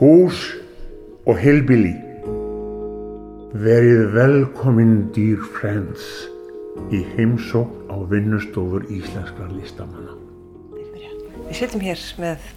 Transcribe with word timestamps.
hús 0.00 0.38
og 1.28 1.36
heilbili. 1.36 1.92
Verið 3.60 4.14
velkominn 4.14 5.10
dýr 5.12 5.42
friends 5.58 6.06
í 6.94 7.02
heimsókn 7.18 7.90
á 7.92 8.00
vinnustofur 8.08 8.86
íslenskra 8.88 9.50
listamanna. 9.52 10.16
Við 11.50 11.52
sittum 11.58 11.84
hér 11.84 12.00
með 12.22 12.48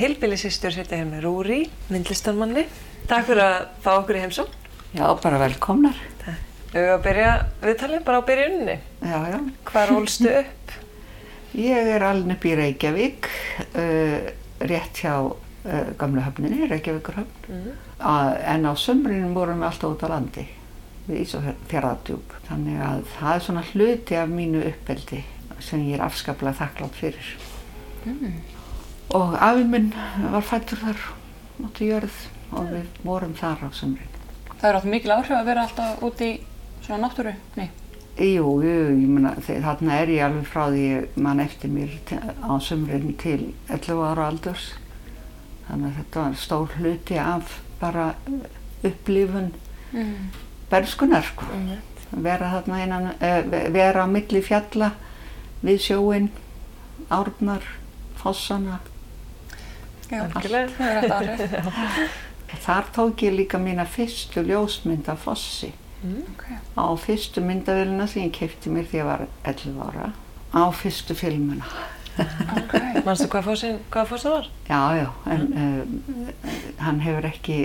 heilbílisistur, 0.00 0.72
sittum 0.72 1.02
hér 1.02 1.08
með 1.10 1.26
Rúri, 1.26 1.60
myndlistarmanni. 1.92 2.64
Takk 3.10 3.28
fyrir 3.28 3.44
að 3.44 3.56
fá 3.84 3.92
okkur 3.98 4.16
í 4.16 4.24
heimsókn. 4.24 4.58
Já, 4.96 5.06
bara 5.20 5.44
velkomnar. 5.44 6.00
Við 6.72 6.80
höfum 6.80 6.96
að 6.96 7.06
byrja 7.10 7.32
viðtalið 7.60 8.06
bara 8.08 8.24
á 8.24 8.28
byrjunni. 8.30 8.82
Já, 9.04 9.18
já. 9.34 9.40
Hvar 9.68 9.98
ólstu 9.98 10.32
upp? 10.32 10.78
Ég 11.60 11.96
er 11.98 12.04
alveg 12.08 12.38
upp 12.38 12.46
í 12.48 12.56
Reykjavík, 12.56 13.34
uh, 13.76 14.30
rétt 14.64 15.04
hjá 15.04 15.18
uh, 15.66 15.92
gamlu 15.98 16.22
höfninni, 16.24 16.68
Reykjavíkurhöfn. 16.70 17.48
Mm. 17.48 17.72
En 18.54 18.66
á 18.66 18.72
sömrinu 18.78 19.32
vorum 19.34 19.62
við 19.62 19.68
alltaf 19.70 19.94
út 19.94 20.04
á 20.06 20.08
landi, 20.14 20.46
við 21.06 21.22
Ísafjörðardjúb. 21.24 22.36
Þannig 22.48 22.82
að 22.88 23.04
það 23.16 23.34
er 23.34 23.46
svona 23.46 23.64
hluti 23.72 24.18
af 24.20 24.32
mínu 24.32 24.64
uppeldi 24.70 25.22
sem 25.60 25.86
ég 25.88 25.98
er 25.98 26.04
afskaplega 26.06 26.60
þakklátt 26.60 26.98
fyrir. 26.98 27.30
Mm. 28.04 28.36
Og 29.16 29.36
afinn 29.38 29.70
minn 29.70 29.92
var 30.32 30.44
fættur 30.44 30.82
þar, 30.82 31.08
móti 31.62 31.90
jörð 31.90 32.20
og 32.56 32.70
við 32.70 33.00
vorum 33.06 33.34
þar 33.38 33.66
á 33.66 33.68
sömrinu. 33.74 34.12
Það 34.56 34.68
er 34.68 34.78
átt 34.78 34.88
mikil 34.90 35.12
áhrif 35.14 35.34
að 35.36 35.50
vera 35.50 35.66
alltaf 35.66 36.06
út 36.06 36.22
í 36.24 36.30
svona 36.84 37.06
náttúru? 37.06 37.34
Nei. 37.56 37.68
Jú, 38.16 38.48
jú, 38.64 38.76
ég 38.96 39.08
meina, 39.12 39.34
þarna 39.44 39.98
er 40.00 40.10
ég 40.14 40.24
alveg 40.24 40.46
frá 40.48 40.70
því 40.72 40.84
mann 41.20 41.42
eftir 41.42 41.68
mér 41.68 41.92
á 42.40 42.56
sömurinn 42.64 43.16
til 43.20 43.50
11 43.68 44.00
ára 44.08 44.30
aldurs. 44.30 44.70
Þannig 45.66 45.86
að 45.90 45.96
þetta 46.00 46.24
var 46.24 46.34
stór 46.40 46.74
hluti 46.78 47.18
af 47.18 47.60
bara 47.80 48.14
upplifun 48.86 49.52
Mm. 49.92 50.30
bernskunar, 50.70 51.22
sko. 51.22 51.44
Mm. 51.54 51.78
Vera 52.22 52.50
þarna 52.50 52.80
einan, 52.82 53.06
uh, 53.14 53.70
vera 53.72 54.04
á 54.04 54.06
milli 54.10 54.42
fjalla, 54.42 54.90
við 55.64 55.78
sjóin, 55.80 56.28
árnar, 57.10 57.62
fossana. 58.18 58.80
Já, 60.10 60.26
er. 60.52 60.70
Þar 62.66 62.84
tók 62.94 63.22
ég 63.22 63.34
líka 63.34 63.58
mína 63.58 63.86
fyrstu 63.86 64.42
ljósmynd 64.46 65.08
af 65.08 65.24
fossi. 65.26 65.72
Mm. 66.02 66.22
Okay. 66.34 66.56
Á 66.78 66.86
fyrstu 66.98 67.40
myndavélina 67.42 68.06
sem 68.06 68.22
ég 68.22 68.32
kefti 68.36 68.70
mér 68.70 68.86
því 68.90 69.00
ég 69.00 69.04
var 69.08 69.26
11 69.44 69.80
ára. 69.82 70.12
Á 70.54 70.62
fyrstu 70.70 71.14
filmuna. 71.14 71.66
Okay. 72.16 73.02
Manstu 73.06 73.28
hvað 73.30 73.44
fósin, 73.50 73.76
hvað 73.92 74.08
fósin 74.10 74.32
var? 74.32 74.46
Já, 74.68 74.80
já, 74.96 75.08
en 75.34 75.44
uh, 75.52 76.22
hann 76.82 77.02
hefur 77.04 77.28
ekki 77.28 77.58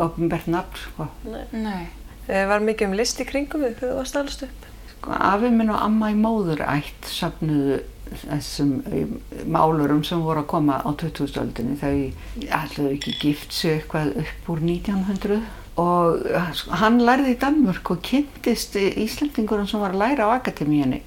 ofnbært 0.00 0.46
nafn, 0.52 0.78
sko. 0.84 1.08
Nei. 1.52 1.88
Það 2.26 2.48
var 2.50 2.64
mikið 2.66 2.88
um 2.88 2.96
list 2.98 3.20
í 3.22 3.26
kringum 3.28 3.62
við 3.62 3.76
þegar 3.80 3.92
þú 3.92 3.98
varst 4.00 4.16
allast 4.20 4.46
upp. 4.46 4.64
sko. 4.94 5.18
Afi 5.32 5.50
minn 5.54 5.70
og 5.74 5.82
amma 5.82 6.10
í 6.14 6.16
móðurætt 6.18 7.10
safnuðu 7.10 7.82
þessum 8.22 8.72
eh, 8.86 9.12
málurum 9.50 10.02
sem 10.06 10.22
voru 10.22 10.44
að 10.44 10.50
koma 10.54 10.78
á 10.82 10.90
2000-öldinni. 11.02 11.76
Þau 11.80 12.50
allavega 12.54 12.94
ekki 12.94 13.16
gift 13.20 13.54
sig 13.54 13.80
eitthvað 13.80 14.12
upp 14.22 14.50
úr 14.54 14.62
1900 14.62 15.40
og 15.82 16.22
eh, 16.30 16.52
sko, 16.56 16.76
hann 16.80 17.02
lærði 17.02 17.34
í 17.34 17.40
Danmörk 17.42 17.90
og 17.92 18.00
kynntist 18.06 18.78
Íslandingurinn 18.78 19.68
sem 19.70 19.82
var 19.82 19.94
að 19.94 20.02
læra 20.04 20.30
á 20.30 20.38
akademíunni 20.38 21.02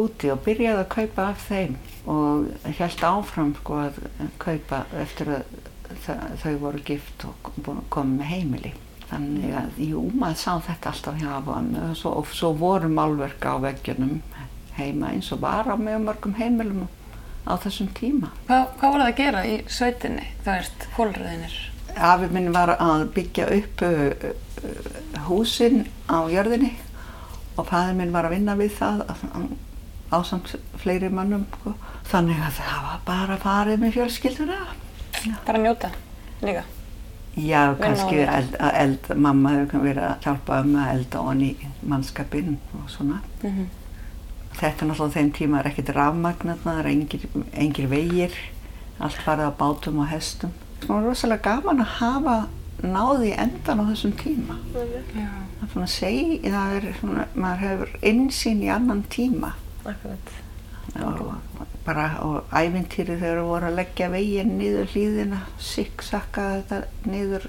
úti 0.00 0.30
og 0.32 0.42
byrjaði 0.44 0.82
að 0.84 0.92
kaupa 0.92 1.30
af 1.32 1.46
þeim 1.48 1.78
og 2.06 2.46
held 2.78 3.02
áfram 3.04 3.54
sko 3.60 3.74
að 3.86 3.98
kaupa 4.38 4.84
eftir 5.02 5.26
að 5.36 5.42
þa- 6.06 6.36
þau 6.42 6.54
voru 6.62 6.78
gift 6.84 7.24
og 7.28 7.50
að 7.66 7.82
koma 7.90 8.20
með 8.22 8.30
heimili. 8.34 8.72
Þannig 9.10 9.54
að, 9.58 9.70
jú, 9.90 10.04
maður 10.14 10.36
sá 10.38 10.52
þetta 10.68 10.90
alltaf 10.92 11.16
hjá 11.18 11.32
hann 11.50 11.72
og 11.82 11.96
svo, 11.98 12.12
svo 12.32 12.52
voru 12.54 12.88
málverk 12.88 13.42
á 13.42 13.58
veggjunum 13.58 14.20
heima 14.78 15.10
eins 15.10 15.32
og 15.34 15.40
var 15.42 15.66
á 15.66 15.74
mjög 15.74 16.04
mörgum 16.06 16.34
heimilum 16.38 16.84
á 17.46 17.58
þessum 17.58 17.88
tíma. 17.96 18.30
Hvað, 18.46 18.68
hvað 18.78 18.92
var 18.94 19.00
það 19.00 19.08
að 19.10 19.16
gera 19.16 19.42
í 19.50 19.56
sveitinni? 19.66 20.26
Það 20.44 20.60
veist, 20.60 20.86
fólröðinir. 20.94 21.56
Afi 21.98 22.28
minn 22.30 22.52
var 22.54 22.70
að 22.76 23.08
byggja 23.16 23.48
upp 23.56 23.82
uh, 23.82 24.30
uh, 24.30 25.24
húsin 25.26 25.82
á 26.06 26.22
jörðinni 26.30 26.70
og 27.58 27.66
fæður 27.66 27.96
minn 27.98 28.12
var 28.14 28.28
að 28.28 28.36
vinna 28.36 28.54
við 28.60 28.76
það 28.78 29.02
á 29.10 29.16
samt 30.26 30.54
fleiri 30.82 31.08
mannum. 31.08 31.46
sko. 31.60 31.74
Þannig 32.10 32.42
að 32.42 32.60
það 32.60 32.84
var 32.88 33.00
bara 33.06 33.34
að 33.36 33.42
farið 33.46 33.82
með 33.82 33.96
fjölskylduna. 33.98 34.60
Bara 35.46 35.58
að 35.58 35.64
njóta 35.64 35.90
líka. 36.42 36.64
Já, 37.38 37.74
kannski 37.78 38.24
eld, 38.26 38.56
eld, 38.58 39.10
mamma 39.14 39.52
hefur 39.54 39.84
verið 39.84 40.06
að 40.08 40.24
hjálpa 40.24 40.62
um 40.64 40.72
að 40.82 40.94
elda 40.96 41.20
honni 41.22 41.50
í 41.54 41.68
mannskapinn 41.86 42.56
og 42.74 42.88
svona. 42.90 43.20
Mm 43.42 43.68
Þetta 44.60 44.84
er 44.84 44.88
náttúrulega 44.90 45.14
þeim 45.14 45.28
tíma 45.36 45.60
er 45.60 45.68
ekkert 45.70 45.92
rafmagnarna, 45.94 46.56
það 46.64 46.80
er 46.80 46.88
engir, 46.90 47.26
engir 47.54 47.86
vegir, 47.88 48.34
allt 48.98 49.20
farið 49.24 49.46
á 49.46 49.52
bátum 49.60 50.00
og 50.02 50.10
hestum. 50.10 50.50
Það 50.82 50.90
var 50.90 51.06
rosalega 51.06 51.44
gaman 51.46 51.84
að 51.84 51.94
hafa 52.00 52.34
náði 52.82 53.30
endan 53.38 53.80
á 53.80 53.84
þessum 53.92 54.12
tíma. 54.20 54.58
Já. 54.74 55.30
Það 55.60 55.64
er 55.64 55.72
svona 55.72 55.86
að 55.86 55.94
segja, 55.94 56.52
það 56.56 56.76
er 56.76 56.86
svona, 56.98 57.26
maður 57.36 57.64
hefur 57.68 57.94
insýn 58.10 58.62
í 58.66 58.70
annan 58.74 59.02
tíma. 59.12 59.54
Akkurat. 59.84 60.32
Og 61.00 61.20
bara, 61.86 62.06
og 62.26 62.50
ævintýri 62.56 63.18
þegar 63.20 63.42
voru 63.46 63.68
að 63.68 63.76
leggja 63.78 64.08
veginn 64.10 64.56
niður 64.58 64.88
hlýðina, 64.90 65.42
sikksakka 65.62 66.46
þetta 66.56 67.10
niður. 67.10 67.46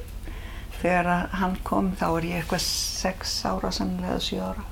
Þegar 0.82 1.30
hann 1.38 1.56
kom 1.66 1.92
þá 1.98 2.06
er 2.10 2.28
ég 2.28 2.42
eitthvað 2.42 2.64
sex 2.66 3.34
ára 3.46 3.72
sannlega, 3.74 4.16
eða 4.16 4.26
sjö 4.26 4.42
ára. 4.42 4.66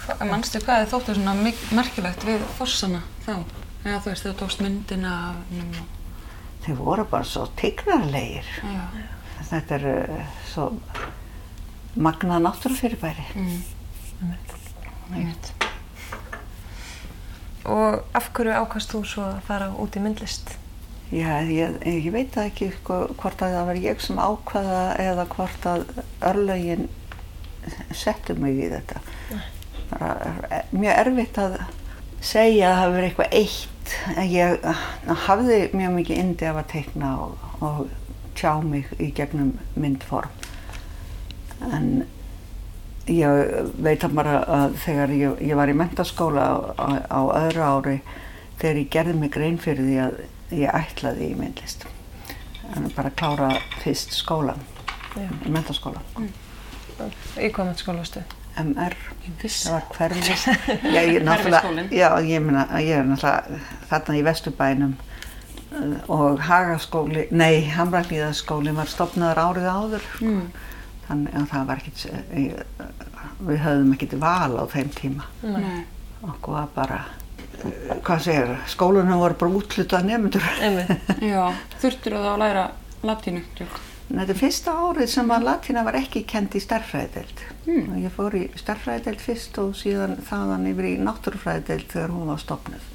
Hva, 0.00 0.16
manstu 0.26 0.62
hvað 0.64 0.88
þóttu 0.90 1.14
svona 1.18 1.36
merkilegt 1.76 2.26
við 2.26 2.44
fossana 2.58 3.02
þá? 3.26 3.34
Eða 3.84 4.00
þú 4.02 4.10
veist, 4.10 4.24
þegar 4.24 4.34
þú 4.34 4.38
tókst 4.42 4.64
myndina 4.64 5.14
af. 5.30 5.78
Þeir 6.64 6.80
voru 6.80 7.06
bara 7.10 7.24
svo 7.24 7.46
tignarlegir. 7.56 8.50
Já. 8.60 8.82
Þetta 9.50 9.78
er 9.78 9.86
uh, 9.94 10.34
svo 10.50 10.66
magnað 11.96 12.44
náttúrufyrirbæri. 12.44 13.30
Mm. 13.34 13.62
Einmitt. 15.10 15.59
Og 17.68 18.00
af 18.16 18.30
hverju 18.32 18.56
ákast 18.56 18.94
þú 18.94 19.02
svo 19.04 19.26
að 19.28 19.40
fara 19.48 19.70
út 19.76 19.96
í 19.96 20.02
myndlist? 20.02 20.54
Já, 21.10 21.42
ég, 21.42 21.80
ég 21.82 22.12
veit 22.14 22.36
ekki 22.38 22.70
sko, 22.76 23.02
hvort 23.18 23.42
að 23.42 23.56
það 23.56 23.68
var 23.68 23.78
ég 23.82 24.02
sem 24.04 24.20
ákvaða 24.22 24.82
eða 25.02 25.24
hvort 25.32 25.66
að 25.66 25.88
örlögin 26.30 26.86
settu 27.90 28.36
mig 28.38 28.60
í 28.62 28.68
þetta. 28.70 29.02
Er, 29.98 30.68
mjög 30.70 31.00
erfitt 31.02 31.40
að 31.42 31.56
segja 32.22 32.70
að 32.70 32.78
það 32.78 32.94
verið 32.94 33.08
eitthvað 33.08 33.36
eitt. 33.40 33.96
Ég 34.30 34.68
uh, 34.70 34.84
hafði 35.26 35.58
mjög 35.74 35.96
mikið 35.98 36.22
indi 36.22 36.46
af 36.46 36.60
að 36.62 36.70
teikna 36.76 37.10
og, 37.24 37.48
og 37.58 37.80
tjá 38.38 38.52
mig 38.62 38.86
í 39.02 39.10
gegnum 39.16 39.56
myndform. 39.74 40.30
En 41.74 41.90
ég 43.10 43.70
veit 43.82 44.04
að 44.06 44.14
bara 44.18 44.34
að 44.58 44.74
þegar 44.84 45.14
ég, 45.18 45.40
ég 45.50 45.56
var 45.58 45.68
í 45.72 45.76
mentaskóla 45.76 46.44
á, 46.46 46.56
á, 47.10 47.20
öðru 47.44 47.62
ári 47.66 47.96
þegar 48.60 48.80
ég 48.82 48.90
gerði 48.94 49.14
mig 49.20 49.32
grein 49.34 49.58
fyrir 49.58 49.86
því 49.88 49.96
að 50.04 50.20
ég 50.60 50.74
ætlaði 50.80 51.30
í 51.32 51.38
myndlist 51.38 51.86
en 52.76 52.90
bara 52.96 53.10
klára 53.10 53.48
fyrst 53.82 54.14
skólan 54.14 54.60
Já. 55.16 55.26
í 55.46 55.50
mentaskóla 55.50 56.02
Í 57.40 57.48
hvað 57.50 57.70
myndskóla 57.70 58.02
varstu? 58.02 58.20
MR, 58.60 58.92
það 59.40 59.72
var 59.72 59.84
hverfis 59.94 60.42
Hverfisskólinn. 60.92 61.86
já, 61.94 62.08
ég, 62.26 62.42
meina, 62.44 62.66
ég 62.82 62.98
er 62.98 63.06
náttúrulega 63.08 63.60
þarna 63.88 64.16
í 64.18 64.24
Vesturbænum 64.26 64.92
og 66.10 66.40
Hagaskóli 66.44 67.28
nei, 67.30 67.62
Hamraglíðaskóli 67.72 68.74
var 68.76 68.90
stopnaður 68.90 69.40
árið 69.46 69.68
áður 69.70 70.08
Mm. 70.20 70.42
Þannig 71.10 71.38
að 71.40 71.48
það 71.50 71.70
var 71.70 71.80
ekkit 71.82 72.04
ég, 72.38 72.60
við 73.50 73.62
höfðum 73.64 73.94
ekkit 73.96 74.18
val 74.22 74.52
á 74.56 74.64
þeim 74.70 74.92
tíma 74.94 75.26
Nei. 75.42 75.80
okkur 76.22 76.54
var 76.54 76.70
bara 76.76 77.00
hvað 78.06 78.24
segir, 78.24 78.52
skólunum 78.72 79.20
voru 79.20 79.36
bara 79.36 79.58
útlutað 79.60 80.06
nefndur. 80.08 80.46
Þurftur 81.82 82.16
þú 82.16 82.22
þá 82.24 82.30
að 82.32 82.42
læra 82.44 82.66
latínu? 83.04 83.42
Þetta 84.10 84.34
er 84.34 84.38
fyrsta 84.40 84.72
árið 84.74 85.10
sem 85.12 85.28
að 85.30 85.44
latína 85.46 85.84
var 85.86 85.96
ekki 86.00 86.24
kend 86.28 86.54
í 86.58 86.62
starffræðideild. 86.62 87.42
Mm. 87.68 87.92
Ég 88.02 88.14
fór 88.16 88.34
í 88.34 88.46
starffræðideild 88.58 89.22
fyrst 89.22 89.60
og 89.62 89.76
síðan 89.78 90.16
þaðan 90.26 90.66
yfir 90.72 90.88
í 90.90 90.96
náttúrufræðideild 90.98 91.86
þegar 91.92 92.14
hún 92.16 92.32
var 92.32 92.42
stopnuð. 92.42 92.88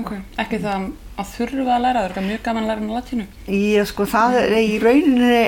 Ok. 0.00 0.14
Ekki 0.40 0.60
það 0.62 0.84
að 1.20 1.32
þurfa 1.34 1.74
að 1.74 1.82
læra, 1.84 2.04
það 2.08 2.20
er 2.20 2.26
mjög 2.28 2.44
gaman 2.46 2.64
að 2.64 2.70
læra 2.72 2.98
latínu. 2.98 3.26
Ég 3.52 3.88
sko 3.90 4.06
það 4.08 4.38
er 4.40 4.54
í 4.58 4.78
rauninni, 4.82 5.40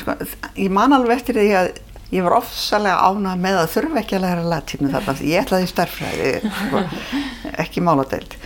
sko, 0.00 0.14
ég 0.56 0.72
man 0.72 0.96
alveg 0.96 1.20
eftir 1.20 1.38
því 1.38 1.50
að 1.60 1.70
ég 2.14 2.24
var 2.24 2.36
ofsalega 2.38 3.10
ánað 3.10 3.42
með 3.42 3.60
að 3.60 3.72
þurfa 3.74 4.00
ekki 4.00 4.16
að 4.16 4.24
læra 4.24 4.46
latínu 4.54 4.92
þarna 4.94 5.16
því 5.18 5.32
ég 5.32 5.44
ætlaði 5.44 5.66
í 5.66 5.72
starffræði, 5.74 6.32
sko, 6.62 6.84
ekki 7.66 7.84
máladeild. 7.84 8.38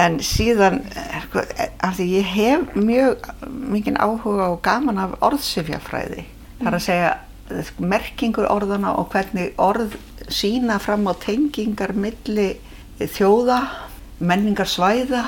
En 0.00 0.18
síðan, 0.24 0.80
sko, 1.26 1.42
af 1.84 1.98
því 1.98 2.06
ég 2.14 2.30
hef 2.32 2.76
mjög 2.78 3.26
mikið 3.74 3.98
áhuga 4.00 4.48
og 4.54 4.62
gaman 4.64 5.00
af 5.02 5.18
orðsifjafræði. 5.20 6.24
Það 6.62 6.70
er 6.70 6.78
að 6.78 6.84
segja 6.86 7.10
eh, 7.50 7.62
sko, 7.68 7.86
merkingu 7.92 8.46
orðana 8.48 8.94
og 8.96 9.10
hvernig 9.12 9.52
orð 9.60 9.98
sína 10.32 10.78
fram 10.80 11.04
á 11.10 11.12
tengingar 11.20 11.92
milli 11.98 12.54
þjóða, 13.02 13.58
menningar 14.22 14.70
svæða 14.70 15.26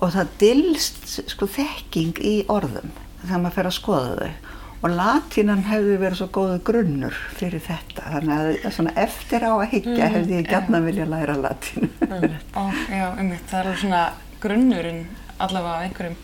og 0.00 0.12
það 0.14 0.34
dylst 0.40 1.08
sko 1.30 1.48
þekking 1.50 2.20
í 2.22 2.34
orðum 2.50 2.92
þegar 3.24 3.42
maður 3.42 3.56
fer 3.56 3.68
að 3.70 3.76
skoða 3.76 4.12
þau 4.20 4.49
og 4.80 4.94
latínan 4.96 5.62
hefði 5.68 5.96
verið 6.00 6.16
svo 6.22 6.28
góðu 6.32 6.58
grunnur 6.64 7.16
fyrir 7.36 7.60
þetta 7.66 8.06
þannig 8.14 8.64
að 8.64 8.72
svona 8.76 8.94
eftir 9.02 9.44
á 9.44 9.52
að 9.52 9.66
higgja 9.74 10.08
hefði 10.14 10.38
ég 10.38 10.48
gætna 10.48 10.80
vilja 10.86 11.06
læra 11.10 11.36
latínu 11.36 11.90
Og, 12.10 12.78
já, 12.90 13.06
einmitt, 13.20 13.44
það 13.50 13.58
er 13.60 13.66
alveg 13.70 13.82
svona 13.84 14.02
grunnurinn 14.40 15.02
allavega 15.40 15.74
af 15.76 15.84
einhverjum 15.88 16.16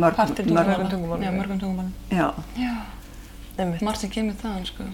mörg, 0.00 0.16
partir 0.18 0.46
mörg, 0.50 0.66
mörgum 0.70 0.88
tungumálum. 0.90 1.22
Já, 1.26 1.30
mörgum 1.34 1.58
tungumálum. 1.60 1.92
já, 2.10 2.32
Já, 2.58 2.72
Einmitt. 3.58 3.82
margt 3.82 4.00
sem 4.02 4.10
kemur 4.10 4.34
þaðan, 4.40 4.64
sko. 4.66 4.86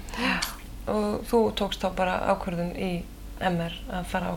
Og 0.93 1.23
þú 1.31 1.39
tókst 1.59 1.81
þá 1.85 1.89
bara 1.97 2.17
ákvörðun 2.35 2.75
í 2.77 2.91
MR 3.41 3.73
að 3.91 4.05
fara 4.13 4.33
á... 4.33 4.35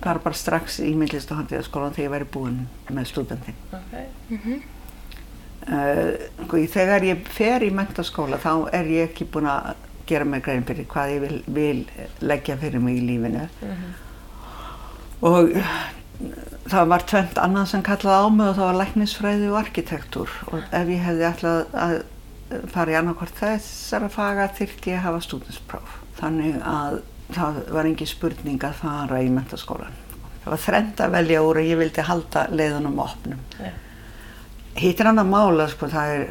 það 0.00 0.08
var 0.10 0.18
bara 0.24 0.34
strax 0.40 0.80
í 0.84 0.90
myndlist 0.98 1.30
og 1.32 1.38
handíðaskólan 1.42 1.94
þegar 1.96 2.04
ég 2.08 2.12
væri 2.16 2.28
búin 2.34 2.58
með 2.90 3.06
stúdentin 3.12 3.54
Okay. 3.72 4.06
uh, 4.30 4.38
sko, 4.38 4.58
í- 5.66 6.68
þegar 6.72 7.04
ég 7.04 7.26
fer 7.28 7.64
í 7.66 7.70
mentaskóla 7.74 8.38
þá 8.42 8.52
er 8.72 8.84
ég 8.94 9.10
ekki 9.10 9.26
búin 9.32 9.48
að 9.50 9.74
gera 10.08 10.24
mig 10.24 10.42
grein 10.46 10.64
fyrir 10.64 10.86
hvað 10.88 11.10
ég 11.14 11.20
vil, 11.20 11.42
vil 11.52 11.80
leggja 12.24 12.56
fyrir 12.56 12.80
mig 12.80 12.96
í 12.96 13.06
lífinu. 13.08 13.48
Og 15.28 15.50
það 16.68 16.86
var 16.92 17.04
tvent 17.08 17.38
annað 17.42 17.66
sem 17.72 17.82
kallaði 17.86 18.22
á 18.24 18.28
mig 18.30 18.46
og 18.48 18.54
það 18.56 18.68
var 18.70 18.78
læknisfræði 18.82 19.50
og 19.50 19.58
arkitektúr 19.60 20.32
og 20.52 20.62
ef 20.74 20.88
ég 20.94 21.04
hefði 21.04 21.26
ætlað 21.28 21.76
að 21.84 21.98
fara 22.72 22.92
í 22.94 22.96
annarkvort 22.98 23.36
þessara 23.38 24.08
faga 24.10 24.48
þyrfti 24.56 24.90
ég 24.94 24.98
að 25.02 25.04
hafa 25.08 25.20
stúdinspróf 25.26 25.96
þannig 26.18 26.56
að 26.64 27.00
það 27.36 27.58
var 27.76 27.88
engin 27.90 28.08
spurning 28.08 28.62
að 28.64 28.78
fara 28.80 29.20
í 29.20 29.28
mentaskólan 29.30 29.92
það 30.44 30.48
var 30.54 30.62
þrend 30.64 31.02
að 31.04 31.12
velja 31.18 31.42
úr 31.44 31.60
og 31.60 31.68
ég 31.68 31.76
vildi 31.82 32.04
halda 32.08 32.46
leiðunum 32.56 32.98
opnum. 33.04 33.42
Já. 33.60 33.70
Hitt 34.78 35.00
er 35.00 35.10
annað 35.10 35.30
mála 35.32 35.66
sko, 35.72 35.88
það 35.90 36.12
er, 36.14 36.28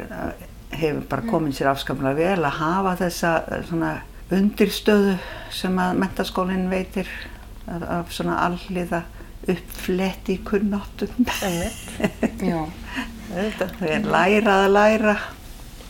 hefur 0.78 1.02
bara 1.10 1.26
komið 1.30 1.56
sér 1.58 1.70
afskaplega 1.72 2.18
vel 2.18 2.44
að 2.48 2.58
hafa 2.60 2.94
þessa 3.02 3.32
eh, 3.48 3.62
svona 3.68 3.92
undirstöðu 4.34 5.14
sem 5.56 5.78
að 5.80 5.98
mentaskólinn 6.02 6.68
veitir 6.70 7.08
af, 7.68 7.82
af 7.98 8.12
svona 8.12 8.38
alliða 8.44 9.02
uppfletti 9.48 10.38
kunnáttum 10.44 11.12
Einmitt. 11.46 11.92
Já. 12.50 12.60
Auðvitað. 13.28 13.74
þau 13.78 13.88
er 13.92 14.08
lærað 14.12 14.64
að 14.64 14.72
læra 14.74 15.14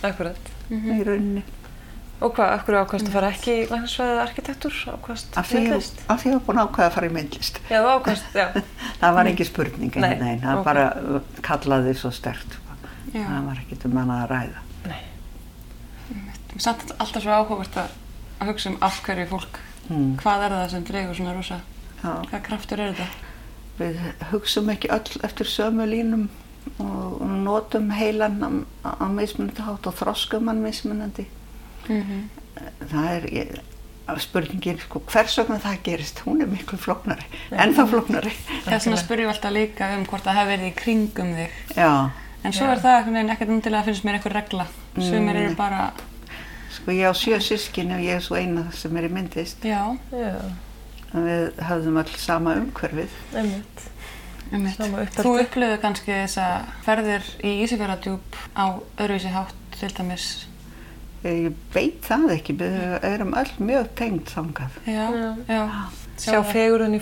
Akkurat. 0.07 0.51
í 0.71 0.99
rauninni 1.07 1.43
Og 2.19 2.33
hvað, 2.35 2.53
akkur 2.57 2.77
ákvæmst 2.83 3.09
að 3.09 3.15
fara 3.15 3.29
ekki 3.31 3.53
í 3.55 3.67
læknarsvæðið 3.69 4.21
arkitektúr? 4.25 4.79
Ákvæmst 4.91 5.37
af 5.39 5.51
því, 5.51 5.61
ég, 5.69 5.91
af 6.11 6.23
því 6.23 6.31
ég 6.33 6.35
var 6.35 6.45
búin 6.49 6.59
að 6.59 6.71
ákveða 6.71 6.89
að 6.89 6.97
fara 6.97 7.11
í 7.11 7.13
myndlist 7.15 7.61
Já, 7.71 7.79
ákvæmst, 7.93 8.33
já. 8.35 8.47
það 9.03 9.19
var 9.19 9.31
ekki 9.31 9.47
spurning 9.47 10.01
Nei, 10.03 10.15
nei, 10.19 10.33
það 10.43 10.63
ok. 10.63 10.67
bara 10.67 10.89
uh, 10.99 11.29
kallaði 11.47 11.95
svo 12.01 12.11
stert 12.15 12.59
Já. 13.13 13.23
það 13.23 13.47
var 13.47 13.63
ekki 13.63 13.79
um 13.87 14.01
hana 14.03 14.19
að 14.25 14.33
ræða 14.33 14.65
Nei. 14.89 14.99
Samt 16.59 16.91
alltaf 16.99 17.23
svo 17.23 17.39
áhugavert 17.39 17.81
að, 17.85 17.95
að 18.43 18.51
hugsa 18.51 18.73
um 18.73 18.83
af 18.89 18.99
hverju 19.07 19.31
fólk, 19.31 19.63
mm. 19.87 20.11
hvað 20.19 20.47
er 20.49 20.57
það 20.59 20.69
sem 20.75 20.91
dregur 20.91 21.19
svona 21.21 21.39
rosa, 21.39 21.63
Já. 22.03 22.13
hvað 22.33 22.47
kraftur 22.51 22.83
er 22.83 22.99
þetta? 22.99 23.29
við 23.79 23.99
hugsum 24.33 24.71
ekki 24.73 24.91
öll 24.91 25.23
eftir 25.27 25.47
sömu 25.47 25.87
línum 25.87 26.29
og 26.83 27.23
notum 27.45 27.93
heilan 27.95 28.39
á, 28.43 28.51
á 28.83 29.07
mismunandi 29.07 29.65
hátt 29.65 29.87
og 29.89 29.97
þroskum 29.99 30.51
hann 30.51 30.63
mismunandi 30.65 31.29
Mm 31.89 32.29
það 32.91 33.11
er 33.15 33.27
ég, 33.33 33.59
spurningin 34.19 34.79
sko, 34.83 35.01
hvers 35.13 35.37
vegna 35.39 35.59
það 35.63 35.77
gerist 35.85 36.23
hún 36.25 36.41
er 36.43 36.49
miklu 36.51 36.79
flóknari, 36.81 37.27
ennþá 37.53 37.85
flóknari 37.91 38.33
Þess 38.65 38.87
vegna 38.87 38.97
spyrjum 38.97 39.29
við 39.29 39.35
alltaf 39.35 39.53
líka 39.53 39.91
um 39.97 40.05
hvort 40.09 40.25
það 40.25 40.39
hefur 40.39 40.51
verið 40.53 40.69
í 40.71 40.75
kringum 40.75 41.35
þig. 41.37 41.51
já, 41.77 42.11
En 42.45 42.53
svo 42.53 42.67
Já. 42.67 42.73
er 42.73 42.79
það 42.79 43.31
ekkert 43.31 43.49
undilega 43.51 43.81
að 43.83 43.85
finnst 43.91 44.05
mér 44.05 44.15
eitthvað 44.19 44.33
regla. 44.39 44.67
Eru 44.97 45.49
Mm. 45.49 45.57
bara, 45.57 45.93
sko 46.71 46.91
ég 46.93 47.11
á 47.11 47.13
sjö 47.13 47.39
sískin 47.41 47.93
og 47.93 48.01
ég 48.01 48.17
er 48.17 48.21
svo 48.21 48.37
eina 48.37 48.71
sem 48.73 48.97
er 48.97 49.09
í 49.09 49.13
myndist 49.13 49.63
já, 49.63 49.99
Já, 50.13 50.35
við 51.15 51.53
höfðum 51.59 51.99
öll 51.99 52.17
sama 52.17 52.55
umhverfið 52.55 53.09
uppeldi. 54.53 55.23
Þú 55.23 55.33
upplöðu 55.43 55.81
kannski 55.83 56.13
þessa 56.13 56.65
ferðir 56.87 57.25
í 57.45 57.63
Ísafjörðardjúp 57.65 58.39
á 58.57 58.81
öðruvísi 58.99 59.33
hátt 59.35 59.55
til 59.79 59.91
dæmis. 59.93 60.47
Ég 61.25 61.53
veit 61.75 62.03
það 62.07 62.29
ekki, 62.37 62.55
við 62.61 62.77
erum 63.09 63.33
öll 63.41 63.51
mjög 63.59 63.89
tengd 63.99 64.29
þangað 64.31 64.77
Já, 64.87 65.07
Já. 65.15 65.31
já. 65.49 65.63
Sjá 66.19 66.41
fegurinn 66.43 66.95
í 66.97 67.01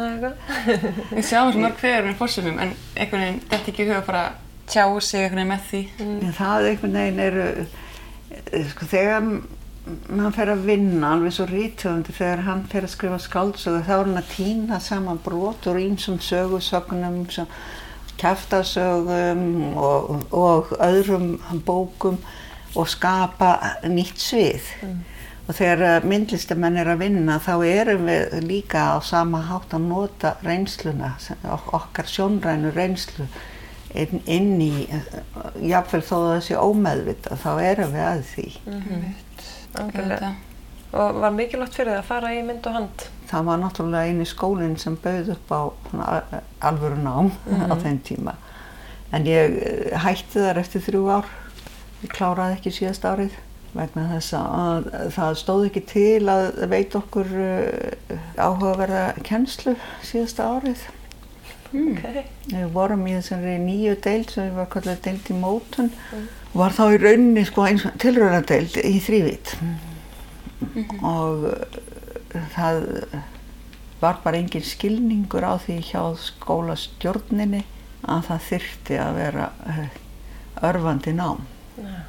eitthvað. 0.00 0.36
Við 1.16 1.24
sjáum 1.28 1.50
svo 1.52 1.60
mörg 1.60 1.76
fegur 1.80 2.06
í 2.08 2.14
fórsunum 2.16 2.60
en 2.64 2.70
einhvern 2.96 3.20
veginn 3.26 3.40
þetta 3.50 3.68
ekki 3.74 3.84
huga 3.84 3.98
bara 4.06 4.22
tjá 4.70 4.84
sig 5.04 5.26
einhvern 5.26 5.42
veginn 5.42 5.50
með 5.52 5.66
því. 5.70 5.80
En 6.00 6.36
það 6.38 6.68
einhvern 6.70 6.96
veginn 7.00 7.20
eru, 7.26 7.44
eh, 8.30 8.64
sko, 8.70 8.88
þegar 8.94 9.18
m- 9.26 9.42
hann 10.22 10.32
fer 10.38 10.52
að 10.54 10.64
vinna, 10.70 11.10
alveg 11.18 11.32
svo 11.36 11.46
rítöfundi, 11.50 12.14
þegar 12.16 12.42
hann 12.46 12.64
fer 12.72 12.86
að 12.88 12.94
skrifa 12.94 13.18
skáldsögu, 13.26 13.82
þá 13.84 13.92
er 13.98 14.04
hann 14.08 14.22
að 14.22 14.32
týna 14.32 14.80
saman 14.80 15.20
brot 15.24 15.68
úr 15.68 15.80
ímsum 15.84 16.16
sögusögnum, 16.24 17.20
sem 17.34 17.46
kæftasögum 18.20 19.76
og, 19.76 20.24
og 20.32 20.72
öðrum 20.80 21.38
bókum 21.66 22.18
og 22.76 22.88
skapa 22.88 23.54
nýtt 23.90 24.18
svið. 24.22 24.68
Og 25.50 25.56
þegar 25.58 25.80
eh, 25.82 26.04
myndlistamenn 26.06 26.76
er 26.78 26.86
að 26.92 27.00
vinna 27.02 27.38
þá 27.42 27.54
erum 27.66 28.04
við 28.06 28.36
líka 28.46 28.84
á 28.94 28.98
sama 29.02 29.40
hátt 29.48 29.72
að 29.74 29.88
nota 29.90 30.36
reynsluna, 30.46 31.16
okkar 31.74 32.06
sjónrænu 32.06 32.70
reynslu 32.76 33.26
inn, 33.98 34.20
inn 34.30 34.52
í, 34.62 34.84
eh, 34.86 35.08
jafnvel 35.72 36.02
þó 36.06 36.14
að 36.20 36.28
það 36.34 36.44
sé 36.46 36.60
ómeðvitað, 36.60 37.42
þá 37.42 37.50
erum 37.72 37.96
við 37.96 38.04
að 38.06 38.22
því. 38.34 38.46
Algjörlega. 39.80 40.30
Og 40.90 41.18
var 41.22 41.30
mikilvægt 41.34 41.76
fyrir 41.78 41.92
það 41.94 41.98
að 42.00 42.08
fara 42.08 42.30
í 42.34 42.40
mynd 42.46 42.64
og 42.66 42.74
hand? 42.74 43.02
Það 43.30 43.44
var 43.46 43.60
náttúrulega 43.62 44.08
eini 44.10 44.24
skólinn 44.26 44.78
sem 44.78 44.96
bauð 44.98 45.28
upp 45.36 45.52
á 45.54 45.60
al- 46.06 46.40
alvöru 46.70 46.98
nám 46.98 47.28
á 47.46 47.74
þeim 47.78 48.00
tíma. 48.06 48.34
En 49.14 49.26
ég 49.26 49.58
eh, 49.62 49.98
hætti 50.02 50.38
þar 50.42 50.58
eftir 50.62 50.82
þrjú 50.86 51.04
ár, 51.14 51.28
ég 52.00 52.12
kláraði 52.14 52.58
ekki 52.58 52.74
síðast 52.74 53.06
árið 53.08 53.38
vegna 53.74 54.06
þess 54.10 54.34
að 54.34 54.88
það 55.14 55.36
stóð 55.38 55.66
ekki 55.68 55.82
til 55.90 56.30
að 56.30 56.48
veita 56.70 56.98
okkur 57.00 57.28
uh, 57.38 58.16
áhugaverða 58.34 59.04
kennslu 59.26 59.76
síðasta 60.06 60.48
árið. 60.56 60.82
Ok. 61.70 62.02
Við 62.50 62.64
vorum 62.74 63.04
í 63.06 63.14
þessari 63.14 63.54
nýju 63.62 63.94
deild 64.02 64.32
sem 64.32 64.48
við 64.48 64.56
varum 64.58 64.72
kallað 64.72 65.04
deild 65.04 65.30
í 65.30 65.36
mótun. 65.38 65.92
Og 66.50 66.56
var 66.64 66.74
þá 66.74 66.82
í 66.88 66.98
rauninni 67.04 67.44
sko 67.46 67.66
eins 67.68 67.86
og 67.86 67.94
tilraunadeild 68.02 68.80
í 68.82 68.96
þrývít 69.04 69.54
og 71.06 71.46
uh, 71.52 72.48
það 72.56 72.82
var 74.00 74.18
bara 74.24 74.40
engin 74.40 74.64
skilningur 74.66 75.46
á 75.46 75.54
því 75.62 75.78
hjá 75.92 76.02
skólastjórninni 76.18 77.62
að 78.10 78.26
það 78.26 78.44
þyrfti 78.48 79.00
að 79.00 79.16
vera 79.20 79.48
uh, 79.70 79.88
örfandi 80.66 81.14
nám 81.16 81.46
Já. 81.80 82.00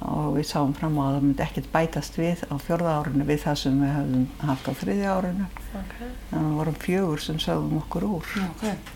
og 0.00 0.34
við 0.36 0.44
sáum 0.50 0.74
fram 0.76 0.98
á 1.00 1.02
að 1.08 1.14
það 1.16 1.22
myndi 1.26 1.42
ekkert 1.46 1.68
bætast 1.72 2.18
við 2.20 2.42
á 2.52 2.54
fjörða 2.60 2.96
árinu 3.00 3.24
við 3.28 3.38
það 3.46 3.56
sem 3.62 3.78
við 3.80 3.92
höfum 3.96 4.26
haft 4.50 4.68
á 4.68 4.72
þriðja 4.82 5.14
árinu 5.16 5.46
Ok. 5.80 5.94
en 6.32 6.44
við 6.50 6.56
vorum 6.58 6.76
fjögur 6.84 7.22
sem 7.24 7.38
sögum 7.40 7.78
okkur 7.80 8.04
úr 8.10 8.26
Já, 8.36 8.44
ok. 8.50 8.92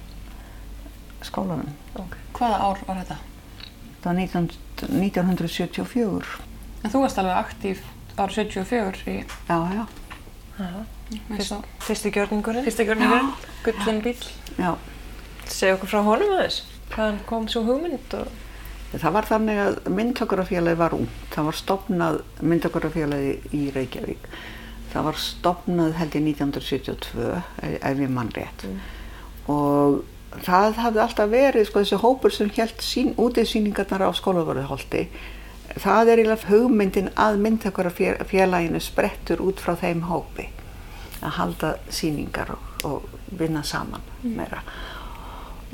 skólanum 1.30 1.70
Ok. 1.96 2.16
Hvaða 2.36 2.58
ár 2.68 2.82
var 2.88 3.00
þetta? 3.00 3.16
Það 4.00 4.10
var 4.10 4.14
19, 4.20 4.50
1974. 5.00 6.38
En 6.84 6.92
þú 6.92 7.00
varst 7.02 7.18
alveg 7.20 7.36
aktív 7.36 7.82
árið 8.16 8.36
74 8.38 9.02
í 9.12 9.16
Já, 9.48 9.58
já, 9.76 9.86
Já. 10.60 10.68
Fyrst, 11.30 11.54
Fyrsti 11.80 12.10
gjörningurinn. 12.14 12.64
fyrsta 12.64 12.84
gjörningurinn, 12.84 13.30
gullin 13.64 14.00
bíl. 14.04 14.16
já. 14.58 14.74
Segja 15.48 15.74
okkur 15.74 15.88
frá 15.90 16.02
honum 16.06 16.34
aðeins. 16.36 16.58
Hvaðan 16.92 17.18
kom 17.26 17.48
svo 17.48 17.62
hugmynd 17.66 18.14
og... 18.18 18.28
Það 18.90 19.12
var 19.14 19.26
þannig 19.28 19.58
að 19.62 19.76
myndtökurafélagi 19.94 20.78
var 20.80 20.94
ung. 20.96 21.10
Það 21.30 21.46
var 21.46 21.58
stopnað 21.58 22.16
myndtökurafélagi 22.42 23.34
í 23.54 23.66
Reykjavík. 23.74 24.24
Það 24.90 25.04
var 25.06 25.20
stopnað 25.22 25.92
held 26.00 26.16
ég 26.18 26.24
1972, 26.32 27.28
ef 27.78 28.00
ég 28.02 28.10
mann 28.10 28.32
rétt. 28.34 28.64
Og 29.50 30.00
það 30.42 30.80
hafði 30.82 31.02
alltaf 31.04 31.30
verið, 31.30 31.68
sko, 31.68 31.84
þessi 31.84 32.00
hópur 32.02 32.34
sem 32.34 32.50
held 32.56 32.82
sín, 32.82 33.12
útiðsýningarnar 33.14 34.08
á 34.10 34.10
skólavarðholti. 34.18 35.04
Það 35.78 36.10
er 36.10 36.22
eiginlega 36.24 36.50
hugmyndin 36.50 37.12
að 37.14 37.38
myndtökurafélaginu 37.44 38.82
sprettur 38.82 39.42
út 39.46 39.62
frá 39.62 39.76
þeim 39.78 40.08
hópi. 40.10 40.48
Að 41.20 41.36
halda 41.38 41.74
sýningar 41.94 42.50
og, 42.56 42.66
og 42.88 43.38
vinna 43.38 43.62
saman 43.62 44.02
meira. 44.24 44.64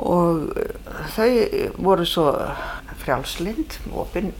Og 0.03 0.51
uh, 0.53 1.01
þau 1.17 1.31
voru 1.79 2.07
svo 2.09 2.29
frjálslind 3.03 3.79
opinn 3.95 4.33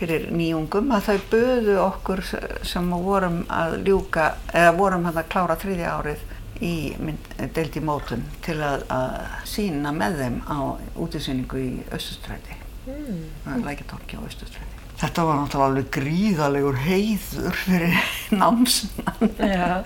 fyrir 0.00 0.30
nýjungum 0.32 0.92
að 0.96 1.10
þau 1.10 1.24
böðu 1.34 1.76
okkur 1.82 2.22
sem 2.64 2.92
vorum 3.04 3.42
að 3.52 3.80
ljúka 3.84 4.30
eða 4.48 4.76
vorum 4.78 5.08
að 5.10 5.22
klára 5.32 5.58
þriðja 5.60 5.96
árið 5.98 6.22
í 6.64 6.74
mynd, 7.00 7.28
deild 7.56 7.76
í 7.76 7.82
mótun 7.84 8.24
til 8.44 8.58
að, 8.64 8.84
að 8.92 9.14
sína 9.48 9.92
með 9.96 10.18
þeim 10.22 10.40
á 10.48 10.58
útisýningu 11.00 11.60
í 11.60 11.70
Östustræti 11.96 12.56
mm. 12.88 13.64
lækjartorki 13.64 14.20
á 14.20 14.22
Östustræti 14.24 14.78
Þetta 15.00 15.22
var 15.24 15.38
náttúrulega 15.38 15.66
alveg 15.70 15.86
gríðalegur 15.96 16.80
heiður 16.84 17.54
fyrir 17.56 17.94
námsmann 18.40 19.30
Já. 19.40 19.80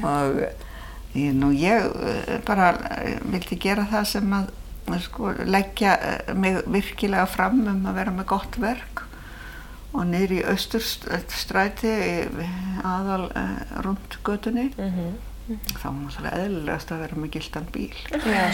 og 0.00 0.38
nú, 1.14 1.52
ég 1.54 1.84
eh, 2.02 2.40
bara 2.46 2.72
eh, 3.00 3.18
vildi 3.30 3.56
gera 3.62 3.84
það 3.90 4.04
sem 4.10 4.32
að 4.38 4.50
sko, 5.06 5.30
leggja 5.46 5.94
eh, 5.96 6.34
mig 6.34 6.58
virkilega 6.66 7.26
fram 7.30 7.60
um 7.70 7.86
að 7.86 7.94
vera 8.00 8.10
með 8.16 8.26
gott 8.34 8.58
verk 8.60 9.04
og 9.94 10.08
niður 10.10 10.32
í 10.34 10.40
austurstræti 10.50 11.92
aðal 12.82 13.28
uh, 13.30 13.60
rundgötunni 13.86 14.72
Mhm. 14.74 15.12
þá 15.76 15.84
var 15.84 15.94
náttúrulega 16.00 16.38
eðlilegast 16.40 16.90
að 16.94 17.00
vera 17.04 17.16
með 17.20 17.30
gildan 17.36 17.66
bíl 17.70 17.92
Já. 18.24 18.44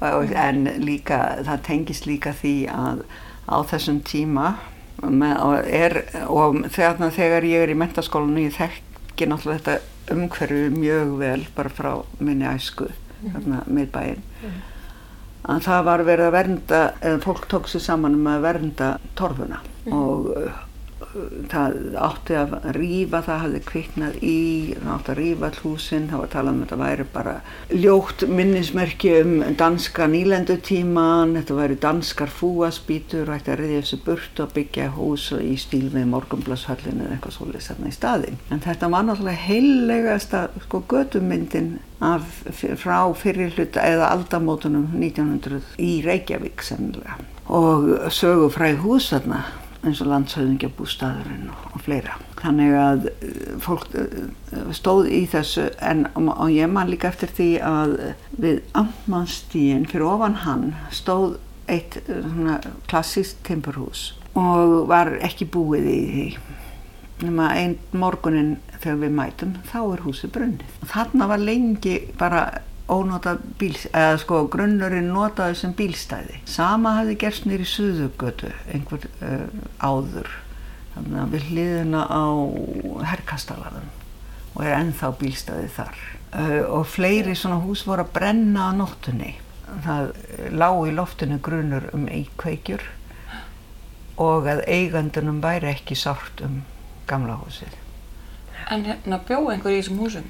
Og- 0.00 0.32
en 0.48 0.64
líka, 0.84 1.18
það 1.46 1.62
tengist 1.66 2.06
líka 2.08 2.32
því 2.36 2.54
að 2.72 3.02
á 3.50 3.56
þessum 3.70 4.00
tíma 4.06 4.54
með, 5.00 5.34
og, 5.44 5.56
er, 5.64 5.96
og 6.28 6.60
þegar, 6.74 7.10
þegar 7.16 7.46
ég 7.48 7.64
er 7.66 7.72
í 7.72 7.78
mentaskólanu 7.80 8.44
ég 8.48 8.56
þekki 9.20 9.28
náttúrulega 9.28 9.60
þetta 9.76 10.14
umhverfi 10.14 10.60
mjög 10.72 11.10
vel 11.20 11.42
bara 11.54 11.70
frá 11.70 11.90
minni 12.24 12.46
æsku 12.48 12.88
þarna 13.20 13.58
miðbæinn. 13.68 14.22
Að 15.50 15.62
það 15.66 15.84
var 15.84 16.04
verið 16.08 16.26
að 16.26 16.34
vernda 16.36 16.80
eða 17.00 17.20
fólk 17.24 17.46
tók 17.50 17.68
sér 17.68 17.84
saman 17.84 18.16
um 18.16 18.28
að 18.30 18.44
vernda 18.46 18.88
torfuna 19.16 19.60
og 19.92 20.30
uh, 20.32 20.60
það 21.50 21.76
átti 21.98 22.36
að 22.38 22.54
rífa 22.76 23.20
það 23.26 23.40
hafði 23.44 23.60
kviknað 23.66 24.18
í 24.22 24.38
það 24.76 24.92
átti 24.94 25.12
að 25.12 25.20
rífa 25.20 25.48
all 25.50 25.60
húsin. 25.64 26.08
Það 26.10 26.22
var 26.22 26.28
að 26.28 26.34
tala 26.36 26.52
um 26.54 26.60
að 26.60 26.64
þetta 26.66 26.80
væri 26.80 27.06
bara 27.14 27.34
ljótt 27.74 28.24
minnismerki 28.30 29.12
um 29.20 29.34
danska 29.60 30.08
nýlendutíman 30.10 31.36
þetta 31.38 31.58
væri 31.58 31.78
danskar 31.82 32.32
fúaspítur 32.34 33.30
ætti 33.34 33.54
að 33.54 33.62
reyðja 33.64 33.84
þessu 33.84 34.00
burt 34.06 34.42
og 34.44 34.54
byggja 34.56 34.88
hús 34.96 35.28
í 35.40 35.54
stíl 35.60 35.88
með 35.94 36.10
morgunblashöllinu 36.14 37.06
eða 37.06 37.16
eitthvað 37.18 37.36
svolítið 37.36 37.68
þarna 37.70 37.90
í 37.90 37.96
staðin 37.96 38.40
en 38.50 38.64
þetta 38.64 38.90
var 38.94 39.06
náttúrulega 39.06 39.46
heillegasta 39.48 40.42
sko 40.66 40.82
götumyndin 40.90 41.78
af, 42.00 42.42
frá 42.80 42.98
fyrir 43.18 43.52
hluta 43.56 43.84
eða 43.84 44.10
aldamótunum 44.14 44.88
1900 44.96 45.60
í 45.80 46.00
Reykjavík 46.04 46.64
sennilega. 46.64 47.18
Og 47.50 47.90
sögufræð 48.14 48.80
hús 48.84 49.10
þarna 49.12 49.42
eins 49.86 50.00
og 50.04 50.10
landshauðingjabústaðurinn 50.10 51.50
og, 51.52 51.66
og 51.74 51.84
fleira. 51.84 52.16
Þannig 52.40 52.76
að 52.76 53.06
eh, 53.10 53.52
fólk 53.64 53.86
eh, 53.96 54.72
stóð 54.76 55.10
í 55.12 55.22
þessu 55.30 55.68
en 55.80 56.06
og 56.16 56.46
ég 56.52 56.70
man 56.72 56.90
líka 56.92 57.10
eftir 57.12 57.32
því 57.36 57.50
að 57.64 57.96
við 58.40 58.62
Amtmannstíin 58.80 59.86
fyrir 59.90 60.08
ofan 60.10 60.40
hann 60.44 60.66
stóð 60.94 61.38
eitt 61.70 62.00
eh, 62.06 62.56
klassíst 62.90 63.40
timburhús 63.46 64.10
og 64.38 64.88
var 64.90 65.16
ekki 65.26 65.48
búið 65.50 65.88
í 65.90 66.00
því 66.10 66.26
nema 67.20 67.50
einn 67.58 67.76
morgunin 67.92 68.54
þegar 68.80 69.00
við 69.02 69.16
mætum 69.16 69.56
þá 69.68 69.78
er 69.82 70.02
húsið 70.06 70.34
brunnið. 70.36 70.76
Þarna 70.88 71.28
var 71.28 71.42
lengi 71.42 71.96
bara 72.20 72.44
ónota 72.90 73.36
bíls, 73.60 73.86
eða 73.92 74.18
sko 74.22 74.44
grunnurinn 74.52 75.10
notaði 75.14 75.58
sem 75.60 75.74
bílstæði. 75.78 76.40
Sama 76.50 76.96
hafði 76.98 77.16
gerst 77.22 77.46
nýri 77.48 77.66
Suðugötu 77.68 78.52
einhver 78.72 79.06
uh, 79.24 79.46
áður 79.78 80.30
þannig 80.94 81.20
að 81.22 81.34
við 81.34 81.48
hliðina 81.50 82.04
á 82.10 82.24
herkastalarðum 83.12 83.90
og 84.56 84.64
er 84.66 84.76
ennþá 84.80 85.12
bílstæði 85.20 85.68
þar. 85.76 86.00
Uh, 86.30 86.62
og 86.80 86.88
fleiri 86.90 87.36
svona 87.38 87.60
hús 87.62 87.84
voru 87.86 88.06
að 88.06 88.14
brenna 88.18 88.70
á 88.70 88.76
nóttunni. 88.76 89.36
Það 89.84 90.10
lág 90.58 90.80
í 90.90 90.96
loftinu 90.96 91.38
grunnur 91.42 91.86
um 91.94 92.08
eikveikjur 92.10 92.82
og 94.20 94.48
að 94.50 94.64
eigandunum 94.68 95.38
væri 95.40 95.70
ekki 95.70 95.96
sárt 95.96 96.42
um 96.44 96.64
gamla 97.08 97.38
húsið. 97.40 97.78
En 98.70 98.84
hérna 98.84 99.20
bjó 99.28 99.40
einhver 99.50 99.74
í 99.74 99.80
þessum 99.80 100.02
húsum? 100.02 100.28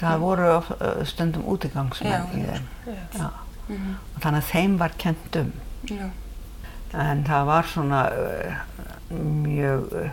Það 0.00 0.22
voru 0.24 0.48
uh, 0.56 0.88
stundum 1.06 1.46
útigangsmenn 1.50 2.32
í 2.34 2.46
þeim. 2.48 2.66
Já. 2.86 2.96
Já. 3.18 3.28
Mhm. 3.68 3.92
Og 4.14 4.24
þannig 4.24 4.40
að 4.42 4.50
þeim 4.50 4.78
var 4.80 4.96
kent 4.98 5.38
um. 5.38 5.52
Já. 5.90 6.08
En 7.00 7.22
það 7.28 7.46
var 7.46 7.70
svona 7.70 8.00
uh, 8.10 8.56
mjög 9.14 9.94
uh, 10.00 10.10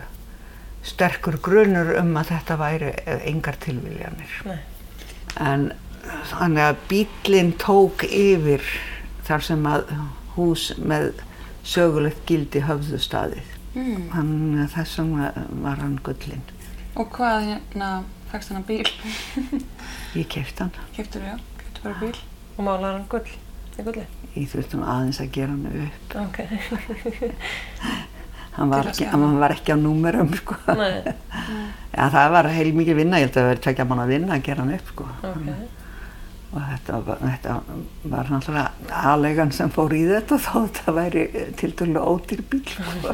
sterkur 0.86 1.40
grunur 1.42 1.90
um 1.98 2.14
að 2.20 2.30
þetta 2.36 2.58
væri 2.60 2.92
engar 3.26 3.58
tilviljanir. 3.64 4.38
Nei. 4.46 4.58
En 5.42 5.70
þannig 6.30 6.64
að 6.64 6.84
bílinn 6.88 7.52
tók 7.60 8.04
yfir 8.06 8.64
þar 9.26 9.44
sem 9.44 9.66
að 9.68 9.90
hús 10.36 10.70
með 10.78 11.10
sögulegt 11.68 12.22
gildi 12.28 12.62
höfðu 12.64 13.00
staðið. 13.02 13.54
Mm. 13.74 14.06
Þannig 14.14 14.62
að 14.64 14.72
þess 14.76 15.00
vegna 15.02 15.32
var 15.66 15.82
hann 15.82 15.98
gullinn. 16.06 16.46
Og 16.96 17.10
hvað 17.14 17.44
hérna, 17.48 17.90
fækst 18.32 18.52
hann 18.54 18.64
bíl? 18.68 18.88
Ég 20.16 20.28
kefti 20.32 20.64
hann. 20.64 20.72
Keftur 20.96 21.22
já, 21.26 21.36
keftur 21.60 21.84
bara 21.84 22.00
bíl. 22.00 22.16
Og 22.56 22.64
málar 22.66 22.96
hann 22.96 23.06
gull 23.10 23.28
í 23.78 23.84
gulli? 23.86 24.06
Ég 24.34 24.48
þurftum 24.50 24.82
aðeins 24.82 25.20
að 25.22 25.32
gera 25.36 25.54
hann 25.54 25.66
upp. 25.86 26.16
Ok. 26.24 26.38
Hann 28.58 28.72
var, 28.72 28.88
að 28.88 28.88
ekki, 28.90 29.04
hann 29.06 29.36
var 29.38 29.52
ekki 29.54 29.70
á 29.70 29.78
númerum, 29.78 30.32
sko. 30.34 30.56
Nei, 30.74 31.12
Já, 31.94 32.08
það 32.10 32.32
var 32.34 32.48
heil 32.50 32.72
mikið 32.74 32.96
vinna, 32.98 33.20
ég 33.22 33.28
held 33.28 33.36
að 33.36 33.38
það 33.38 33.50
verið 33.52 33.60
tvekja 33.68 33.84
mann 33.86 34.02
að 34.02 34.10
vinna 34.10 34.34
að 34.34 34.42
gera 34.48 34.64
hann 34.64 34.72
upp, 34.74 34.88
sko. 34.90 35.06
ok. 35.28 35.77
Og 36.48 36.62
þetta 36.64 36.98
var, 37.04 37.18
þetta 37.20 37.54
var 38.08 38.30
náttúrulega 38.32 39.00
aðlegan 39.10 39.50
sem 39.52 39.68
fór 39.74 39.92
í 39.92 39.98
þetta 40.08 40.38
þó 40.40 40.54
þetta 40.64 40.94
væri 40.96 41.24
til 41.60 41.72
dælu 41.76 42.00
ódýr 42.00 42.40
bíl, 42.48 42.62
sko. 42.72 43.12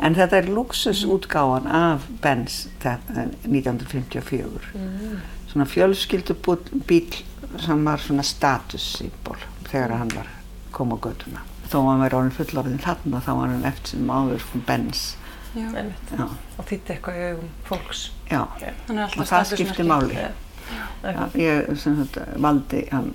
En 0.00 0.14
þetta 0.16 0.38
er 0.40 0.48
luxusútgáfan 0.48 1.66
af 1.68 2.06
Benz 2.24 2.68
þetta- 2.80 3.26
1954. 3.44 4.70
Mm. 4.74 5.18
Svona 5.52 5.66
fjölskyldubíl 5.70 7.22
sem 7.60 7.84
var 7.84 8.00
svona 8.02 8.22
statussýmbol 8.26 9.36
þegar 9.68 9.98
hann 9.98 10.08
var 10.16 10.26
kom 10.72 10.90
á 10.90 10.98
göttuna. 10.98 11.44
Þó 11.68 11.76
að 11.82 11.90
hann 11.90 12.00
væri 12.06 12.16
orðin 12.18 12.34
fullorðin 12.38 12.80
þarna 12.82 13.20
þá 13.24 13.30
var 13.38 13.52
hann 13.52 13.64
eftir 13.68 13.92
sem 13.98 14.08
áður 14.10 14.40
from 14.40 14.64
Benz. 14.66 15.04
Já. 15.54 15.68
Já, 15.70 16.24
Og 16.58 16.64
þýtti 16.66 16.96
eitthvað 16.96 17.14
í 17.20 17.28
augum 17.30 17.50
fólks. 17.68 18.08
já. 18.30 18.40
Hann 18.88 18.98
er 18.98 19.04
alltaf 19.04 19.20
Og 19.20 19.28
Já. 20.70 20.84
Já, 21.12 21.24
ég 21.40 21.74
sagt, 21.82 22.18
valdi 22.46 22.86
hann 22.92 23.12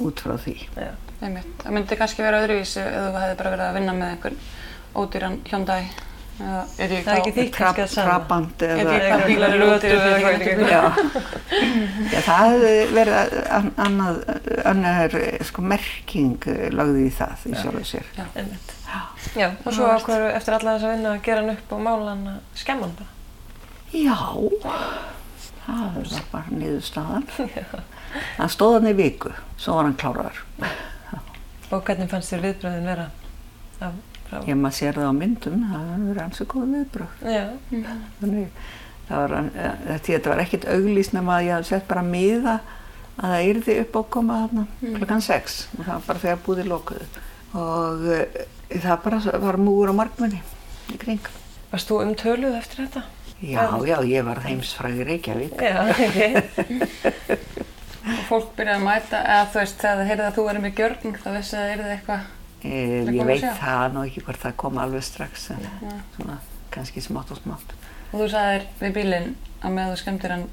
út 0.00 0.20
frá 0.24 0.36
því. 0.40 0.56
Já. 0.76 0.90
Það 1.20 1.74
myndi 1.76 1.96
kannski 2.00 2.24
vera 2.24 2.38
öðruvísi 2.44 2.80
ef 2.80 2.94
þú 2.94 3.18
hefði 3.20 3.34
bara 3.40 3.50
verið 3.56 3.66
að 3.66 3.74
vinna 3.76 3.96
með 3.98 4.14
einhvern 4.14 4.38
ódýran 5.00 5.36
Hyundai. 5.50 5.82
Eða, 6.40 6.60
er 6.80 6.92
ég 6.94 7.02
Það 7.04 7.18
er 7.18 7.40
ekki. 7.60 7.82
Trabant 7.92 8.62
Er 8.64 8.78
eða... 8.80 9.16
bílar 9.28 9.56
eru 9.58 9.66
Já. 10.70 10.80
Já, 12.08 12.20
það 12.24 12.44
hefði 12.46 12.72
verið 12.96 13.34
an- 13.58 13.72
annað, 13.84 14.20
annar 14.70 15.16
sko 15.50 15.64
merking 15.74 16.48
lagði 16.72 17.04
í 17.10 17.12
það 17.18 17.44
í 17.44 17.54
sjálfu 17.60 17.84
sér. 17.90 18.08
Einmitt. 18.32 18.72
Já, 19.36 19.50
og 19.52 19.76
svo 19.76 19.90
ákveður 19.92 20.32
eftir 20.32 20.56
alla 20.56 20.78
þess 20.78 20.88
að 20.88 20.94
vinna 20.96 21.12
að 21.12 21.22
gera 21.28 21.44
hann 21.44 21.52
upp 21.58 21.74
og 21.76 21.84
mála 21.84 22.14
hann 22.14 22.24
að 22.32 22.62
skemma 22.62 22.88
hann 22.88 22.96
bara. 23.02 23.12
Já, 23.90 24.16
það 25.78 25.96
var 26.00 26.26
bara 26.32 26.58
niðurstaðan. 26.60 27.26
Hann 28.40 28.50
stóð 28.50 28.76
hann 28.78 28.90
í 28.90 28.94
viku, 28.98 29.32
svo 29.60 29.76
var 29.78 29.86
hann 29.86 29.98
kláraður. 30.00 30.42
Og 31.70 31.84
hvernig 31.86 32.10
fannst 32.10 32.32
þér 32.32 32.46
viðbröðin 32.48 32.88
vera 32.90 33.10
af? 33.86 33.98
Ég 34.46 34.58
maður 34.58 34.76
sér 34.76 34.98
það 34.98 35.10
á 35.10 35.14
myndum, 35.14 35.62
það 35.70 35.86
var 35.86 36.02
verið 36.08 36.22
ansið 36.24 36.48
góð 36.50 36.66
viðbröð. 36.74 37.22
Já, 37.26 37.44
Þannig, 38.20 38.60
var, 39.08 39.34
eh, 39.38 39.96
þetta, 40.06 40.30
var 40.30 40.42
ekkert 40.44 40.66
auglýst 40.70 41.14
nema 41.16 41.38
að 41.38 41.46
ég 41.48 41.56
hafði 41.56 41.70
sett 41.72 41.88
bara 41.90 42.04
miða 42.06 42.60
að 43.20 43.34
það 43.34 43.48
yrði 43.50 43.76
upp 43.82 43.98
á 43.98 44.02
koma 44.14 44.38
þarna 44.44 44.94
klokkan 44.98 45.24
6 45.24 45.56
og 45.76 45.82
það 45.82 45.92
var 45.92 46.04
bara 46.06 46.22
þegar 46.24 46.42
búði 46.46 46.66
lokuðu 46.68 47.08
og 47.60 48.04
uh, 48.06 48.22
það 48.70 49.02
bara 49.04 49.40
var 49.42 49.58
múur 49.60 49.90
á 49.92 49.94
markmunni 49.98 50.40
í 50.94 50.98
kring. 51.00 51.26
varst 51.72 51.90
þú 51.90 52.00
umtöluð 52.04 52.56
eftir 52.60 52.86
þetta? 52.86 53.02
Já, 53.40 53.62
já, 53.88 53.96
ég 54.04 54.24
var 54.26 54.40
heimsfræði 54.44 55.04
Reykjavík. 55.08 55.62
Já, 55.64 55.80
ok. 55.94 57.38
Og 58.10 58.20
fólk 58.28 58.50
byrjaði 58.56 58.76
að 58.80 58.84
mæta, 58.86 59.20
eða 59.22 59.46
þú 59.52 59.58
veist, 59.60 59.78
þegar 59.80 59.98
það 60.00 60.08
heyrði 60.10 60.26
að 60.26 60.36
þú 60.36 60.44
verið 60.48 60.64
með 60.64 60.74
gjörning, 60.80 61.18
þá 61.20 61.28
vissi 61.36 61.56
að 61.56 61.62
það 61.64 61.72
yrði 61.76 61.90
eitthvað. 61.94 62.26
E, 62.60 62.70
Það 62.70 62.74
ég 62.80 63.06
kom 63.06 63.20
að 63.20 63.30
veit 63.30 63.44
sjá. 63.44 63.52
það 63.60 63.84
nú 63.94 64.02
ekki 64.08 64.22
hvort 64.26 64.42
það 64.44 64.56
kom 64.60 64.80
alveg 64.84 65.04
strax 65.06 65.46
en 65.54 65.62
svona 66.16 66.36
kannski 66.74 67.04
smátt 67.04 67.32
og 67.34 67.40
smátt. 67.40 67.72
Og 68.10 68.18
þú 68.24 68.26
sagðir 68.34 68.66
við 68.82 68.92
bílinn 68.98 69.30
að 69.64 69.74
með 69.76 69.92
þú 69.94 70.00
skemmtir 70.02 70.34
hann, 70.36 70.44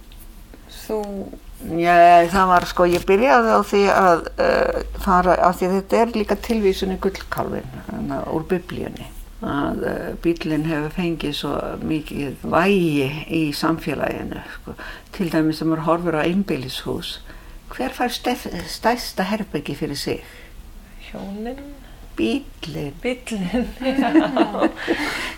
þú 0.85 1.01
Já, 1.81 1.95
það 2.29 2.49
var 2.51 2.65
sko, 2.69 2.85
ég 2.85 3.05
byrjaði 3.09 3.49
á 3.57 3.59
því 3.65 3.79
að 3.89 4.19
uh, 4.37 4.81
fara, 5.01 5.33
af 5.47 5.55
því 5.57 5.69
þetta 5.73 6.01
er 6.03 6.11
líka 6.13 6.35
tilvísun 6.47 6.93
í 6.93 6.99
gullkálfin 7.01 7.71
hana, 7.87 8.19
úr 8.29 8.45
biblíunni 8.51 9.07
að 9.45 9.83
uh, 9.85 10.13
bílinn 10.23 10.65
hefur 10.65 10.93
fengið 10.95 11.33
svo 11.37 11.53
mikið 11.85 12.41
vægi 12.41 13.09
í 13.29 13.41
samfélaginu 13.53 14.41
sko. 14.55 14.73
til 15.13 15.29
dæmis 15.31 15.61
sem 15.61 15.73
er 15.73 15.85
horfur 15.85 16.17
á 16.17 16.25
einbýlishús 16.25 17.19
hver 17.69 17.93
fær 17.93 18.09
stæsta 18.09 19.23
herbyggi 19.23 19.75
fyrir 19.75 19.95
sig? 19.95 20.23
Hjónin, 21.09 21.59
Bílinn 22.17 22.93
bílinn, 23.01 23.67
já, 24.01 24.09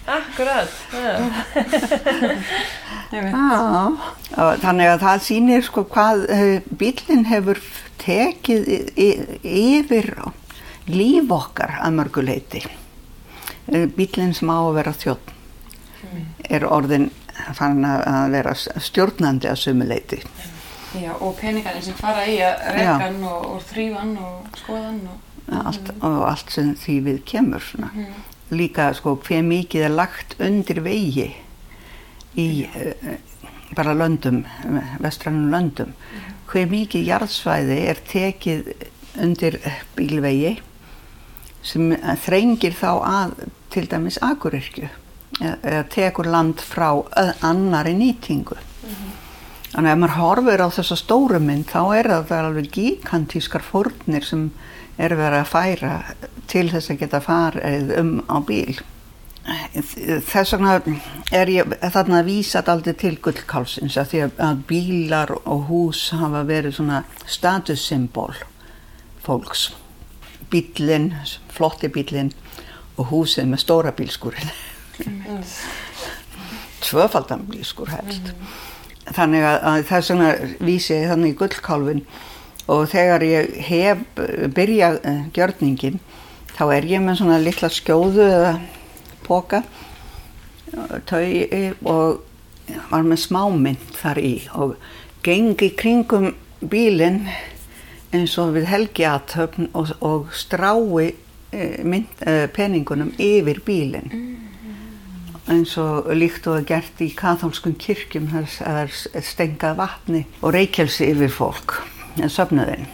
akkurat, 0.07 0.69
já. 0.93 1.15
Þannig 4.63 4.87
að 4.93 5.03
það 5.03 5.23
sýnir 5.25 5.65
sko 5.65 5.83
hvað 5.91 6.23
uh, 6.31 6.61
bílinn 6.79 7.25
hefur 7.27 7.59
tekið 7.99 8.69
yfir 9.43 10.13
líf 10.87 11.33
okkar 11.35 11.81
að 11.83 11.97
mörguleiti. 11.99 12.63
Uh, 13.69 13.85
bílinn 13.93 14.33
sem 14.33 14.49
á 14.49 14.57
að 14.57 14.75
vera 14.79 14.93
þjótt 14.97 15.35
er 16.49 16.65
orðin 16.65 17.09
fann 17.53 17.83
að 17.85 18.31
vera 18.33 18.53
stjórnandi 18.57 19.49
að 19.49 19.59
sumuleiti. 19.61 20.19
Já, 20.97 21.11
og 21.21 21.35
peningarnir 21.37 21.83
sem 21.85 21.97
fara 21.97 22.23
í 22.25 22.39
að 22.41 22.63
reka 22.73 22.95
hann 23.03 23.19
og, 23.29 23.43
og 23.53 23.65
þrýfa 23.69 24.01
hann 24.01 24.15
og 24.25 24.57
skoða 24.57 24.85
hann 24.87 25.01
og... 25.11 25.25
Allt, 25.59 25.91
og 26.05 26.17
allt 26.29 26.51
sem 26.53 26.73
því 26.77 26.95
við 27.07 27.19
kemur 27.29 27.63
svona. 27.65 27.89
Líka 28.53 28.89
sko 28.97 29.15
hver 29.25 29.45
mikið 29.45 29.85
er 29.87 29.93
lagt 29.93 30.35
undir 30.41 30.81
vegi 30.85 31.27
í 32.37 32.47
uh, 32.65 33.13
bara 33.77 33.93
löndum, 33.97 34.43
vestrannum 35.01 35.53
löndum. 35.53 35.93
Hver 36.49 36.69
mikið 36.69 37.05
jarðsvæði 37.11 37.79
er 37.91 38.01
tekið 38.09 38.73
undir 39.21 39.59
bílvegi 39.97 40.55
sem 41.65 41.93
þrengir 42.25 42.73
þá 42.77 42.91
að 42.97 43.33
til 43.69 43.87
dæmis 43.89 44.19
agurirkju 44.25 44.89
eða 45.39 45.83
tekur 45.93 46.27
land 46.27 46.59
frá 46.65 46.89
annari 47.45 47.93
nýtingu. 47.95 48.57
Þannig 49.69 49.85
að 49.85 49.93
ef 49.93 49.99
maður 50.01 50.15
horfir 50.17 50.63
á 50.65 50.67
þessa 50.73 50.95
stóru 50.97 51.39
mynd 51.39 51.67
þá 51.69 51.81
er 51.99 52.07
það 52.25 52.45
alveg 52.49 52.71
gigantískar 52.73 53.61
fórnir 53.63 54.25
sem 54.25 54.47
er 54.97 55.13
verið 55.15 55.43
að 55.43 55.51
færa 55.51 55.91
til 56.49 56.65
þess 56.71 56.89
að 56.91 57.03
geta 57.03 57.21
farið 57.23 57.93
um 57.99 58.15
á 58.25 58.37
bíl. 58.41 58.79
Þess 59.79 60.55
vegna 60.57 60.79
er 61.31 61.49
ég 61.53 61.77
þarna 61.93 62.19
að 62.19 62.27
vísa 62.27 62.63
aldrei 62.65 62.93
til 62.97 63.15
gullkálsins 63.17 63.97
að 63.97 64.09
því 64.11 64.23
að- 64.25 64.41
að 64.49 64.63
bílar 64.67 65.31
og 65.45 65.69
hús 65.69 66.09
hafa 66.11 66.43
verið 66.43 66.75
svona 66.75 67.03
statussymbol 67.25 68.33
fólks. 69.23 69.69
Bílinn, 70.49 71.13
flotti 71.49 71.87
bílinn 71.87 72.33
og 72.99 73.11
húsið 73.13 73.47
með 73.49 73.63
stóra 73.63 73.93
bílskúrin. 73.95 74.51
Tvöfaldan 76.83 77.45
bílskúr 77.49 77.93
helst. 77.93 78.33
Þannig 79.09 79.45
að, 79.47 79.59
að 79.71 79.85
þess 79.89 80.11
vegna 80.13 80.31
vísi 80.67 80.93
ég 80.93 81.09
þannig 81.09 81.33
í 81.33 81.37
gullkálfin 81.39 82.03
og 82.69 82.83
þegar 82.91 83.25
ég 83.25 83.53
hef 83.65 84.01
eh, 84.21 84.47
byrjað 84.53 84.99
uh, 85.01 85.21
gjörningin 85.33 86.01
þá 86.53 86.63
er 86.75 86.87
ég 86.91 87.01
með 87.01 87.21
svona 87.21 87.39
litla 87.41 87.69
skjóðu 87.73 88.27
eða 88.27 88.51
póka 89.25 89.63
taugi 91.09 91.71
og 91.87 92.19
var 92.91 93.05
með 93.07 93.23
smámynd 93.23 93.95
þar 93.97 94.19
í 94.21 94.33
og 94.53 94.75
gengi 95.25 95.71
kringum 95.77 96.33
bílinn 96.59 97.23
eins 98.13 98.35
og 98.41 98.55
við 98.57 98.69
helgiatöfn 98.69 99.69
og, 99.77 99.93
og 100.01 100.29
strái 100.33 101.09
eh, 101.09 101.17
mynd, 101.51 102.11
eh, 102.21 102.45
peningunum 102.53 103.11
yfir 103.17 103.61
bílinn. 103.65 104.13
Eins 105.49 105.77
og 105.81 106.11
líkt 106.13 106.45
og 106.47 106.59
er 106.59 106.65
gert 106.69 107.01
í 107.01 107.09
katholskum 107.17 107.73
kirkjum 107.73 108.29
þar 108.29 108.49
það 108.53 108.81
er 109.17 109.23
stengað 109.25 109.79
vatni 109.79 110.25
og 110.43 110.53
reykjelsi 110.53 111.09
yfir 111.09 111.31
fólk 111.33 111.79
en 112.19 112.29
söfnuðin 112.29 112.85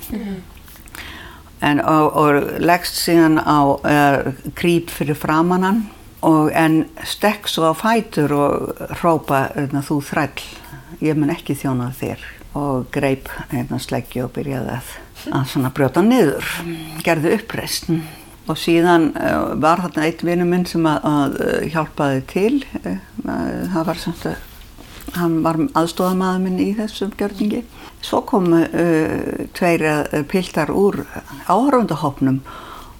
en, 1.66 1.82
og, 1.82 2.16
og 2.16 2.62
leggst 2.64 3.00
síðan 3.02 3.40
á 3.42 3.60
uh, 3.76 4.32
krýp 4.58 4.94
fyrir 4.94 5.18
framannan 5.20 5.86
og 6.26 6.50
en 6.58 6.86
stekk 7.06 7.50
svo 7.52 7.72
á 7.72 7.74
fætur 7.78 8.34
og 8.34 8.84
hrópa 9.02 9.50
hérna, 9.54 9.84
þú 9.86 10.00
þræll, 10.06 10.46
ég 11.06 11.18
mun 11.20 11.34
ekki 11.34 11.54
þjóna 11.60 11.92
þér. 11.94 12.24
Og 12.56 12.88
greip 12.90 13.28
hérna, 13.52 13.78
sleggju 13.84 14.26
og 14.26 14.32
byrjaði 14.34 14.78
að, 14.78 14.94
að 15.36 15.74
brjóta 15.76 16.02
niður, 16.06 16.54
gerði 17.06 17.36
uppreist 17.36 17.92
og 18.48 18.58
síðan 18.62 19.08
uh, 19.18 19.56
var 19.62 19.82
þarna 19.86 20.04
eitt 20.10 20.22
vinnu 20.26 20.46
minn 20.50 20.66
sem 20.70 20.86
að, 20.90 21.06
að 21.10 21.38
uh, 21.42 21.64
hjálpaði 21.74 22.22
til 22.30 22.60
uh, 22.84 23.00
það 23.26 23.88
var 23.90 24.02
samt 24.04 24.28
að 24.30 24.44
hann 25.16 25.36
var 25.46 25.60
aðstofamaður 25.80 26.42
minn 26.44 26.60
í 26.60 26.72
þessum 26.76 27.12
gjörningi. 27.18 27.62
Svo 28.04 28.24
komu 28.28 28.64
uh, 28.66 29.46
tveir 29.56 29.86
piltar 30.32 30.72
úr 30.74 31.04
áhörfundahopnum 31.48 32.40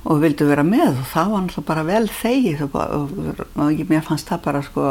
og 0.06 0.20
vildu 0.22 0.46
vera 0.46 0.62
með 0.66 1.00
og 1.02 1.08
það 1.10 1.32
var 1.34 1.44
náttúrulega 1.48 1.68
bara 1.72 1.84
vel 1.88 2.10
þegið 2.14 2.60
og, 2.68 2.76
og, 2.78 3.40
og 3.58 3.80
mér 3.90 4.04
fannst 4.06 4.30
það 4.30 4.44
bara 4.46 4.62
sko 4.68 4.84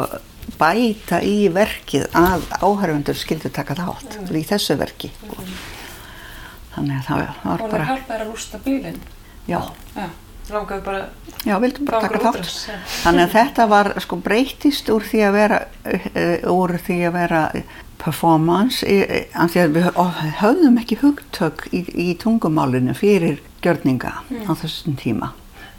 bæta 0.59 1.21
í 1.25 1.37
verkið 1.55 2.03
að 2.19 2.43
áhörfundur 2.61 3.17
skildu 3.17 3.49
taka 3.55 3.77
þátt 3.79 4.19
í 4.35 4.43
þessu 4.45 4.75
verki. 4.77 5.09
Þannig 6.75 6.99
að 6.99 7.07
það 7.07 7.23
var 7.45 7.63
Og 7.63 7.71
bara, 7.71 7.87
hjálpa 7.87 8.11
þér 8.11 8.25
að 8.25 8.29
rústa 8.33 8.59
bílinn. 8.65 8.99
já, 9.47 9.59
Já. 9.95 10.09
Langaðu 10.49 10.83
bara 10.85 11.05
já, 11.45 11.55
vildu 11.61 11.85
bara 11.87 12.01
taka 12.05 12.19
þátt. 12.19 12.35
útrás, 12.39 12.57
já. 12.69 12.75
Þannig 13.03 13.23
að 13.25 13.33
þetta 13.37 13.65
var 13.71 13.89
sko 14.03 14.15
breytist 14.21 14.89
úr 14.93 15.01
því 15.07 15.23
að 15.25 15.33
vera, 15.39 15.59
uh, 15.85 16.51
úr 16.53 16.75
því 16.85 16.97
að 17.07 17.15
vera 17.17 17.41
performance, 17.97 18.85
í- 18.85 19.25
af 19.33 19.51
því 19.55 19.61
að 19.63 19.73
við 19.79 19.87
hö- 19.87 20.33
höfðum 20.41 20.77
ekki 20.81 20.97
hugtök 21.01 21.65
í, 21.73 21.81
í 21.95 22.17
tungumálinu 22.21 22.93
fyrir 22.97 23.39
gjörninga 23.65 24.11
á 24.45 24.51
þessum 24.53 24.95
tíma. 24.99 25.31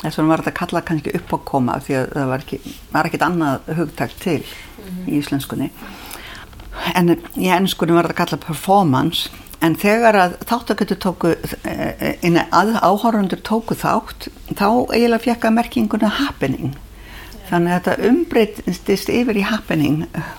Þess 0.02 0.18
vegna 0.18 0.28
var 0.34 0.42
þetta 0.42 0.54
kalla 0.58 0.82
kannski 0.82 1.14
upp 1.14 1.30
á 1.32 1.38
koma 1.44 1.78
því 1.80 1.94
að 2.00 2.08
það 2.16 2.26
var, 2.32 2.42
ekki, 2.44 2.58
var 2.92 3.04
ekkit 3.08 3.22
annað 3.28 3.70
hugtak 3.78 4.16
til 4.20 4.42
í 5.06 5.20
íslenskunni. 5.20 5.70
En 6.94 7.08
í 7.38 7.48
ennskunni 7.48 7.94
var 7.96 8.04
þetta 8.10 8.18
kalla 8.26 8.36
performance 8.42 9.30
en 9.64 9.76
þegar 9.80 10.18
að 10.20 10.34
þáttaköldu 10.48 10.96
tóku 11.00 11.34
eh, 11.64 12.16
inn 12.26 12.38
að 12.44 12.74
áhórundur 12.82 13.40
tóku 13.46 13.76
þátt 13.78 14.28
þá 14.52 14.68
eiginlega 14.92 15.24
fekk 15.28 15.46
að 15.48 15.56
merkinguna 15.58 16.10
happening 16.18 16.74
þannig 17.48 17.72
að 17.72 17.78
þetta 17.78 18.10
umbreytist 18.10 19.12
yfir 19.12 19.40
í 19.40 19.46
happening 19.46 20.04
eh, 20.10 20.32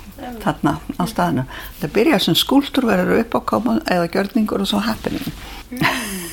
þarna 0.43 0.77
á 0.97 1.03
staðinu 1.09 1.47
þetta 1.49 1.93
byrjar 1.97 2.25
sem 2.27 2.37
skúltur 2.37 2.89
verður 2.89 3.23
upp 3.23 3.37
á 3.37 3.41
koma 3.53 3.79
eða 3.85 4.11
gjörningur 4.13 4.63
og 4.65 4.69
svo 4.69 4.83
happening 4.85 5.27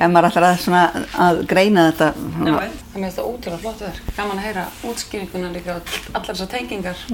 en 0.00 0.12
maður 0.14 0.30
ætlar 0.30 0.48
að, 0.50 0.62
svona, 0.64 0.84
að 1.20 1.42
greina 1.50 1.90
þetta 1.90 2.12
Já, 2.16 2.54
veit. 2.56 2.78
Það 2.90 3.02
með 3.02 3.10
þetta 3.10 3.26
ótrúlega 3.28 3.60
flott 3.62 3.82
verk. 3.84 4.08
Gaman 4.16 4.40
að 4.40 4.46
heyra 4.48 4.64
útskýringuna 4.90 5.52
líka 5.54 5.76
og 5.76 5.92
allar 6.10 6.32
þessar 6.32 6.50
tengingar. 6.50 7.04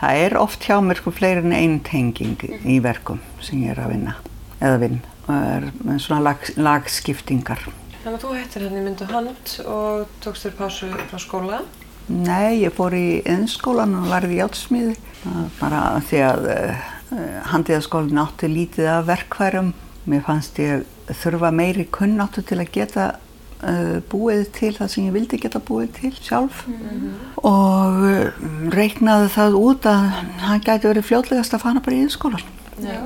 Það 0.00 0.22
er 0.26 0.36
oft 0.40 0.66
hjá 0.68 0.76
mér 0.84 1.00
sko 1.00 1.12
fleiri 1.14 1.44
en 1.44 1.56
einn 1.56 1.78
tenging 1.86 2.42
í 2.64 2.78
verkum 2.84 3.22
sem 3.40 3.64
ég 3.64 3.74
er 3.74 3.82
að 3.84 3.94
vinna 3.94 4.16
eða 4.60 4.80
vinn. 4.82 5.00
Og 5.26 5.34
er 5.36 5.66
með 5.82 6.02
svona 6.04 6.22
lag, 6.28 6.50
lagskiptingar. 6.56 7.64
Þannig 8.04 8.12
að 8.12 8.22
þú 8.22 8.34
hættir 8.36 8.66
hann 8.66 8.78
í 8.78 8.84
myndu 8.84 9.08
hand 9.10 9.56
og 9.66 10.20
tókst 10.22 10.46
þér 10.46 10.56
pásu 10.60 10.90
frá 11.10 11.18
skóla. 11.22 11.64
Nei, 12.06 12.62
ég 12.62 12.74
fór 12.76 12.94
í 12.94 13.22
innskólan 13.26 13.96
og 13.98 14.06
lærði 14.12 14.38
játsmíði 14.38 14.94
bara 15.58 15.80
því 16.06 16.20
að 16.22 16.44
uh, 16.52 16.84
handiðaskólinn 17.50 18.22
átti 18.22 18.50
lítið 18.52 18.90
af 18.92 19.08
verkværum 19.08 19.72
mér 20.06 20.22
fannst 20.26 20.60
ég 20.62 20.84
þurfa 21.10 21.50
meiri 21.54 21.86
kunnáttu 21.90 22.44
til 22.46 22.60
að 22.62 22.70
geta 22.74 23.06
uh, 23.66 23.98
búið 24.10 24.46
til 24.56 24.72
það 24.76 24.90
sem 24.92 25.06
ég 25.08 25.14
vildi 25.16 25.40
geta 25.42 25.60
búið 25.62 25.92
til 26.00 26.12
sjálf. 26.16 26.64
Og 27.42 28.00
uh, 28.06 28.46
reiknaði 28.74 29.30
það 29.36 29.58
út 29.60 29.88
að 29.90 30.08
hann 30.46 30.64
gæti 30.64 30.90
verið 30.90 31.08
fljótlegast 31.10 31.56
að 31.56 31.64
fara 31.66 31.82
bara 31.84 31.98
í 31.98 32.04
innskólan 32.06 32.44
Já. 32.82 33.00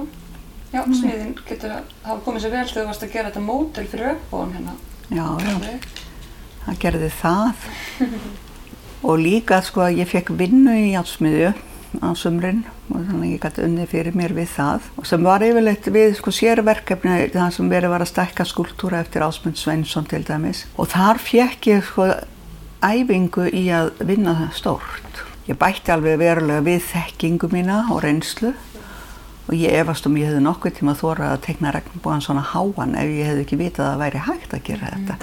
Já, 0.70 0.84
smiðin 0.86 1.32
getur 1.48 1.72
að 1.74 1.94
hafa 2.06 2.20
komið 2.22 2.44
sér 2.44 2.52
vel 2.54 2.60
þegar 2.68 2.76
þú 2.76 2.90
varst 2.92 3.04
að 3.06 3.14
gera 3.14 3.30
þetta 3.30 3.40
mótel 3.42 3.86
fyrir 3.90 4.12
uppbóðan 4.12 4.52
hérna. 4.54 4.74
Já, 5.10 5.24
já, 5.42 5.54
það 6.66 6.78
gerði 6.84 7.08
það. 7.18 7.64
Og 9.10 9.18
líka 9.18 9.58
sko 9.66 9.82
að 9.88 9.98
ég 9.98 10.10
fekk 10.10 10.30
vinnu 10.38 10.76
í 10.76 10.92
játsmiðju 10.92 11.50
á 11.98 12.10
sumrin 12.14 12.62
og 12.88 13.02
þannig 13.02 13.26
að 13.26 13.32
ég 13.34 13.42
gæti 13.42 13.64
unni 13.66 13.86
fyrir 13.90 14.14
mér 14.16 14.34
við 14.36 14.52
það 14.54 14.90
og 14.94 15.08
sem 15.10 15.24
var 15.26 15.42
yfirleitt 15.42 15.88
við 15.90 16.12
sko 16.18 16.32
sérverkefni 16.34 17.16
það 17.34 17.54
sem 17.56 17.70
verið 17.72 17.94
var 17.94 18.04
að 18.04 18.12
stækka 18.12 18.46
skúltúra 18.46 19.00
eftir 19.02 19.26
Ásmund 19.26 19.58
Sveinsson 19.58 20.06
til 20.10 20.22
dæmis 20.26 20.66
og 20.78 20.92
þar 20.94 21.18
fekk 21.22 21.72
ég 21.72 21.88
sko 21.88 22.12
æfingu 22.80 23.48
í 23.52 23.66
að 23.74 23.92
vinna 24.08 24.34
það 24.38 24.56
stórt. 24.56 25.22
Ég 25.48 25.58
bætti 25.60 25.92
alveg 25.92 26.18
verulega 26.20 26.64
við 26.64 26.84
þekkingu 26.88 27.50
mína 27.52 27.82
og 27.92 28.02
reynslu 28.04 28.52
og 29.50 29.54
ég 29.56 29.74
efast 29.80 30.06
um 30.06 30.16
ég 30.16 30.30
hefði 30.30 30.42
nokkuð 30.44 30.76
tíma 30.78 30.94
þórað 30.98 31.34
að 31.34 31.42
teikna 31.48 31.72
regnbúan 31.74 32.22
svona 32.24 32.44
háan 32.52 32.94
ef 32.98 33.08
ég 33.10 33.26
hefði 33.30 33.44
ekki 33.44 33.60
vitað 33.60 33.86
að 33.86 33.90
það 33.90 34.02
væri 34.04 34.20
hægt 34.28 34.54
að 34.54 34.64
gera 34.68 34.92
þetta. 34.94 35.14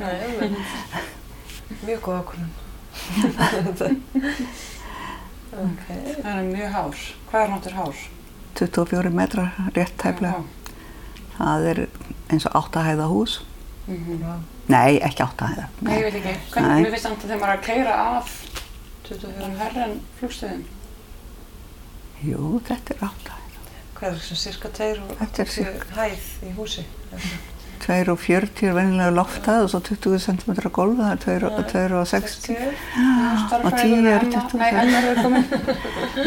Nei, 0.00 0.48
mjög 1.86 2.00
góð 2.08 2.16
ákvörðun. 2.22 2.52
ok. 5.64 5.84
Það 6.22 6.30
er 6.34 6.46
mjög 6.52 6.70
hár. 6.76 7.02
Hvað 7.30 7.42
er 7.44 7.52
náttúr 7.54 7.76
hár? 7.78 7.94
24 8.58 9.10
metrar 9.14 9.52
rétt 9.76 9.96
tæplega. 10.02 10.42
Það 11.38 11.66
er 11.72 11.80
eins 12.30 12.46
og 12.48 12.56
áttahæða 12.62 13.06
hús. 13.12 13.40
Mm 13.88 14.04
-hmm. 14.04 14.40
Nei, 14.68 14.98
ekki 15.00 15.22
áttahæða. 15.22 15.68
Nei, 15.80 15.94
ég 15.98 16.02
veit 16.04 16.14
ekki. 16.14 16.34
Hvernig, 16.52 16.82
mér 16.84 16.90
finnst 16.90 17.02
samt 17.06 17.24
að 17.24 17.28
þeim 17.30 17.40
var 17.40 17.56
að 17.56 17.62
keira 17.62 17.94
af 18.18 18.32
24 19.08 19.56
herra 19.58 19.84
en 19.84 20.00
flugstöðin. 20.20 20.64
Jú, 22.22 22.60
þetta 22.68 22.94
er 22.94 23.04
áttahæða. 23.08 23.38
Hvað 23.94 24.08
er 24.08 24.14
það 24.14 24.22
sem 24.22 24.36
cirka 24.36 24.68
2 24.68 24.84
og 25.02 25.16
Þetta 25.18 25.42
80 25.42 25.52
sirka- 25.54 25.94
hæð 25.96 26.24
í 26.48 26.54
húsi? 26.56 26.84
2 27.84 27.98
og 28.12 28.18
40 28.22 28.68
er 28.68 28.74
vennilega 28.76 29.14
loftað 29.16 29.64
og 29.66 29.70
svo 29.72 29.80
20 29.88 30.18
cm 30.24 30.56
gólf, 30.74 30.96
það 31.00 31.12
er 31.12 31.44
2 31.44 31.50
og 31.50 31.68
2 31.72 31.84
og 32.00 32.08
60. 32.12 32.40
60? 32.46 33.58
Og 33.58 33.70
10 33.76 34.08
er 34.14 34.26
25. 34.28 34.58
Nei, 34.62 34.72
Emma 34.84 35.04
er 35.12 35.22
komin. 35.22 35.46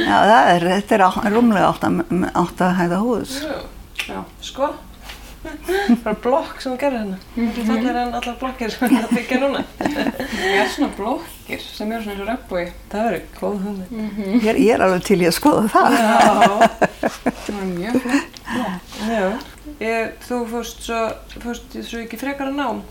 Já, 0.01 0.15
það 0.31 0.53
er, 0.55 0.69
þetta 0.75 0.99
er 1.01 1.35
rúmlega 1.35 1.73
átta- 1.73 2.31
áttahæða 2.45 3.01
hús. 3.03 3.35
Já. 4.07 4.23
Sko? 4.41 4.71
Bara 6.03 6.13
blokk 6.21 6.59
sem 6.61 6.75
gerir 6.77 6.99
hérna. 6.99 7.15
Þetta 7.33 7.63
fallir 7.65 7.95
en 7.97 8.11
allar 8.13 8.35
blokkir 8.37 8.69
sem 8.75 8.83
hún 8.91 8.97
er 8.99 9.07
að 9.07 9.13
byggja 9.17 9.39
núna. 9.41 9.61
Ég 10.51 10.59
er 10.61 10.67
svona 10.69 10.91
blokkir 10.99 11.63
sem 11.65 11.89
eru 11.95 12.03
svona 12.03 12.13
eins 12.13 12.21
og 12.21 12.29
regnbúi. 12.29 12.65
Það 12.91 13.07
verður 13.07 13.23
góð. 13.39 13.63
Ég 14.35 14.45
er, 14.51 14.59
ég 14.61 14.75
er 14.75 14.83
alveg 14.85 15.07
til 15.07 15.17
í 15.23 15.25
að 15.31 15.33
skoða 15.39 15.63
það. 15.73 15.97
Já. 15.97 16.11
Það 17.41 17.55
var 17.57 17.65
mjög 17.71 17.97
flott. 18.05 18.37
Já. 19.09 19.25
Ég, 19.81 20.11
þú 20.27 20.41
fórst 20.51 20.83
svo, 20.85 20.99
fórst 21.41 21.73
svo 21.87 22.01
ekki 22.03 22.19
frekar 22.21 22.51
að 22.51 22.59
nám. 22.59 22.81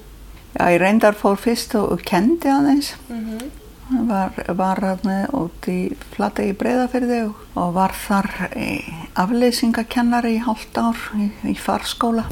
Já, 0.56 0.64
ég 0.74 0.80
reyndar 0.82 1.14
fór 1.14 1.38
fyrst 1.38 1.76
og, 1.78 2.00
kendi 2.06 2.50
aðeins. 2.50 2.94
Mm 3.08 3.48
Var, 3.90 4.30
var 4.54 4.78
hérna 4.78 5.14
út 5.34 5.66
í 5.66 5.90
flata 6.14 6.44
í 6.46 6.52
breyðafyrði 6.54 7.16
og, 7.26 7.72
var 7.74 7.90
þar 7.90 8.28
afleysingakennari 9.18 10.36
í 10.36 10.42
hálft 10.44 10.78
ár 10.78 10.94
í, 11.18 11.26
í 11.50 11.56
farskóla 11.58 12.28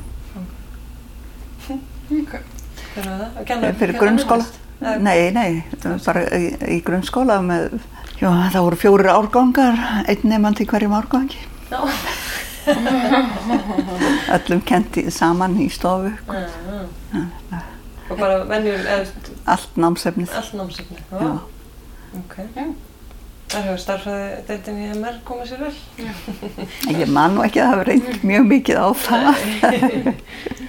Okay. 2.08 2.40
Fyrir? 2.94 3.10
Að 3.10 3.44
kenna, 3.44 3.72
fyrir 3.74 3.92
kenna 3.92 4.00
grunnskóla. 4.00 4.46
myndlist? 4.46 4.60
Eða- 4.80 5.00
Nei, 5.02 5.30
nei, 5.30 5.64
bara 6.06 6.22
í, 6.38 6.46
í 6.78 6.82
grunnskóla 6.86 7.40
með, 7.44 7.80
já, 8.20 8.30
það 8.54 8.62
voru 8.68 8.76
fjórir 8.80 9.10
árgangar, 9.12 9.82
einn 10.08 10.24
nefandi 10.30 10.64
í 10.64 10.70
hverjum 10.70 10.94
árgangi. 10.96 11.42
Já. 11.70 11.82
Öllum 14.36 14.60
kendi 14.68 15.06
saman 15.14 15.56
í 15.62 15.68
stofu, 15.72 16.10
Já. 16.32 17.62
Og 18.08 18.16
bara 18.16 18.38
venjur, 18.48 18.78
eða 18.88 19.04
allt 19.52 19.74
námsefnið. 19.76 20.30
allt 20.38 20.54
námsefni. 20.56 20.96
Já. 21.12 21.32
Ok. 22.16 22.36
Það 23.48 23.64
hefur 23.64 23.80
starfræði 23.80 24.30
deildin 24.48 24.78
í 24.80 24.88
MR 24.96 25.18
komið 25.28 25.50
sér 25.52 25.60
vel. 25.66 25.76
Ég 26.96 27.12
man 27.12 27.36
nú 27.36 27.44
ekki 27.44 27.60
að 27.64 27.70
hafa 27.74 27.84
reynd 27.88 28.24
mjög 28.28 28.48
mikið 28.54 28.80
á 28.80 28.88
það. 29.04 29.28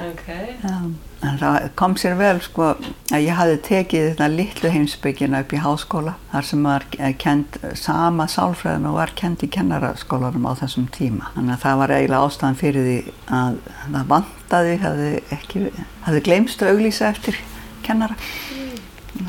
Ok. 0.00 0.26
Já, 0.62 0.76
en 1.20 1.38
það 1.40 1.66
kom 1.76 1.94
sér 2.00 2.14
vel 2.16 2.38
sko 2.40 2.70
að 3.12 3.24
ég 3.24 3.36
hafði 3.36 3.56
tekið 3.66 4.06
þetta 4.08 4.28
litlu 4.32 4.72
heimsbyggina 4.72 5.42
upp 5.44 5.52
í 5.52 5.60
háskóla 5.60 6.14
þar 6.30 6.48
sem 6.48 6.64
var 6.64 6.86
kend 7.20 7.58
sama 7.76 8.26
sálfræðin 8.30 8.88
og 8.88 8.96
var 8.96 9.12
kend 9.18 9.44
í 9.44 9.50
kennaraskólanum 9.52 10.48
á 10.48 10.52
þessum 10.62 10.88
tíma. 10.94 11.32
Þannig 11.36 11.56
að 11.56 11.64
það 11.66 11.80
var 11.82 11.94
eiginlega 11.96 12.28
ástæðan 12.28 12.60
fyrir 12.60 12.88
því 12.88 12.98
að 13.40 13.58
það 13.80 14.12
vantaði, 14.14 14.76
hafði 14.84 15.10
ekki, 15.36 15.64
hafði 16.06 16.24
gleymst 16.30 16.64
að 16.64 16.72
auglýsa 16.74 17.10
eftir 17.10 17.40
kennara. 17.84 18.16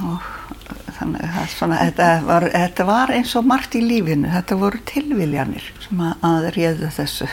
Og 0.08 0.30
þannig 1.02 1.26
að 1.26 1.50
svona, 1.56 1.80
þetta 1.82 2.12
var, 2.28 2.48
þetta 2.54 2.88
var 2.88 3.16
eins 3.16 3.34
og 3.36 3.48
margt 3.50 3.76
í 3.76 3.82
lífinu, 3.84 4.30
þetta 4.32 4.60
voru 4.62 4.80
tilviljanir 4.88 5.72
sem 5.84 6.06
að, 6.06 6.14
að 6.30 6.48
réðu 6.56 6.92
þessu. 6.96 7.28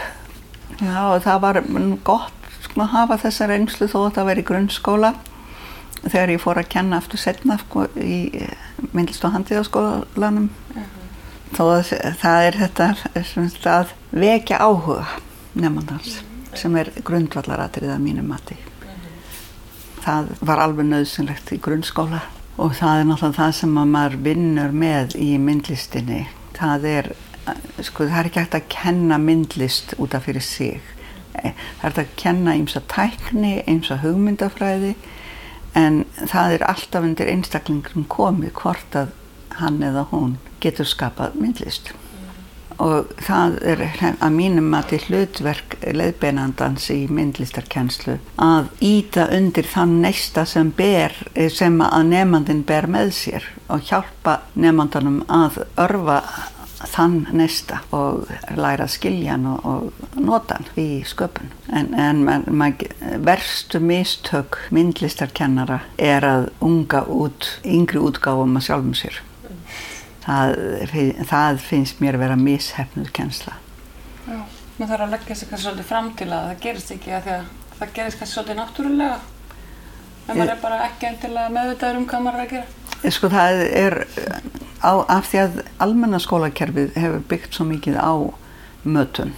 Já, 0.78 0.98
og 1.10 1.22
það 1.24 1.40
var 1.42 1.62
gott 2.06 2.37
sko, 2.68 2.84
að 2.84 2.92
hafa 2.94 3.18
þessa 3.24 3.48
reynslu 3.50 3.88
þó 3.90 3.98
að 4.04 4.14
það 4.18 4.30
væri 4.30 4.46
grunnskóla. 4.52 5.12
Þegar 5.98 6.30
ég 6.30 6.42
fór 6.42 6.60
að 6.60 6.70
kenna 6.70 7.00
aftur 7.00 7.20
setna 7.20 7.58
sko, 7.58 7.88
í 7.98 8.46
myndlist 8.94 9.24
og 9.26 9.34
handíðaskólanum. 9.34 10.48
Þó 11.56 11.62
að 11.64 11.92
það 12.20 12.46
er 12.46 12.58
þetta 12.62 12.88
sagt, 13.24 13.66
að 13.66 13.94
vekja 14.12 14.60
áhuga 14.60 15.06
nefnandans 15.58 16.20
sem 16.58 16.74
er 16.80 16.90
grundvallaratrið 17.04 17.92
að 17.94 18.02
mínu 18.04 18.24
mati. 18.26 18.56
Það 20.04 20.34
var 20.46 20.62
alveg 20.62 20.88
nöðsynlegt 20.88 21.52
í 21.52 21.60
grunnskóla 21.62 22.22
og 22.58 22.74
það 22.78 23.00
er 23.00 23.08
náttúrulega 23.08 23.38
það 23.38 23.56
sem 23.58 23.80
að 23.80 23.90
maður 23.94 24.20
vinnur 24.26 24.76
með 24.84 25.16
í 25.20 25.30
myndlistinni. 25.42 26.22
Það 26.58 26.86
er 26.92 27.10
sko 27.86 28.06
það 28.08 28.20
er 28.20 28.30
ekki 28.30 28.42
hægt 28.42 28.56
að 28.58 28.70
kenna 28.72 29.18
myndlist 29.22 29.94
út 29.98 30.16
af 30.16 30.26
fyrir 30.28 30.44
sig. 30.44 30.78
Eh, 30.78 30.97
það 31.42 31.88
er 31.90 32.02
að 32.02 32.16
kenna 32.20 32.56
að 32.58 32.90
tækni 32.94 33.54
að 33.66 34.02
hugmyndafræði 34.04 34.94
en 35.78 36.04
það 36.26 36.58
er 36.58 36.66
alltaf 36.72 37.06
undir 37.06 37.30
einstaklingum 37.30 38.06
komið 38.10 38.52
hvort 38.62 38.98
að 38.98 39.14
hann 39.58 39.80
eða 39.82 40.06
hún 40.12 40.36
getur 40.62 40.88
skapað 40.88 41.38
myndlist. 41.38 41.92
Og 42.78 43.10
það 43.26 43.56
er 43.66 43.80
að 44.22 44.34
mínum 44.36 44.74
að 44.78 44.92
til 44.92 45.00
hlutverk 45.08 45.74
leiðbeinandans 45.82 46.84
í 46.94 46.98
myndlistarkennslu 47.10 48.20
að 48.44 48.68
íta 48.86 49.24
undir 49.34 49.66
þann 49.66 49.96
neista 50.04 50.44
sem 50.46 50.70
ber, 50.78 51.16
sem 51.50 51.80
að 51.82 52.12
nefnandin 52.12 52.62
ber 52.68 52.86
með 52.86 53.10
sér 53.18 53.48
og 53.66 53.82
hjálpa 53.90 54.38
nefnandanum 54.54 55.24
að 55.26 55.58
örfa 55.88 56.20
þann 56.86 57.26
neista 57.34 57.80
og 57.94 58.28
læra 58.54 58.86
að 58.86 58.92
skilja 58.94 59.34
hann 59.34 59.46
og, 59.50 59.64
og 59.66 60.18
nota 60.22 60.58
hann 60.58 60.68
í 60.78 61.02
sköpun. 61.08 61.50
En, 61.74 61.90
en 61.98 62.22
man, 62.26 62.44
man, 62.48 62.76
verstu 63.26 63.80
mistök 63.82 64.60
myndlistarkennara 64.74 65.80
er 65.98 66.26
að 66.26 66.50
unga 66.64 67.02
út, 67.10 67.50
yngri 67.66 68.02
útgáfum 68.02 68.58
að 68.60 68.68
sjálfum 68.68 68.94
sér. 68.98 69.22
Það, 70.28 70.54
það 71.30 71.62
finnst 71.64 72.02
mér 72.04 72.18
að 72.18 72.26
vera 72.26 72.38
mishefnuð 72.38 73.10
kennsla. 73.16 73.56
Já, 74.28 74.42
maður 74.76 74.92
þarf 74.92 75.06
að 75.06 75.14
leggja 75.16 75.38
sig 75.40 75.50
kannski 75.50 75.64
svolítið 75.64 75.88
fram 75.88 76.12
til 76.18 76.28
að 76.28 76.50
það 76.50 76.62
gerist 76.66 76.94
ekki 76.94 77.14
að 77.16 77.30
að 77.32 77.50
það 77.78 77.94
gerist 77.96 78.20
kannski 78.20 78.34
svolítið 78.36 78.60
náttúrulega. 78.60 79.18
En 80.28 80.36
maður 80.36 80.52
er 80.52 80.60
bara 80.60 80.82
ekki 80.84 81.08
endilega 81.08 81.52
meðvitaður 81.54 82.00
um 82.02 82.08
hvað 82.10 82.24
maður 82.26 82.38
er 82.38 82.44
að 82.44 82.54
gera. 82.56 83.12
Sko 83.14 83.30
það 83.32 83.60
er 83.78 83.94
á, 84.82 84.92
af 85.08 85.30
því 85.30 85.40
að 85.44 85.62
almenna 85.84 86.20
skólakerfið 86.22 86.98
hefur 86.98 87.24
byggt 87.30 87.54
svo 87.58 87.68
mikið 87.68 87.98
á 88.00 88.12
mötun 88.84 89.34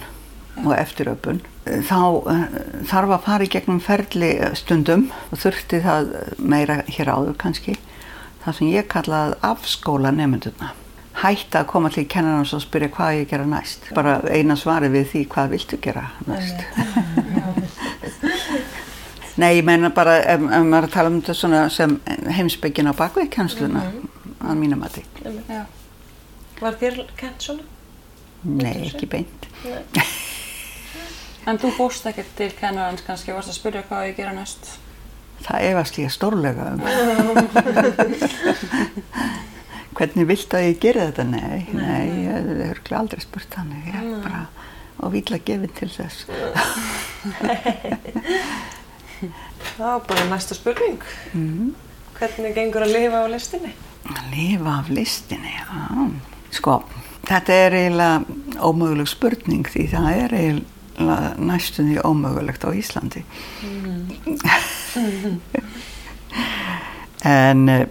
og 0.65 0.75
eftiröpun 0.75 1.41
þá 1.65 2.01
uh, 2.01 2.43
þarf 2.89 3.15
að 3.15 3.25
fara 3.27 3.47
í 3.47 3.51
gegnum 3.53 3.79
ferli 3.83 4.33
stundum 4.57 5.09
og 5.31 5.41
þurfti 5.41 5.81
það 5.85 6.13
meira 6.37 6.81
hér 6.89 7.13
áður 7.13 7.39
kannski 7.41 7.77
það 8.43 8.57
sem 8.57 8.71
ég 8.73 8.89
kallaði 8.91 9.39
afskóla 9.45 10.13
nefnduna 10.15 10.73
hætta 11.21 11.61
að 11.61 11.69
koma 11.71 11.91
til 11.93 12.05
kennarnas 12.09 12.53
og 12.55 12.63
spyrja 12.63 12.89
hvað 12.95 13.17
ég 13.19 13.29
gera 13.29 13.47
næst. 13.49 13.89
Bara 13.95 14.19
eina 14.31 14.55
svari 14.57 14.89
við 14.93 15.09
því 15.11 15.23
hvað 15.33 15.51
viltu 15.55 15.79
gera 15.83 16.07
næst? 16.27 16.63
Nei, 19.41 19.57
ég 19.57 19.65
meina 19.65 19.91
bara 19.95 20.17
ef, 20.33 20.41
maður 20.41 20.87
að 20.87 20.95
tala 20.95 21.11
um 21.11 21.19
þetta 21.21 21.35
svona 21.37 21.61
sem 21.73 21.97
heimsbyggin 22.37 22.91
á 22.91 22.93
bakvið 22.97 23.29
kennsluna. 23.35 23.83
Mm 23.83 23.91
-hmm. 23.91 24.20
Að 24.41 24.59
mínum 24.61 24.81
mati. 24.81 25.03
Já. 25.49 25.63
Var 26.61 26.77
þér 26.81 26.99
kent 27.17 27.47
svona? 27.47 27.65
Nei, 28.41 28.87
ekki 28.89 29.09
beint. 29.09 29.49
Nei. 29.65 30.05
En 31.49 31.57
þú 31.57 31.71
fórst 31.73 32.05
ekki 32.05 32.21
til 32.37 32.51
kennarans 32.53 33.01
kannski, 33.01 33.33
varst 33.33 33.49
að 33.49 33.55
spyrja 33.57 33.81
hvað 33.89 34.11
ég 34.11 34.19
gera 34.19 34.33
næst? 34.35 34.67
Það 35.41 35.63
efast 35.71 35.95
ég 35.97 36.11
stórlega 36.13 36.67
um. 36.75 36.83
Hvernig 39.97 40.27
vilt 40.29 40.53
að 40.53 40.67
ég 40.67 40.77
gera 40.85 41.07
þetta? 41.09 41.25
Nei, 41.25 41.65
nei, 41.73 41.81
nei 41.81 42.27
ég 42.27 42.61
hef 42.69 42.93
aldrei 42.93 43.23
spurt 43.25 43.57
þannig. 43.57 43.89
Ég 43.89 43.97
er 43.97 44.21
bara 44.21 44.43
og 45.01 45.13
vil 45.15 45.25
að 45.33 45.45
gefa 45.47 45.69
til 45.79 45.89
þess. 45.91 46.25
Það 49.71 49.85
var 49.85 50.03
bara 50.09 50.27
næsta 50.29 50.57
spurning. 50.57 51.01
Mm. 51.33 51.71
Hvernig 52.17 52.53
gengur 52.57 52.85
að 52.85 52.93
lifa 52.95 53.23
á 53.25 53.27
listinni? 53.33 53.73
Að 54.09 54.21
lifa 54.33 54.77
af 54.79 54.89
listinni, 54.89 55.53
já. 55.53 55.65
Sko, 56.51 56.81
þetta 57.27 57.57
er 57.65 57.77
eiginlega 57.77 58.65
ómöguleg 58.65 59.09
spurning 59.09 59.69
því 59.69 59.85
það 59.93 60.09
er 60.15 60.35
eiginlega 60.39 61.31
næstunni 61.39 61.97
ómögulegt 62.05 62.65
á 62.65 62.69
Íslandi. 62.73 63.23
Mm. 63.63 64.01
en 67.37 67.69
uh, 67.69 67.85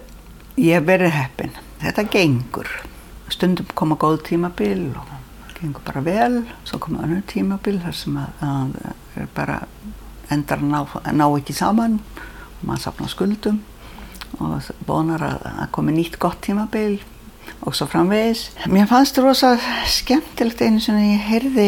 ég 0.59 0.77
hef 0.77 0.87
verið 0.87 1.15
heppin. 1.15 1.55
Þetta 1.81 2.07
gengur. 2.11 2.69
Stundum 3.31 3.71
koma 3.73 3.95
góð 3.99 4.21
tímabil 4.27 4.89
og 4.99 5.17
gengur 5.61 5.83
bara 5.85 6.03
vel, 6.05 6.41
svo 6.67 6.81
koma 6.81 7.05
önnur 7.05 7.23
tímabil 7.29 7.79
þar 7.81 7.97
sem 7.97 8.17
að, 8.19 8.45
að 8.45 9.21
er 9.21 9.27
bara 9.35 9.61
endar 10.31 10.61
að 10.61 10.71
ná, 10.71 10.79
ná 11.13 11.27
ekki 11.37 11.55
saman 11.55 11.99
og 12.01 12.63
maður 12.65 12.83
safnar 12.85 13.11
skuldum 13.11 13.59
og 14.41 14.69
vonar 14.87 15.23
að, 15.25 15.47
að 15.63 15.71
komi 15.77 15.95
nýtt 15.95 16.19
gott 16.21 16.41
tímabil 16.45 16.99
og 17.61 17.75
svo 17.77 17.87
framvegis. 17.89 18.47
Mér 18.71 18.89
fannst 18.89 19.17
það 19.17 19.27
rosa 19.27 19.51
skemmtilegt 19.89 20.63
einu 20.65 20.81
sem 20.81 20.97
ég 21.01 21.27
heyrði 21.29 21.67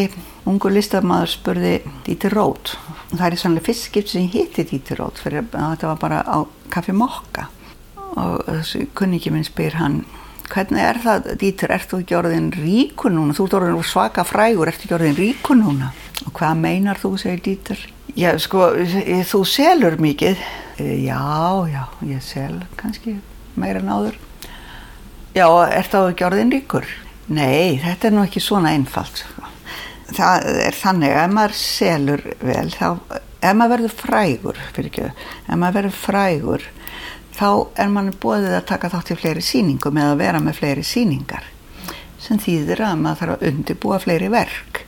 ungu 0.49 0.71
listamæður 0.73 1.33
spurði 1.35 1.73
Díti 2.07 2.31
Rót. 2.33 2.75
Það 3.13 3.27
er 3.27 3.39
sannlega 3.39 3.67
fyrst 3.69 3.89
skipt 3.89 4.11
sem 4.11 4.25
ég 4.25 4.39
hitti 4.39 4.65
Díti 4.71 4.97
Rót 4.97 5.21
fyrir 5.21 5.45
að 5.45 5.75
þetta 5.75 5.91
var 5.91 6.01
bara 6.01 6.23
á 6.25 6.37
kaffi 6.73 6.95
mokka. 6.97 7.47
Og 8.13 8.43
þessi 8.49 8.87
kunningi 8.97 9.31
minn 9.33 9.45
spyr 9.47 9.79
hann 9.79 10.03
hvernig 10.53 10.83
er 10.83 10.99
það 11.01 11.29
Dítur, 11.41 11.71
ert 11.73 11.89
þú 11.89 12.01
ekki 12.03 12.17
orðin 12.17 12.51
ríku 12.53 13.09
núna? 13.09 13.33
Þú 13.33 13.47
ert 13.47 13.57
orðin 13.59 13.87
svaka 13.87 14.25
frægur, 14.27 14.69
ert 14.69 14.83
ekki 14.83 14.97
orðin 14.97 15.17
ríku 15.17 15.57
núna? 15.57 15.93
Og 16.27 16.33
hvað 16.37 16.59
meinar 16.61 16.99
þú, 17.01 17.15
segir 17.21 17.41
Dítur. 17.45 17.81
Já, 18.13 18.33
sko, 18.41 18.69
þú 19.29 19.41
selur 19.49 19.97
mikið 20.01 20.41
já, 20.77 21.67
já, 21.69 21.83
ég 22.09 22.21
sel 22.25 22.63
kannski 22.79 23.17
meira 23.59 23.79
en 23.83 23.91
áður. 23.93 24.19
Já, 25.33 25.47
ert 25.73 25.93
þá 25.93 25.99
ekki 26.11 26.25
orðin 26.27 26.53
ríkur? 26.53 26.87
Nei, 27.33 27.79
þetta 27.81 28.09
er 28.09 28.15
nú 28.15 28.23
ekki 28.25 28.41
svona 28.43 28.73
einfalt 28.75 29.23
sko. 29.23 29.49
það 30.13 30.47
er 30.67 30.75
þannig 30.77 31.15
ef 31.17 31.31
maður 31.33 31.55
selur 31.57 32.23
vel 32.43 32.67
þá, 32.69 32.87
ef 33.41 33.55
maður 33.57 33.71
verður 33.73 33.93
frægur 33.97 34.59
fyrir 34.75 34.89
ekki, 34.91 35.05
ef 35.47 35.55
maður 35.57 35.77
verður 35.79 35.95
frægur 35.97 36.65
þá 37.33 37.47
er 37.81 37.89
mann 37.89 38.11
bóðið 38.21 38.57
að 38.59 38.67
taka 38.69 38.91
þátt 38.93 39.13
í 39.15 39.17
fleiri 39.17 39.45
síningum 39.45 39.97
eða 39.97 40.19
vera 40.19 40.41
með 40.43 40.59
fleiri 40.59 40.83
síningar 40.85 41.47
sem 42.21 42.37
þýðir 42.39 42.83
að 42.85 42.99
maður 43.01 43.21
þarf 43.21 43.35
að 43.37 43.47
undibúa 43.49 43.99
fleiri 44.03 44.29
verk 44.31 44.83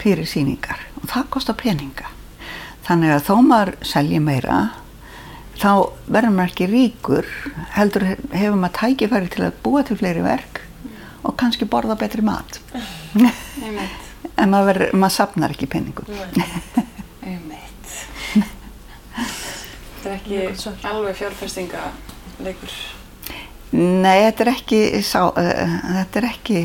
fyrir 0.00 0.26
síningar 0.26 0.80
og 1.02 1.10
það 1.10 1.28
kostar 1.36 1.58
peninga. 1.58 2.08
Þannig 2.86 3.12
að 3.14 3.26
þó 3.28 3.34
maður 3.46 3.74
selji 3.86 4.22
meira 4.22 4.62
þá 5.60 5.72
verður 6.06 6.36
maður 6.36 6.52
ekki 6.52 6.70
ríkur 6.70 7.32
heldur 7.76 8.06
hefur 8.12 8.58
maður 8.58 8.78
tækifæri 8.80 9.32
til 9.32 9.46
að 9.48 9.58
búa 9.64 9.84
til 9.86 9.98
fleiri 10.00 10.24
verk 10.24 10.62
og 11.22 11.36
kannski 11.38 11.68
borða 11.70 11.98
betri 12.00 12.24
mat 12.26 12.60
en 14.40 14.50
maður, 14.50 14.88
maður 14.96 15.16
sapnar 15.18 15.54
ekki 15.54 15.70
peningum 15.70 16.08
Þetta 20.02 20.16
er 20.16 20.18
ekki 20.18 20.38
alveg 20.90 21.14
fjárfestingaleikur? 21.14 22.72
Nei, 23.72 24.24
þetta 24.26 24.42
er 24.42 24.48
ekki, 24.50 24.80
sá, 25.06 25.20
uh, 25.30 25.74
þetta 26.00 26.18
er 26.18 26.26
ekki, 26.26 26.62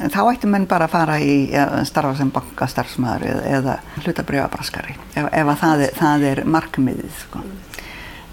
þá 0.00 0.18
ættum 0.22 0.54
menn 0.54 0.64
bara 0.70 0.88
að 0.88 0.94
fara 0.94 1.18
í 1.20 1.34
að 1.60 1.82
starfa 1.90 2.16
sem 2.18 2.32
bankastarfsmaður 2.32 3.26
eða, 3.28 3.42
eða 3.58 3.74
hlutabriðabraskari 4.00 4.96
ef, 4.96 5.28
ef 5.28 5.52
það, 5.60 5.84
er, 5.84 5.92
það 6.00 6.26
er 6.30 6.42
markmiðið. 6.56 7.20
Sko. 7.26 7.44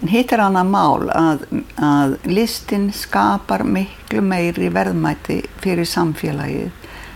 En 0.02 0.12
hitt 0.12 0.34
er 0.36 0.44
annað 0.44 0.72
mál 0.74 1.10
að, 1.16 1.46
að 1.80 2.16
listin 2.28 2.90
skapar 2.94 3.64
miklu 3.64 4.22
meiri 4.26 4.70
verðmæti 4.74 5.40
fyrir 5.64 5.88
samfélagið 5.88 6.72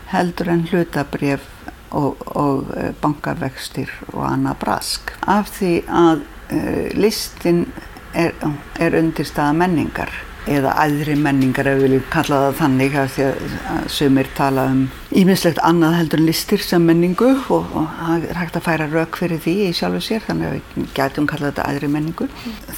heldur 0.09 0.49
en 0.53 0.63
hlutabrif 0.71 1.45
og, 1.91 2.23
og 2.37 2.71
bankarvextir 3.01 3.91
og 4.13 4.23
annað 4.29 4.59
brask. 4.63 5.13
Af 5.27 5.51
því 5.57 5.73
að 5.89 6.23
uh, 6.23 6.87
listin 6.97 7.65
er, 8.13 8.33
er 8.79 8.97
undirstaða 8.97 9.53
menningar 9.57 10.13
eða 10.47 10.73
aðri 10.83 11.15
menningar 11.19 11.67
ef 11.67 11.77
við 11.77 11.85
viljum 11.85 12.05
kalla 12.13 12.39
það 12.45 12.57
þannig 12.59 12.97
að 13.01 13.09
því 13.15 13.25
að 13.27 13.87
sumir 13.95 14.29
tala 14.37 14.65
um 14.71 14.81
ímislegt 15.19 15.61
annað 15.67 15.97
heldur 15.99 16.21
en 16.21 16.29
listir 16.29 16.63
sem 16.63 16.85
menningu 16.85 17.31
og, 17.55 17.73
það 17.99 18.27
er 18.29 18.39
hægt 18.39 18.59
að 18.59 18.67
færa 18.69 18.89
rauk 18.91 19.19
fyrir 19.19 19.41
því 19.43 19.55
í 19.67 19.71
sjálfu 19.77 20.03
sér 20.05 20.23
þannig 20.27 20.49
að 20.49 20.55
við 20.57 20.93
getum 20.97 21.27
kallað 21.29 21.51
þetta 21.51 21.67
aðri 21.71 21.91
menningu. 21.95 22.29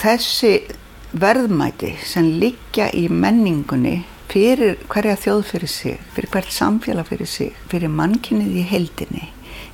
Þessi 0.02 0.54
verðmæti 1.12 1.94
sem 2.08 2.32
liggja 2.42 2.90
í 2.96 3.08
menningunni 3.12 4.02
fyrir 4.32 4.78
hverja 4.92 5.18
þjóð 5.20 5.42
fyrir 5.50 5.72
sig, 5.72 5.98
fyrir 6.16 6.32
hvert 6.32 6.54
samfélag 6.56 7.10
fyrir 7.10 7.28
sig, 7.28 7.56
fyrir 7.72 7.92
mannkynnið 7.92 8.62
í 8.62 8.68
heldinni 8.70 9.26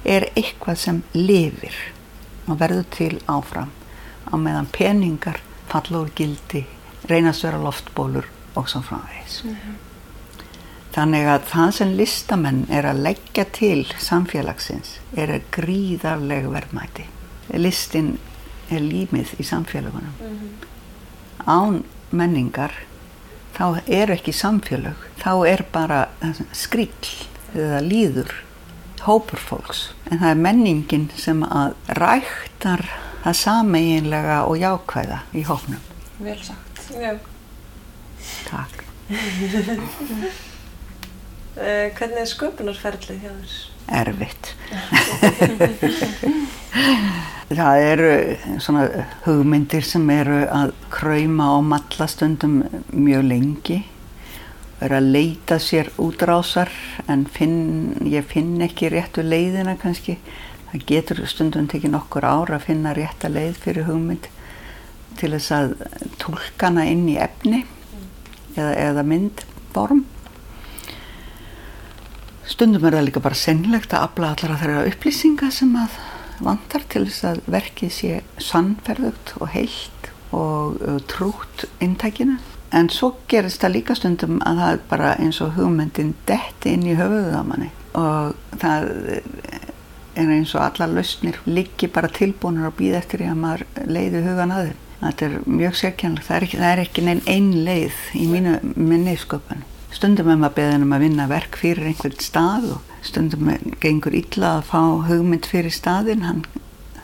er 0.08 0.30
eitthvað 0.34 0.80
sem 0.82 1.04
lifir 1.14 1.76
og 2.48 2.58
verður 2.62 2.88
til 2.96 3.14
áfram 3.30 3.70
á 4.28 4.34
meðan 4.40 4.70
peningar 4.74 5.42
falla 5.70 6.02
úr 6.02 6.12
gildi, 6.16 6.64
reynast 7.10 7.44
vera 7.44 7.60
loftbólur 7.62 8.26
og 8.56 8.70
svo 8.70 8.82
framvegis. 8.82 9.44
Mm 9.44 9.56
-hmm. 9.56 9.76
Þannig 10.98 11.28
að 11.30 11.42
það 11.52 11.72
sem 11.72 11.90
listamenn 11.98 12.66
er 12.70 12.84
að 12.84 13.02
leggja 13.06 13.44
til 13.54 13.86
samfélagsins 14.00 15.00
er 15.14 15.30
að 15.30 15.42
gríðarlega 15.52 16.50
verðmæti. 16.50 17.06
Listin 17.54 18.18
er 18.70 18.80
límið 18.80 19.36
í 19.40 19.44
samfélagunum. 19.44 20.14
Mm 20.20 20.40
-hmm. 20.40 20.50
Án 21.46 21.84
menningar 22.12 22.72
þá 23.58 23.82
er 23.88 24.12
ekki 24.12 24.34
samfélag, 24.34 24.96
þá 25.20 25.48
er 25.48 25.66
bara 25.72 26.08
skrill 26.52 26.90
eða 27.56 27.82
líður 27.82 28.34
hópur 29.08 29.40
fólks. 29.40 29.90
En 30.12 30.20
það 30.20 30.30
er 30.30 30.36
menningin 30.36 31.10
sem 31.16 31.44
að 31.44 31.74
ræktar 31.88 32.86
það 33.24 33.34
sameiginlega 33.34 34.44
og 34.46 34.58
jákvæða 34.58 35.20
í 35.34 35.44
hófnum. 35.48 35.84
Vel 36.20 36.40
sagt. 36.44 36.67
Já. 36.96 37.18
Takk. 38.48 38.84
uh, 41.58 41.58
hvernig 41.58 42.22
er 42.22 42.30
sköpunarferðlið 42.32 43.20
hjá 43.24 43.32
þér? 43.34 43.52
Erfitt. 43.98 44.46
það 47.48 47.82
eru 47.88 48.10
svona 48.60 49.06
hugmyndir 49.24 49.86
sem 49.88 50.04
eru 50.12 50.42
að 50.52 50.74
kræma 50.92 51.46
og 51.58 51.64
matla 51.70 52.08
stundum 52.12 52.64
mjög 52.92 53.24
lengi 53.30 53.78
er 54.84 54.94
að 54.94 55.10
leita 55.16 55.58
sér 55.62 55.90
útrásar 55.98 56.70
en 57.10 57.26
finn, 57.26 57.96
ég 58.06 58.26
finn 58.28 58.62
ekki 58.62 58.90
réttu 58.94 59.24
leiðina 59.26 59.78
kannski 59.80 60.18
það 60.72 60.86
getur 60.92 61.24
stundum 61.30 61.70
tekið 61.72 61.96
nokkur 61.96 62.28
ár 62.28 62.54
að 62.58 62.68
finna 62.68 62.94
rétta 62.98 63.32
leið 63.32 63.56
fyrir 63.64 63.88
hugmynd 63.88 64.28
til 65.18 65.32
þess 65.34 65.54
að 65.56 65.74
tólkana 66.22 66.86
inn 66.90 67.08
í 67.10 67.18
efni 67.22 67.64
eða, 68.58 68.74
eða 68.90 69.06
myndform. 69.08 70.04
Stundum 72.48 72.86
er 72.88 72.96
það 72.98 73.08
líka 73.10 73.24
bara 73.24 73.38
sennlegt 73.38 73.94
að 73.94 74.06
afla 74.08 74.32
allara 74.34 74.60
þeirra 74.62 74.86
upplýsinga 74.92 75.50
sem 75.54 75.74
að 75.78 75.98
vantar 76.44 76.86
til 76.92 77.04
þess 77.08 77.26
að 77.32 77.42
verkið 77.58 77.94
sé 77.94 78.12
sannferðugt 78.42 79.34
og 79.42 79.52
heilt 79.52 80.12
og 80.36 80.80
trútt 81.10 81.66
inntækinu. 81.84 82.38
En 82.76 82.90
svo 82.92 83.14
gerist 83.32 83.62
það 83.64 83.76
líka 83.78 83.96
stundum 83.96 84.42
að 84.46 84.62
það 84.62 84.72
er 84.74 84.82
bara 84.90 85.14
eins 85.24 85.40
og 85.44 85.54
hugmyndin 85.56 86.16
detti 86.28 86.74
inn 86.76 86.88
í 86.88 86.98
höfuðu 87.00 87.36
á 87.40 87.44
manni. 87.48 87.70
Og 87.98 88.58
það 88.60 88.90
er 90.18 90.34
eins 90.34 90.56
og 90.56 90.66
alla 90.66 90.90
lausnir 90.98 91.40
liggi 91.48 91.90
bara 91.94 92.12
tilbúinur 92.12 92.72
og 92.72 92.76
býða 92.80 93.00
eftir 93.02 93.24
því 93.24 93.32
að 93.32 93.42
maður 93.44 93.88
leiði 93.88 94.26
hugan 94.26 94.54
að 94.56 94.70
þeim 94.70 94.84
þetta 95.02 95.26
er 95.28 95.40
mjög 95.46 95.80
sérkjænlegt 95.82 96.28
það 96.28 96.38
er 96.38 96.46
ekki, 96.48 96.62
ekki 96.84 97.08
neinn 97.08 97.26
einn 97.30 97.50
leið 97.68 97.98
í 98.18 98.28
mínu 98.32 98.60
minni 98.76 99.18
sköpun. 99.20 99.66
Stundum 99.94 100.30
er 100.30 100.40
maður 100.42 100.58
beðin 100.60 100.86
um 100.86 100.96
að 100.98 101.04
vinna 101.06 101.28
verk 101.32 101.58
fyrir 101.58 101.88
einhvern 101.90 102.18
stað 102.22 102.72
og 102.76 102.96
stundum 103.08 103.52
gengur 103.82 104.16
illa 104.18 104.58
að 104.58 104.66
fá 104.72 104.82
hugmynd 105.08 105.48
fyrir 105.48 105.74
staðin 105.74 106.26
hann 106.28 106.44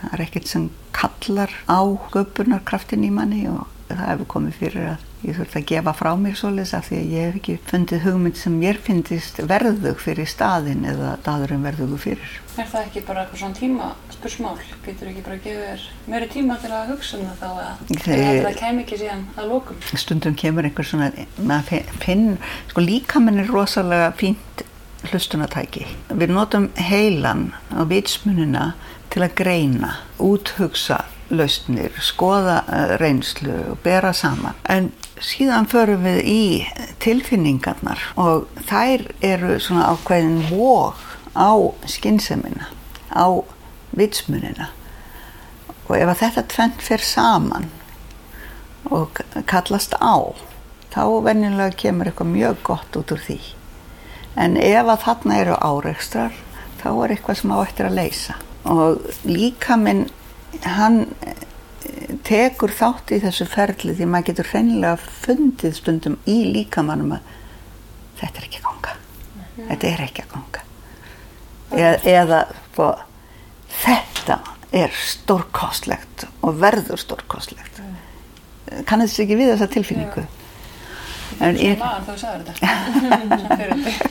það 0.04 0.12
er 0.12 0.24
ekkert 0.26 0.50
sem 0.50 0.68
kallar 0.94 1.52
á 1.66 1.80
sköpunarkraftin 2.10 3.06
í 3.06 3.10
manni 3.14 3.46
og 3.50 3.66
það 3.88 4.06
hefur 4.10 4.30
komið 4.36 4.58
fyrir 4.60 4.88
að 4.94 5.03
ég 5.24 5.38
þurfti 5.38 5.60
að 5.60 5.66
gefa 5.70 5.94
frá 5.96 6.10
mér 6.20 6.36
svoleiðis 6.38 6.74
af 6.76 6.88
því 6.88 6.98
að 7.00 7.12
ég 7.14 7.28
hef 7.28 7.38
ekki 7.40 7.56
fundið 7.70 8.02
hugmynd 8.04 8.40
sem 8.40 8.56
mér 8.60 8.80
finnist 8.84 9.40
verðug 9.50 10.02
fyrir 10.02 10.28
staðin 10.30 10.84
eða 10.88 11.14
staðurinn 11.22 11.64
verðugu 11.64 12.00
fyrir. 12.02 12.34
Er 12.54 12.68
það 12.70 12.84
ekki 12.86 13.02
bara 13.08 13.24
eitthvað 13.24 13.40
svona 13.40 13.58
tíma 13.58 13.88
spursmál? 14.14 14.58
Getur 14.84 15.10
ekki 15.10 15.24
bara 15.26 15.38
að 15.38 15.48
gefa 15.48 15.70
þér 15.70 15.86
meiri 16.12 16.28
tíma 16.34 16.58
til 16.62 16.70
að 16.70 16.92
hugsa 16.92 17.18
um 17.18 17.24
það 17.30 17.40
þá 17.40 17.48
að 17.64 18.44
það 18.44 18.60
kem 18.60 18.82
ekki 18.84 19.00
síðan 19.00 19.24
að 19.34 19.50
lókum? 19.50 19.80
Stundum 20.04 20.36
kemur 20.38 20.68
einhver 20.68 20.88
svona, 20.88 21.10
maður 21.40 21.90
finn, 22.04 22.28
sko 22.70 22.84
líkaminn 22.84 23.42
er 23.42 23.50
rosalega 23.50 24.12
fínt 24.20 24.64
hlustunatæki. 25.10 25.88
Við 26.14 26.32
notum 26.32 26.70
heilan 26.80 27.50
og 27.74 27.90
vitsmunina 27.90 28.72
til 29.12 29.24
að 29.26 29.34
greina, 29.38 29.90
úthugsa 30.22 31.02
lausnir, 31.34 31.94
skoða 32.04 32.60
eh, 32.68 32.94
reynslu 33.00 33.54
og 33.72 33.80
bera 33.84 34.12
saman. 34.16 34.56
En 34.68 34.90
síðan 35.22 35.68
förum 35.70 36.04
við 36.06 36.20
í 36.26 36.44
tilfinningarnar 37.02 38.00
og 38.20 38.48
þær 38.68 39.06
eru 39.24 39.58
svona 39.62 39.92
ákveðin 39.92 40.40
vóg 40.50 40.98
á 41.34 41.54
skynnsemina, 41.90 42.70
á 43.14 43.26
vitsmunina. 43.94 44.70
Og 45.86 45.98
ef 45.98 46.18
þetta 46.18 46.46
tvent 46.50 46.82
fer 46.82 47.02
saman 47.04 47.68
og 48.90 49.20
kallast 49.48 49.94
á, 50.00 50.32
þá 50.94 51.02
venjulega 51.24 51.76
kemur 51.84 52.10
eitthvað 52.10 52.32
mjög 52.32 52.62
gott 52.66 52.98
út 52.98 53.14
úr 53.14 53.22
því. 53.26 53.38
En 54.40 54.56
ef 54.58 54.90
að 54.90 55.04
þarna 55.04 55.38
eru 55.42 55.58
áreikstrar, 55.62 56.34
þá 56.82 56.88
er 56.90 57.14
eitthvað 57.14 57.40
sem 57.40 57.54
á 57.54 57.58
eftir 57.62 57.88
að 57.88 57.98
leysa. 58.00 58.36
Og 58.64 59.04
líka 59.28 59.76
minn, 59.78 60.08
hann 60.64 61.04
tekur 62.26 62.72
þátt 62.74 63.14
í 63.14 63.20
þessu 63.22 63.46
ferli 63.50 63.94
því 63.96 64.08
maður 64.10 64.28
getur 64.30 64.50
hreinlega 64.52 64.96
fundið 65.24 65.74
stundum 65.78 66.18
í 66.30 66.36
líkamannum 66.54 67.16
að 67.16 67.32
þetta 68.20 68.40
er 68.40 68.46
ekki 68.48 68.60
að 68.60 68.68
ganga. 68.68 68.94
Þetta 69.54 69.90
er 69.90 70.04
ekki 70.06 70.24
að 70.24 70.32
ganga. 70.34 70.64
Eða, 71.74 71.94
eða 72.14 72.40
sko, 72.52 72.88
þetta 73.82 74.38
er 74.74 74.96
stórkostlegt 74.98 76.26
og 76.42 76.58
verður 76.62 77.00
stórkostlegt. 77.00 77.82
Kannast 78.88 79.20
ekki 79.22 79.38
við 79.38 79.52
þessa 79.54 79.70
tilfinningu? 79.70 80.24
En 81.42 81.56
Ég 81.58 81.78
maður 81.80 82.04
þú 82.06 82.14
sagður 82.20 82.44
þetta. 82.46 82.68
Svona 83.34 83.56
fyrir. 83.58 84.02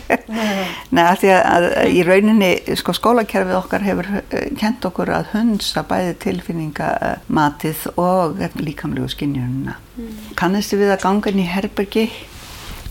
Nei, 0.93 1.03
af 1.03 1.21
því 1.21 1.29
að, 1.35 1.45
að 1.53 1.67
í 1.93 2.01
rauninni 2.07 2.49
sko, 2.79 2.95
skólakerfið 2.97 3.57
okkar 3.59 3.85
hefur 3.85 4.09
uh, 4.19 4.23
kent 4.59 4.85
okkur 4.89 5.11
að 5.15 5.29
hunsa 5.33 5.83
bæði 5.87 6.15
tilfinningamatið 6.25 7.85
og 8.01 8.43
líkamlegu 8.59 9.09
skinjununa. 9.13 9.77
Mm. 9.97 10.11
Kannistu 10.39 10.79
við 10.81 10.93
að 10.95 11.03
ganga 11.05 11.31
inn 11.33 11.43
í 11.43 11.49
herbergi 11.49 12.07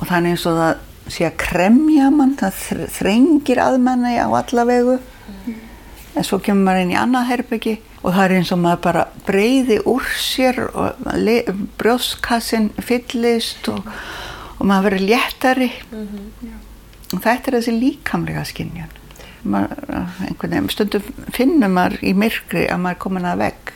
og 0.01 0.09
er 0.09 0.33
eins 0.33 0.47
og 0.51 0.59
það 0.59 1.13
sé 1.13 1.27
að 1.29 1.39
kremja 1.43 2.11
mann, 2.15 2.37
það 2.39 2.59
þr- 2.63 2.91
þrengir 2.97 3.61
að 3.63 3.81
manni 3.83 4.15
á 4.19 4.27
alla 4.31 4.65
vegu. 4.69 4.99
En 6.13 6.27
svo 6.27 6.39
kemur 6.45 6.67
maður 6.67 6.85
inn 6.85 6.95
í 6.95 6.99
annað 7.01 7.29
herbergi 7.31 7.77
og 8.03 8.13
það 8.13 8.25
er 8.25 8.35
eins 8.37 8.53
og 8.53 8.61
maður 8.61 8.81
bara 8.85 9.05
breyði 9.27 9.79
úr 9.89 10.09
sér 10.21 10.59
og 10.69 11.07
brjóstkassin 11.81 12.71
fyllist 12.83 13.69
og, 13.73 13.87
og 14.59 14.67
maður 14.69 14.91
verður 14.91 15.07
léttari. 15.09 15.71
Og 17.13 17.21
þetta 17.21 17.51
er 17.53 17.57
þessi 17.59 17.77
líkamlega 17.79 18.45
veginn, 20.53 20.69
stundum 20.71 21.09
finnur 21.35 21.73
maður 21.73 22.05
í 22.07 22.13
myrkri 22.15 22.69
að 22.71 22.85
maður 22.85 22.95
er 22.95 23.03
komin 23.07 23.27
að 23.27 23.43
vegg 23.47 23.73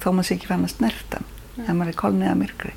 þó 0.00 0.08
maður 0.12 0.28
sé 0.28 0.36
ekki 0.38 0.48
fann 0.50 0.64
að 0.66 0.74
snerta 0.74 1.20
mm. 1.20 1.64
ef 1.64 1.70
maður 1.72 1.92
er 1.92 1.98
kolnið 2.00 2.30
að 2.30 2.40
myrkri. 2.42 2.72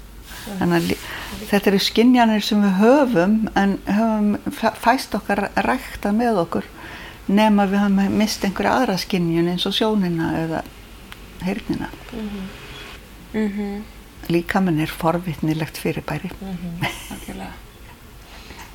Þannig 0.48 0.76
að 0.78 1.06
þetta 1.50 1.72
eru 1.72 1.80
skynjanir 1.84 2.44
sem 2.46 2.62
við 2.64 2.78
höfum 2.82 3.38
en 3.60 3.74
höfum 3.88 4.30
fæ- 4.56 4.78
fæst 4.80 5.16
okkar 5.18 5.48
rækta 5.66 6.14
með 6.16 6.42
okkur 6.46 6.70
nema 7.28 7.68
við 7.68 7.84
höfum 7.84 8.18
mist 8.18 8.46
einhverja 8.48 8.74
aðra 8.80 8.98
skynjun 9.02 9.52
eins 9.52 9.68
og 9.68 9.76
sjónina 9.76 10.32
eða 10.46 10.63
heyrnina. 11.44 11.90
Mhm. 13.34 13.84
Líkaminn 14.28 14.82
er 14.84 14.92
forvitnilegt 14.92 15.78
fyrirbæri. 15.78 16.32
Algjörlega. 17.12 17.54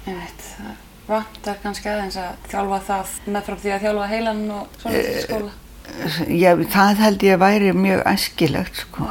Einmitt. 0.07 0.47
Það 0.57 0.77
vantar 1.09 1.59
kannski 1.63 1.91
aðeins 1.91 2.17
að 2.21 2.47
þjálfa 2.49 2.79
það 2.87 3.17
með 3.27 3.49
frá 3.49 3.57
því 3.65 3.73
að 3.75 3.85
þjálfa 3.85 4.07
heilan 4.13 4.43
og 4.55 4.79
svona 4.81 5.03
til 5.03 5.25
skóla. 5.27 5.51
ég, 6.29 6.63
það 6.73 7.03
held 7.05 7.27
ég 7.27 7.43
væri 7.43 7.73
mjög 7.77 8.05
æskilegt 8.13 8.81
sko, 8.85 9.09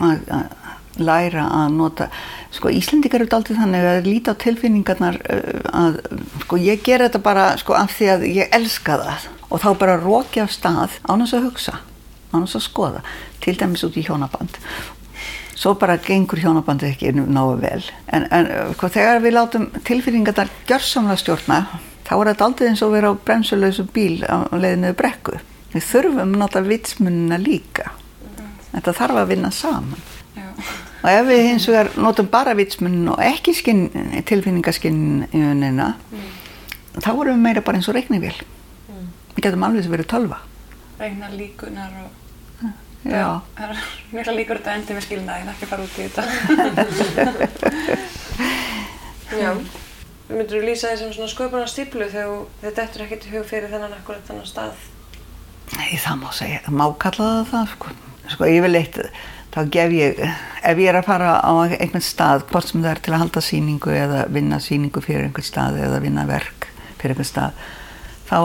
að, 0.00 0.22
að 0.30 0.65
læra 0.98 1.46
að 1.52 1.74
nota 1.76 2.08
sko 2.54 2.70
Íslendingar 2.72 3.22
eru 3.22 3.30
daldið 3.32 3.60
þannig 3.60 3.88
að 3.90 4.08
líta 4.08 4.32
á 4.32 4.40
tilfinningarnar 4.42 5.18
uh, 5.22 5.66
að 5.84 5.98
sko 6.44 6.60
ég 6.62 6.84
ger 6.86 7.04
þetta 7.04 7.22
bara 7.24 7.48
sko 7.60 7.76
af 7.78 7.92
því 7.98 8.12
að 8.14 8.26
ég 8.30 8.54
elska 8.56 9.00
það. 9.02 9.28
Og 9.46 9.62
þá 9.62 9.68
bara 9.78 10.00
róki 10.00 10.42
af 10.42 10.50
stað 10.54 10.98
án 11.06 11.22
þess 11.22 11.36
að 11.38 11.46
hugsa 11.50 11.78
án 12.32 12.44
þess 12.44 12.58
að 12.58 12.66
skoða, 12.66 13.02
til 13.42 13.56
dæmis 13.58 13.84
út 13.86 13.96
í 13.96 14.04
hjónaband. 14.06 14.60
Svo 15.56 15.72
bara 15.80 15.96
gengur 16.02 16.40
hjónabandi 16.42 16.90
ekki 16.90 17.12
náðu 17.16 17.60
vel. 17.62 17.82
En, 18.12 18.26
en 18.34 18.48
sko, 18.76 18.90
þegar 18.92 19.22
við 19.24 19.36
látum 19.38 19.68
tilfinningarnar 19.86 20.50
gjörsamlega 20.68 21.22
stjórna 21.22 21.60
þá 22.06 22.12
er 22.16 22.30
þetta 22.32 22.48
aldrei 22.48 22.68
eins 22.70 22.82
og 22.84 22.92
vera 22.92 23.12
á 23.12 23.14
bremsulausu 23.16 23.86
bíl 23.94 24.20
á 24.28 24.44
leiðinu 24.52 24.92
brekku. 24.98 25.38
Við 25.72 25.86
þurfum 25.88 26.36
náttúrulega 26.36 26.72
vitsmunina 26.74 27.40
líka. 27.40 27.94
Þetta 28.74 28.98
þarf 29.00 29.22
að 29.22 29.32
vinna 29.32 29.52
saman. 29.54 30.04
Já. 30.36 30.50
Og 31.02 31.08
ef 31.12 31.24
við 31.28 31.42
hins 31.50 31.68
vegar 31.70 31.90
notum 32.00 32.28
bara 32.32 32.56
vitsmunin 32.58 33.08
og 33.12 33.22
ekki 33.24 33.54
skinn, 33.56 33.88
tilfinningaskinnina 34.26 35.88
þá 36.96 37.10
erum 37.12 37.34
við 37.34 37.42
meira 37.44 37.64
bara 37.64 37.80
eins 37.80 37.88
og 37.90 37.96
reiknivél 37.98 38.36
við 39.36 39.42
getum 39.44 39.66
alveg 39.66 39.84
sem 39.84 39.92
verið 39.92 40.12
tölva 40.14 40.38
Regna 40.96 41.28
líkunar 41.32 41.92
og 42.04 42.10
já, 43.04 43.26
það 43.58 43.66
er 43.66 43.82
mikla 44.16 44.36
líkur 44.38 44.60
þetta 44.62 44.76
endi 44.80 44.96
með 44.96 45.04
skilnaðin, 45.04 45.50
ekki 45.52 45.68
fara 45.68 45.84
út 45.84 45.98
í 46.00 46.06
þetta. 46.08 46.22
Já. 49.36 49.50
Myndur 50.26 50.58
þú 50.58 50.62
lýsa 50.64 50.90
því 50.90 50.98
sem 51.00 51.12
svona 51.14 51.30
sköpunar 51.30 51.70
stíplu 51.70 52.06
þegar 52.10 52.46
þetta 52.64 52.84
eftir 52.86 53.04
ekkert 53.04 53.26
í 53.28 53.32
hug 53.34 53.46
fyrir 53.46 53.70
þennan 53.70 53.94
akkurat 53.94 54.26
þennan 54.26 54.48
stað? 54.48 54.80
Nei, 55.76 55.98
það 56.02 56.20
má 56.22 56.28
segja, 56.34 56.62
það 56.64 56.78
má 56.80 56.86
kalla 57.02 57.28
það 57.28 57.50
það 57.52 57.70
sko. 57.74 57.94
Sko 58.32 58.48
yfirleitt 58.50 58.98
þá 59.56 59.70
gef 59.72 59.96
ég, 59.96 60.20
ef 60.68 60.80
ég 60.82 60.90
er 60.90 60.98
að 60.98 61.08
fara 61.08 61.32
á 61.40 61.52
einhvern 61.64 62.04
stað, 62.04 62.44
hvort 62.50 62.68
sem 62.68 62.82
það 62.84 62.92
er 62.92 63.02
til 63.04 63.14
að 63.14 63.22
halda 63.24 63.42
sýningu 63.46 63.94
eða 63.96 64.22
vinna 64.28 64.60
sýningu 64.60 65.00
fyrir 65.04 65.24
einhvern 65.24 65.48
stað 65.48 65.80
eða 65.86 66.00
vinna 66.04 66.26
verk 66.28 66.68
fyrir 67.00 67.14
einhvern 67.14 67.30
stað, 67.30 67.62
þá 68.28 68.38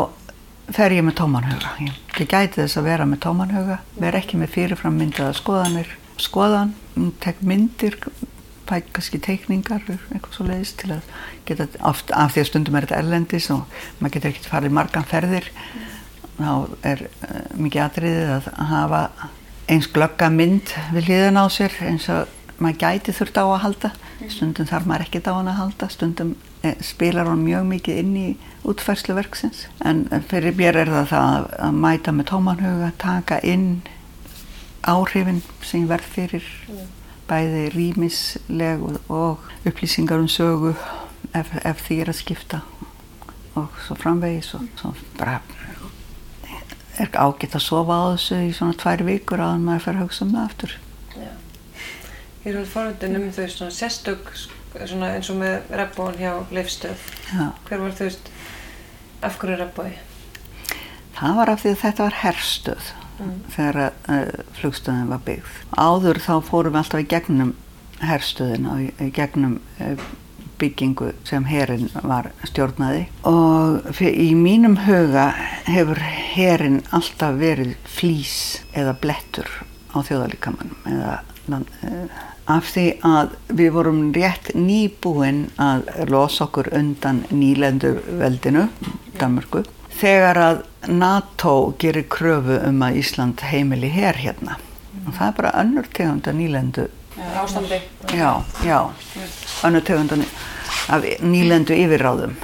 fer 0.71 0.95
ég 0.95 1.03
með 1.03 1.17
tómanhuga. 1.19 1.73
Ég, 1.83 1.97
gæti 2.15 2.61
þess 2.61 2.79
að 2.79 2.87
vera 2.87 3.07
með 3.09 3.23
tómanhuga, 3.25 3.81
vera 3.99 4.21
ekki 4.21 4.39
með 4.39 4.53
fyrirfram 4.55 4.95
myndaða 5.01 5.35
skoðanir, 5.35 5.91
skoðan, 6.21 6.71
tek 7.19 7.43
myndir, 7.43 7.97
fæ 8.69 8.77
kannski 8.95 9.19
teikningar, 9.19 9.83
eitthvað 10.13 10.37
svo 10.37 10.47
leiðist 10.47 10.79
til 10.79 10.93
að 10.95 11.11
geta, 11.49 11.67
oft 11.89 12.13
af 12.15 12.31
því 12.31 12.45
að 12.45 12.49
stundum 12.53 12.79
er 12.79 12.87
þetta 12.87 13.03
erlendis 13.03 13.49
og 13.51 13.65
maður 13.99 14.15
getur 14.15 14.31
ekkert 14.31 14.51
farið 14.53 14.75
margan 14.77 15.07
ferðir 15.11 15.49
þá 16.37 16.53
er 16.87 17.03
uh, 17.09 17.41
mikið 17.59 17.83
atriðið 17.83 18.31
að 18.37 18.47
hafa 18.71 19.01
eins 19.71 19.87
glögga 19.91 20.29
mynd 20.33 20.73
við 20.91 21.09
hliðin 21.09 21.39
á 21.39 21.45
sér 21.51 21.75
eins 21.87 22.07
og 22.11 22.29
maður 22.61 22.79
gæti 22.83 23.15
þurft 23.15 23.39
á 23.39 23.45
að 23.45 23.61
halda. 23.65 23.91
Stundum 24.29 24.67
þarf 24.69 24.87
maður 24.89 25.05
ekkert 25.07 25.29
á 25.31 25.33
hann 25.33 25.49
að 25.49 25.59
halda. 25.61 25.89
Stundum 25.89 26.33
eh, 26.61 26.75
spilar 26.85 27.29
hann 27.31 27.45
mjög 27.45 27.67
mikið 27.69 28.01
inn 28.03 28.13
í 28.19 28.27
útfærslu 28.67 29.15
verksins. 29.17 29.65
En 29.85 30.05
fyrir 30.29 30.57
mér 30.59 30.83
er 30.83 30.91
það 30.91 31.07
það 31.13 31.47
að, 31.57 31.79
mæta 31.85 32.15
með 32.15 32.29
tómanhuga, 32.33 32.91
taka 33.01 33.39
inn 33.47 33.69
áhrifin 34.81 35.41
sem 35.65 35.87
verð 35.89 36.09
fyrir 36.15 36.47
bæði 37.29 37.67
rýmisleg 37.75 38.81
og, 38.83 38.99
og 39.07 39.67
upplýsingar 39.69 40.21
um 40.21 40.29
sögu 40.29 40.73
ef, 41.37 41.53
ef 41.63 41.83
því 41.85 42.01
er 42.03 42.11
að 42.11 42.19
skipta 42.19 42.61
og 43.59 43.69
svo 43.85 43.95
framvegis 43.99 44.53
og 44.57 44.65
svo 44.79 44.93
bara 45.19 45.39
er 47.01 47.11
ágætt 47.11 47.57
að 47.57 47.65
sofa 47.65 47.97
á 47.97 48.03
þessu 48.13 48.39
í 48.45 48.53
svona 48.55 48.77
tvær 48.79 49.03
vikur 49.07 49.43
að 49.43 49.59
maður 49.65 49.85
fer 49.85 49.97
að 49.97 50.03
hugsa 50.05 50.25
um 50.25 50.33
það 50.35 50.47
aftur. 50.47 50.77
Ég 52.41 52.49
er 52.49 52.55
alveg 52.57 52.71
forvöndin 52.71 53.19
um 53.19 53.27
þau 53.35 53.45
svona 53.53 53.75
sérstök 53.75 54.31
svona 54.79 55.11
eins 55.17 55.29
og 55.29 55.37
með 55.41 55.73
rebbón 55.81 56.15
hjá 56.17 56.31
Leifstöð. 56.53 57.03
Já. 57.29 57.51
Hver 57.67 57.83
var 57.83 57.93
veist, 57.99 58.31
af 59.21 59.37
hverju 59.41 59.59
rebbói? 59.59 59.91
Það 61.17 61.37
var 61.37 61.51
af 61.51 61.61
því 61.61 61.73
að 61.73 61.81
þetta 61.83 62.07
var 62.07 62.19
herstöð 62.21 62.91
þegar 63.53 63.79
uh, 64.09 64.21
flugstöðin 64.57 65.11
var 65.11 65.21
byggð. 65.27 65.59
Áður 65.77 66.21
þá 66.23 66.33
fórum 66.47 66.73
við 66.73 66.81
alltaf 66.81 67.03
í 67.03 67.09
gegnum 67.11 67.53
herstöðina 68.01 68.73
og 68.73 68.81
í, 68.81 68.87
í 69.05 69.09
gegnum 69.13 69.59
uh, 69.77 70.07
byggingu 70.61 71.11
sem 71.27 71.45
herin 71.49 71.89
var 72.03 72.29
stjórnaði. 72.47 73.07
Og 73.29 74.01
í 74.01 74.29
mínum 74.37 74.77
huga 74.85 75.31
hefur 75.67 75.99
herin 76.35 76.81
alltaf 76.95 77.37
verið 77.41 77.75
flýs 77.97 78.35
eða 78.77 78.95
blettur 79.01 79.49
á 79.91 79.99
þjóðalíkamannum 80.07 80.87
eða 80.93 81.17
land, 81.51 81.73
uh, 81.83 82.23
af 82.51 82.71
því 82.73 82.85
að 83.07 83.35
við 83.59 83.75
vorum 83.75 84.01
rétt 84.15 84.53
nýbúin 84.55 85.45
að 85.61 85.85
losa 86.11 86.45
okkur 86.47 86.71
undan 86.77 87.25
nýlendu 87.33 87.97
veldinu, 88.21 88.69
Danmarku 89.19 89.65
þegar 90.01 90.39
að 90.41 90.61
NATO 90.89 91.53
gerir 91.81 92.07
kröfu 92.09 92.57
um 92.65 92.81
að 92.85 92.97
Ísland 93.01 93.43
heimili 93.51 93.91
hér 93.93 94.17
hérna. 94.17 94.57
Og 95.05 95.13
það 95.13 95.27
er 95.27 95.35
bara 95.37 95.51
önnur 95.61 95.87
tegunda 95.93 96.33
nýlendu 96.33 96.87
ástandi. 97.37 97.81
já, 98.13 98.41
já, 98.65 98.89
önnur 99.63 99.81
tegunda 99.81 100.15
ný- 100.15 100.31
af 100.89 101.05
nýlendu 101.21 101.77
yfirráðum. 101.77 102.35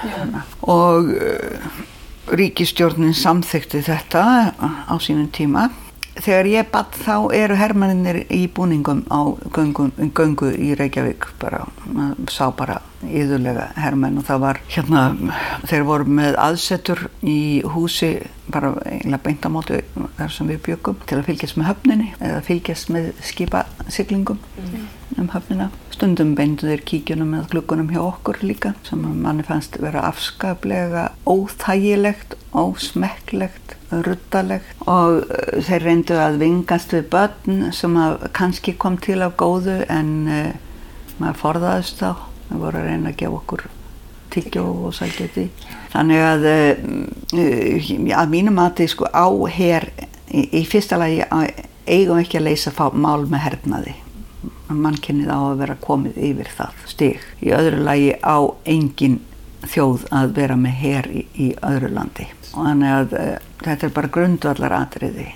Og 0.67 1.13
uh, 1.15 1.83
ríkistjórnin 2.27 3.15
samþykti 3.15 3.83
þetta 3.87 4.23
á 4.57 4.93
sínum 4.99 5.29
tíma. 5.31 5.69
Þegar 6.17 6.47
ég 6.49 6.69
batt 6.73 6.95
þá 6.97 7.29
eru 7.37 7.55
hermannir 7.59 8.23
í 8.33 8.47
búningum 8.49 9.03
á 9.13 9.37
göngu, 9.53 9.91
göngu 10.17 10.49
í 10.49 10.71
Reykjavík 10.73 11.27
bara, 11.37 11.61
maður 11.85 12.33
sá 12.33 12.47
bara 12.57 12.79
yðurlega 13.05 13.67
hermenn 13.77 14.17
og 14.17 14.25
það 14.25 14.41
var 14.41 14.59
hérna, 14.73 15.03
þeir 15.69 15.85
voru 15.85 16.15
með 16.17 16.39
aðsetur 16.41 17.03
í 17.21 17.61
húsi 17.69 18.15
bara 18.49 18.73
einlega 18.89 19.21
beintamóti 19.27 19.83
þar 20.17 20.33
sem 20.33 20.49
við 20.49 20.63
byggum 20.71 20.97
til 21.05 21.19
að 21.19 21.27
fylgjast 21.29 21.59
með 21.59 21.69
höfninni 21.69 22.09
eða 22.17 22.41
fylgjast 22.49 22.93
með 22.97 23.11
skipasiglingum 23.29 24.41
um 25.21 25.29
höfnina. 25.35 25.69
Stundum 25.97 26.35
beindu 26.37 26.67
þeir 26.69 26.81
kíkjunum 26.85 27.31
með 27.33 27.45
glukkunum 27.55 27.87
hjá 27.89 27.97
okkur 28.03 28.37
líka 28.45 28.75
sem 28.85 29.01
manni 29.01 29.41
fannst 29.41 29.79
vera 29.81 30.03
afskaplega 30.05 31.07
óþægilegt, 31.25 32.35
ósmekklegt, 32.53 33.73
ruttalegt 34.05 34.85
og 34.85 35.23
uh, 35.23 35.57
þeir 35.65 35.87
reyndu 35.87 36.19
að 36.21 36.37
vingast 36.43 36.93
við 36.93 37.09
börn 37.15 37.65
sem 37.73 37.97
kannski 38.37 38.75
kom 38.77 39.01
til 39.01 39.23
af 39.25 39.33
góðu 39.41 39.79
en 39.89 40.13
uh, 40.29 40.53
maður 41.17 41.41
forðaðist 41.41 42.05
þá. 42.05 42.23
Það 42.51 42.65
voru 42.67 42.83
að 42.83 42.89
reyna 42.91 43.09
að 43.15 43.19
gefa 43.23 43.41
okkur 43.41 43.67
tyggjó 44.37 44.69
og 44.69 44.97
sælgeti. 45.01 45.49
Þannig 45.97 46.25
að 46.29 46.49
uh, 46.53 47.93
að 48.21 48.35
mínum 48.37 48.61
að 48.61 48.83
þið 48.83 48.93
sko 48.93 49.09
á 49.09 49.27
hér 49.57 49.89
í, 50.29 50.45
í 50.61 50.67
fyrsta 50.69 51.01
lagi 51.01 51.25
eigum 51.89 52.21
ekki 52.21 52.37
að 52.37 52.51
leysa 52.51 52.91
mál 52.93 53.25
með 53.25 53.49
hernaði 53.49 54.03
mannkynnið 54.67 55.31
á 55.31 55.39
að 55.39 55.59
vera 55.61 55.77
komið 55.83 56.17
yfir 56.29 56.51
það 56.57 56.85
stig. 56.91 57.27
Í 57.43 57.53
öðru 57.55 57.83
lagi 57.87 58.13
á 58.19 58.37
engin 58.67 59.21
þjóð 59.67 60.07
að 60.13 60.33
vera 60.37 60.57
með 60.59 60.81
her 60.81 61.07
í, 61.11 61.23
í 61.33 61.47
öðru 61.65 61.89
landi 61.95 62.27
og 62.57 62.65
þannig 62.65 62.93
að 62.93 63.13
uh, 63.17 63.29
þetta 63.63 63.87
er 63.87 63.93
bara 63.95 64.11
grundvallar 64.13 64.75
atriði 64.77 65.27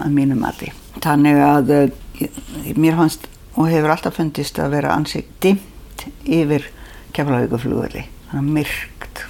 að 0.00 0.12
mínum 0.16 0.42
mati. 0.44 0.72
Þannig 1.04 1.40
að 1.44 1.72
uh, 1.76 2.28
mér 2.76 2.98
fannst 2.98 3.26
og 3.56 3.70
hefur 3.72 3.94
alltaf 3.94 4.18
fundist 4.18 4.60
að 4.60 4.76
vera 4.76 4.94
ansið 4.96 5.30
dimt 5.44 6.06
yfir 6.24 6.68
keflauguflugurli. 7.16 8.04
Þannig 8.30 8.42
að 8.42 8.54
myrkt, 8.58 9.22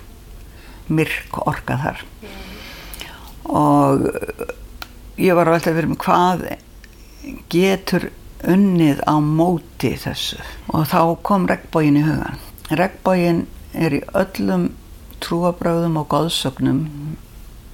myrk 0.91 1.41
orka 1.47 1.79
þar. 1.85 2.05
Og 3.47 4.09
uh, 4.11 4.47
ég 5.23 5.39
var 5.39 5.53
alltaf 5.53 5.77
verið 5.77 5.95
með 5.95 6.03
hvað 6.07 6.47
getur 7.53 8.11
unnið 8.45 9.03
á 9.09 9.17
móti 9.23 9.95
þessu 10.01 10.41
og 10.75 10.89
þá 10.91 11.01
kom 11.27 11.47
regnbógin 11.51 12.01
í 12.01 12.05
hugan. 12.07 12.43
Regnbógin 12.71 13.45
er 13.77 13.97
í 13.97 14.03
öllum 14.17 14.71
trúabröðum 15.25 15.97
og 16.01 16.11
góðsögnum 16.13 16.83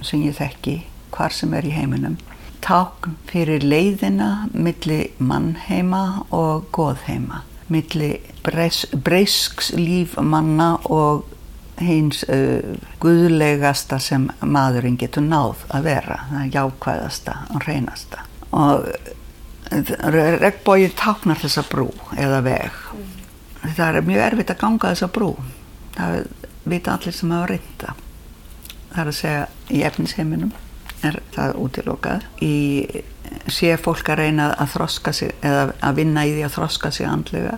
sem 0.02 0.22
ég 0.26 0.36
þekki 0.38 0.82
hvar 1.14 1.34
sem 1.34 1.52
er 1.54 1.66
í 1.66 1.74
heiminum. 1.74 2.18
Tákn 2.62 3.16
fyrir 3.26 3.64
leiðina 3.66 4.46
milli 4.54 5.10
mannheima 5.18 6.22
og 6.30 6.68
goðheima, 6.74 7.42
milli 7.72 8.14
breysks 8.46 9.72
líf 9.74 10.14
manna 10.22 10.76
og 10.86 11.26
hins 11.82 12.22
uh, 12.30 12.76
guðlegasta 13.02 13.98
sem 14.02 14.28
maðurinn 14.44 14.98
getur 15.00 15.24
náð 15.26 15.64
að 15.74 15.88
vera, 15.88 16.20
það 16.30 16.54
jákvæðasta 16.56 17.36
og 17.50 17.66
reynasta. 17.66 18.22
Og 18.52 18.86
regnbóið 19.72 20.94
táknar 21.00 21.40
þessa 21.42 21.64
brú 21.70 21.88
eða 22.18 22.40
veg. 22.44 22.78
Það 23.62 23.88
er 23.88 24.06
mjög 24.06 24.24
erfitt 24.26 24.54
að 24.54 24.62
ganga 24.64 24.94
þessa 24.94 25.10
brú. 25.12 25.34
Það 25.96 26.16
vita 26.62 26.96
allir 26.96 27.14
sem 27.16 27.34
hafa 27.34 27.52
reynda 27.52 27.94
það 28.92 29.02
er 29.02 29.10
að 29.10 29.18
segja 29.18 29.44
í 29.72 29.82
efnisheiminum 29.86 30.52
er 31.02 31.18
það 31.34 31.56
útilokað. 31.64 32.26
Í 32.44 33.02
sé 33.50 33.74
fólk 33.80 34.12
að 34.12 34.20
reyna 34.22 34.50
að 34.60 34.74
þroska 34.76 35.14
sig 35.16 35.32
eða 35.40 35.72
að 35.80 35.98
vinna 35.98 36.24
í 36.28 36.34
því 36.36 36.44
að 36.46 36.56
þroska 36.58 36.92
sig 36.94 37.08
andlega 37.08 37.56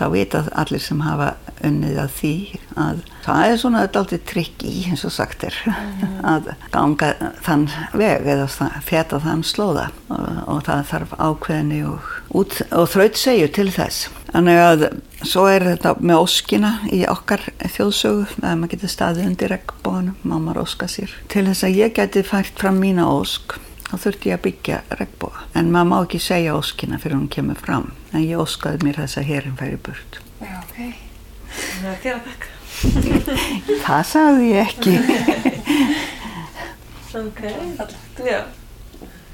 þá 0.00 0.06
vita 0.14 0.42
allir 0.56 0.82
sem 0.82 1.00
hafa 1.04 1.34
unnið 1.66 1.98
að 2.00 2.12
því 2.16 2.34
að 2.80 3.00
það 3.24 3.42
er 3.46 3.58
svona 3.60 3.82
aldrei 4.00 4.20
trikki 4.30 4.72
eins 4.88 5.04
og 5.04 5.12
sagt 5.12 5.44
er 5.44 5.56
mm. 5.68 6.14
að 6.30 6.50
ganga 6.72 7.10
þann 7.44 7.66
veg 8.00 8.28
eða 8.34 8.70
feta 8.86 9.20
þann 9.20 9.44
slóða. 9.46 9.90
Og, 10.08 10.24
og 10.50 10.64
það 10.66 10.84
þarf 10.90 11.14
ákveðni 11.18 11.82
og, 11.90 12.10
og 12.32 12.88
þraut 12.90 13.20
segju 13.20 13.50
til 13.54 13.68
þess. 13.74 14.08
Þannig 14.30 14.60
að 14.64 14.84
svo 15.26 15.46
er 15.50 15.66
þetta 15.72 15.96
með 16.00 16.22
óskina 16.24 16.74
í 16.94 17.02
okkar 17.10 17.44
þjóðsögu 17.60 18.28
að 18.40 18.60
maður 18.60 18.74
getur 18.76 18.94
staðið 18.94 19.26
undir 19.28 19.52
regnbónum 19.54 20.36
maður 20.36 20.62
óska 20.64 20.88
sér. 20.90 21.12
Til 21.32 21.48
þess 21.50 21.66
að 21.66 21.82
ég 21.82 21.98
geti 21.98 22.24
fært 22.26 22.56
fram 22.60 22.80
mína 22.80 23.08
ósk 23.10 23.58
þá 23.90 23.94
þurfti 24.04 24.30
ég 24.30 24.38
að 24.38 24.44
byggja 24.46 24.78
regnbóa 25.00 25.44
en 25.58 25.72
maður 25.74 25.90
má 25.90 25.96
ekki 26.04 26.20
segja 26.22 26.54
óskina 26.56 27.00
fyrir 27.02 27.18
hún 27.18 27.28
kemur 27.32 27.58
fram. 27.58 27.90
En 28.14 28.22
ég 28.22 28.38
óskaði 28.40 28.86
mér 28.86 29.02
þess 29.02 29.20
að 29.20 29.28
herin 29.32 29.58
færi 29.58 29.78
burt. 29.82 30.20
Já, 30.40 30.54
ok. 30.62 30.78
Það 31.50 31.90
er 31.90 32.00
þér 32.04 32.14
að 32.14 32.24
þakka. 32.30 32.56
Það 33.86 34.02
sagði 34.14 34.50
ég 34.54 34.58
ekki. 34.70 34.94
Ok, 37.10 37.40
já. 38.22 38.44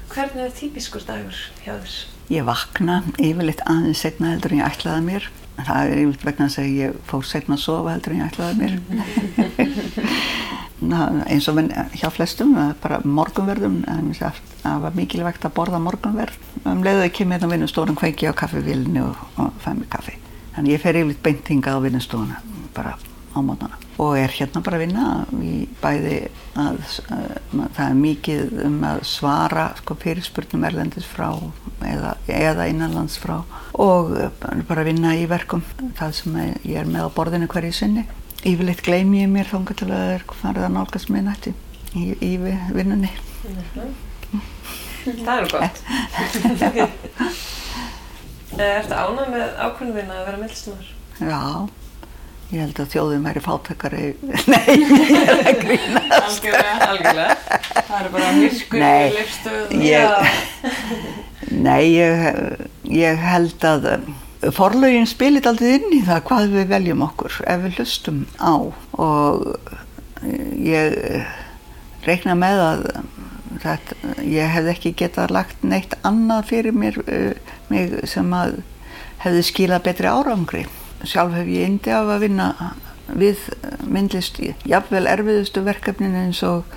Hvernig 0.09 0.47
er 0.47 0.53
típiskur 0.57 1.03
dagur 1.05 1.35
hjá 1.61 1.75
þér? 1.75 1.91
Ég 2.33 2.47
vakna 2.47 2.95
yfirleitt 3.21 3.61
aðeins 3.69 4.01
segna 4.01 4.31
heldur 4.31 4.55
en 4.55 4.63
ég 4.63 4.71
ætlaði 4.71 5.03
mér. 5.05 5.27
Það 5.59 5.91
er 5.91 6.01
yfirleitt 6.01 6.25
vegna 6.25 6.47
að 6.47 6.55
segja 6.55 6.87
ég 6.87 6.97
fór 7.05 7.27
segna 7.29 7.53
að 7.53 7.61
sofa 7.67 7.93
heldur 7.93 8.15
en 8.15 8.23
ég 8.23 8.31
ætlaði 8.31 8.55
mér 8.63 8.73
eins 10.81 11.47
og 11.49 11.57
hjá 11.97 12.09
flestum 12.13 12.53
bara 12.81 12.99
morgunverðum 13.03 13.81
það 14.17 14.83
var 14.83 14.95
mikilvægt 14.97 15.45
að 15.47 15.55
borða 15.57 15.81
morgunverð. 15.81 16.37
Um 16.65 16.83
leiðu 16.85 17.07
ekki 17.07 17.25
með 17.25 17.45
það 17.45 17.53
vinnustofun 17.55 17.97
kveiki 17.97 18.29
á 18.29 18.33
kaffivílinu 18.37 19.07
og, 19.07 19.21
og 19.41 19.53
fæ 19.63 19.73
mér 19.73 19.89
kaffi. 19.89 20.17
Þannig 20.55 20.75
ég 20.75 20.83
fer 20.83 20.99
yfirleitt 20.99 21.23
beintingað 21.25 21.79
á 21.81 21.85
vinnustofuna 21.85 22.41
bara 22.75 22.97
á 23.33 23.39
mótana. 23.41 23.79
Og 23.97 24.17
er 24.19 24.29
hérna 24.29 24.61
bara 24.61 24.77
að 24.77 24.83
vinna 24.85 25.05
í 25.41 25.65
bæði 25.81 26.17
að, 26.53 26.77
að 27.09 27.63
það 27.73 27.83
er 27.87 27.97
mikið 28.03 28.53
um 28.67 28.77
að 28.85 29.01
svara 29.09 29.65
sko, 29.79 29.97
fyrirspurnum 29.97 30.67
erlendis 30.69 31.09
frá 31.09 31.31
eða, 31.81 32.13
eða 32.29 32.69
innanlands 32.69 33.17
frá. 33.21 33.39
Og 33.73 34.13
bara 34.69 34.83
að 34.83 34.91
vinna 34.91 35.17
í 35.17 35.25
verkum 35.29 35.65
það 35.97 36.15
sem 36.21 36.39
ég 36.61 36.77
er 36.83 36.89
með 36.89 37.09
á 37.09 37.15
borðinu 37.17 37.49
hverju 37.49 37.73
sinni 37.73 38.05
yfirleitt 38.43 38.83
gleymi 38.85 39.23
ég 39.23 39.31
mér 39.31 39.49
þángar 39.49 39.79
til 39.79 39.89
að 39.89 39.97
það 40.03 40.13
er 40.17 40.23
farið 40.41 40.67
að 40.67 40.75
nálgast 40.75 41.09
með 41.13 41.25
nætti 41.29 41.53
í, 41.93 42.03
í 42.21 42.31
vinnunni. 42.75 43.11
Mm 43.47 43.63
-hmm. 43.73 43.91
Það 45.23 45.37
er 45.37 45.45
gott. 45.53 45.77
Er 48.57 48.79
þetta 48.81 49.01
ánað 49.05 49.27
með 49.29 49.49
ákvörðin 49.61 50.13
að 50.15 50.23
vera 50.25 50.37
mildsnur? 50.41 50.85
Já 51.19 51.67
ég 52.47 52.61
held 52.63 52.77
að 52.79 52.93
þjóðum 52.93 53.25
væri 53.27 53.41
fátökari 53.43 54.03
Nei, 54.53 54.75
ég 54.79 55.17
er 55.19 55.41
að 55.41 55.57
grínast. 55.61 56.13
Algjörlega, 56.17 56.75
algjörlega. 56.87 57.35
Það 57.75 57.97
er 57.97 58.09
bara 58.13 58.29
myrkur 58.37 58.85
í 58.87 59.09
lifstöð 59.17 59.73
ég, 59.83 60.31
Nei, 61.51 61.83
ég, 61.91 62.23
ég 63.01 63.27
held 63.27 63.67
að 63.67 63.89
forlaugin 64.53 65.07
spilit 65.09 65.47
aldrei 65.49 65.77
inn 65.77 65.93
í 65.97 66.03
það 66.05 66.23
hvað 66.29 66.55
við 66.55 66.71
veljum 66.71 67.03
okkur 67.07 67.37
ef 67.49 67.61
við 67.63 67.79
hlustum 67.81 68.23
á. 68.37 68.53
Og 69.01 69.45
ég 70.61 70.97
reikna 72.05 72.37
með 72.37 72.63
að 72.63 72.83
þetta, 73.63 73.99
ég 74.23 74.51
hef 74.53 74.71
ekki 74.73 74.93
getað 74.97 75.33
lagt 75.35 75.63
neitt 75.65 75.97
annað 76.07 76.49
fyrir 76.51 76.77
mér 76.77 76.99
mig 77.71 77.95
sem 78.09 78.33
að 78.35 78.59
hefði 79.23 79.45
skilað 79.49 79.87
betri 79.89 80.11
árangri. 80.11 80.65
Sjálf 81.03 81.35
hef 81.37 81.49
ég 81.49 81.71
indi 81.71 81.93
af 81.93 82.09
að 82.09 82.27
vinna 82.27 82.51
við 83.07 83.43
myndlist 83.87 84.39
jafnvel 84.67 85.05
erfiðustu 85.09 85.63
verkefnin 85.65 86.17
eins 86.25 86.41
og 86.45 86.67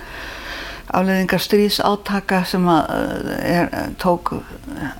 afleðingar 0.91 1.41
stríðsátaka 1.43 2.41
sem 2.47 2.65
að 2.67 3.29
er, 3.39 3.69
tók 4.01 4.33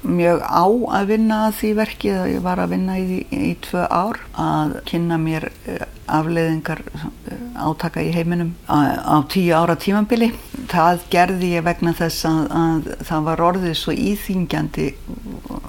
mjög 0.07 0.43
á 0.45 0.65
að 0.97 1.09
vinna 1.11 1.39
að 1.47 1.57
því 1.59 1.71
verki 1.79 2.13
að 2.15 2.29
ég 2.31 2.45
var 2.45 2.61
að 2.63 2.73
vinna 2.75 2.97
í, 2.99 3.19
í, 3.27 3.51
tvö 3.65 3.83
ár 3.87 4.21
að 4.39 4.77
kynna 4.87 5.17
mér 5.21 5.49
eh, 5.69 5.83
afleðingar 6.11 6.83
eh, 6.87 7.43
átaka 7.59 8.03
í 8.03 8.13
heiminum 8.15 8.53
á, 8.71 8.77
á 9.03 9.15
tíu 9.31 9.55
ára 9.57 9.75
tímambili 9.79 10.31
það 10.71 11.05
gerði 11.11 11.53
ég 11.57 11.67
vegna 11.67 11.95
þess 11.97 12.27
að, 12.29 12.41
að 12.61 12.91
það 13.09 13.27
var 13.27 13.45
orðið 13.49 13.77
svo 13.81 13.95
íþingjandi 13.95 14.89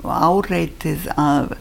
áreitið 0.02 1.10
af 1.16 1.56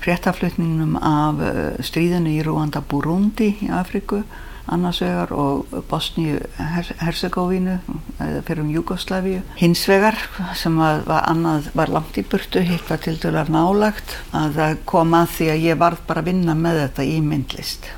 fréttaflutningnum 0.00 0.94
af 0.96 1.42
eh, 1.44 1.64
stríðinu 1.84 2.38
í 2.38 2.44
Rúanda 2.46 2.84
Burundi 2.86 3.54
í 3.66 3.72
Afriku 3.74 4.22
annarsvegar 4.66 5.32
og 5.32 5.70
Bosníu-Herzegovínu 5.90 7.78
eða 8.20 8.42
fyrir 8.46 8.62
um 8.64 8.72
Júgoslavíu 8.74 9.40
hinsvegar 9.60 10.18
sem 10.58 10.76
var, 10.78 11.04
annað, 11.20 11.70
var 11.74 11.92
langt 11.92 12.18
í 12.20 12.26
burtu 12.26 12.62
hitt 12.64 12.90
var 12.90 13.02
til 13.04 13.16
dælar 13.20 13.50
nálagt 13.52 14.18
að 14.36 14.58
það 14.58 14.76
kom 14.92 15.16
að 15.16 15.32
því 15.36 15.50
að 15.54 15.66
ég 15.68 15.80
varð 15.80 16.04
bara 16.08 16.24
að 16.24 16.32
vinna 16.32 16.56
með 16.58 16.82
þetta 16.84 17.08
í 17.08 17.20
myndlist 17.24 17.92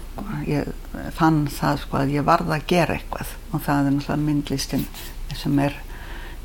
ég 0.47 0.69
fann 1.17 1.47
það 1.51 1.81
sko 1.87 2.03
að 2.03 2.15
ég 2.19 2.29
varð 2.29 2.53
að 2.53 2.69
gera 2.71 2.99
eitthvað 2.99 3.33
og 3.53 3.65
það 3.65 3.79
er 3.79 3.97
náttúrulega 3.97 4.27
myndlistin 4.27 4.87
sem 5.33 5.59
er 5.65 5.81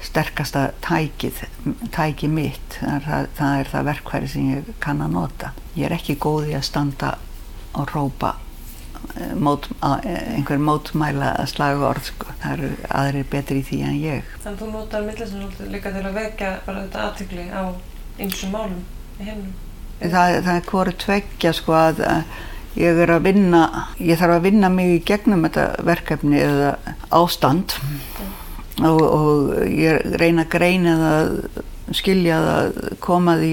sterkasta 0.01 0.71
tækið, 0.85 1.43
tæki 1.91 2.29
mitt. 2.29 2.79
Það 2.79 3.29
það, 3.37 3.53
er 3.59 3.71
það 3.71 3.87
verkfæri 3.91 4.29
sem 4.31 4.49
ég 4.53 4.73
kann 4.83 5.01
að 5.01 5.15
nota. 5.15 5.53
Ég 5.75 5.89
er 5.89 5.97
ekki 5.97 6.17
góð 6.21 6.51
í 6.51 6.57
að 6.57 6.67
standa 6.69 7.15
og 7.77 7.89
rópa 7.93 8.35
mót, 9.35 9.67
að- 9.81 10.05
eh, 10.05 10.33
einhver 10.37 10.57
mótmæla 10.59 11.31
að 11.41 11.47
slaga 11.53 11.87
orð 11.89 12.03
sko. 12.11 12.25
Það 12.41 12.53
eru 12.57 12.69
aðrir 12.89 13.25
betri 13.31 13.59
í 13.61 13.65
því 13.69 13.79
en 13.87 13.95
ég. 14.01 14.23
Þannig 14.43 14.57
að 14.57 14.65
þú 14.65 14.71
notar 14.71 15.07
svolítið 15.31 15.71
líka 15.71 15.91
til 15.95 16.03
að 16.05 16.13
vekja 16.21 16.51
bara 16.65 16.83
þetta 16.83 17.05
aðtökli 17.07 17.47
á 17.53 17.63
ymsum 18.19 18.51
málum 18.51 18.83
í 19.19 19.23
heiminum. 19.23 19.53
Það, 20.01 20.35
það 20.45 20.53
er 20.55 20.67
hvoru 20.71 20.91
tveggja 21.05 21.53
sko 21.57 21.73
að 21.73 22.03
ég 22.77 22.99
er 23.01 23.09
að 23.15 23.23
vinna, 23.25 23.61
ég 23.99 24.19
þarf 24.19 24.35
að 24.37 24.41
vinna 24.45 24.69
mig 24.69 24.91
í 24.99 25.03
gegnum 25.05 25.41
þetta 25.47 25.83
verkefni 25.83 26.37
eða 26.45 26.75
ástand 27.11 27.73
og, 28.85 29.01
og 29.01 29.55
ég 29.65 30.03
reyna 30.21 30.43
að 30.45 30.51
greina 30.53 30.93
það, 31.01 31.31
skilja 31.97 32.37
það, 32.45 32.77
koma 33.01 33.37
því 33.39 33.51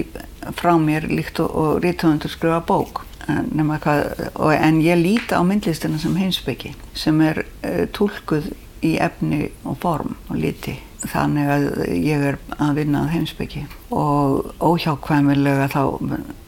frá 0.59 0.75
mér 0.77 1.07
líkt 1.09 1.41
og, 1.41 1.55
og 1.57 1.81
rítuðundur 1.85 2.29
skrifa 2.35 2.61
bók. 2.69 3.05
Hvað, 3.25 4.03
og, 4.35 4.51
en 4.53 4.81
ég 4.85 5.01
líta 5.01 5.41
á 5.41 5.43
myndlistina 5.47 5.99
sem 6.01 6.17
heimsbyggi 6.21 6.75
sem 6.97 7.21
er 7.25 7.45
uh, 7.65 7.85
tólkuð 7.97 8.51
í 8.85 8.97
efni 9.01 9.47
og 9.65 9.79
form 9.81 10.19
og 10.29 10.37
liti. 10.37 10.77
Þannig 11.05 11.49
að 11.53 11.65
ég 12.01 12.23
er 12.31 12.37
að 12.57 12.79
vinna 12.81 13.05
að 13.05 13.15
heimsbyggi 13.15 13.65
og 13.93 14.53
óhjákvæmilega 14.65 15.69
þá 15.73 15.83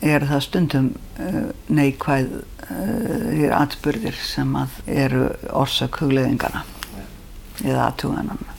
er 0.05 0.25
það 0.29 0.45
stundum 0.45 0.91
uh, 1.21 1.49
neikvæð 1.69 2.39
uh, 2.43 3.49
atbyrðir 3.57 4.21
sem 4.21 4.53
að 4.57 4.79
eru 4.87 5.31
orsök 5.57 6.01
hugleðingana 6.03 6.65
eða 7.65 7.89
aðtuganana. 7.89 8.53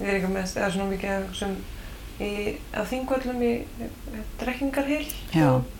Við 0.00 0.08
erum 0.08 0.16
ekki 0.16 0.32
með, 0.32 0.56
eða 0.56 0.72
svona 0.74 0.90
mikið 0.94 1.28
sem 1.36 1.58
í, 2.20 2.30
á 2.72 2.82
þingvöllum 2.88 3.42
í 3.44 3.52
eh, 3.82 4.24
drekkingarhill. 4.40 5.06
Já. 5.34 5.50
Þú 5.60 5.79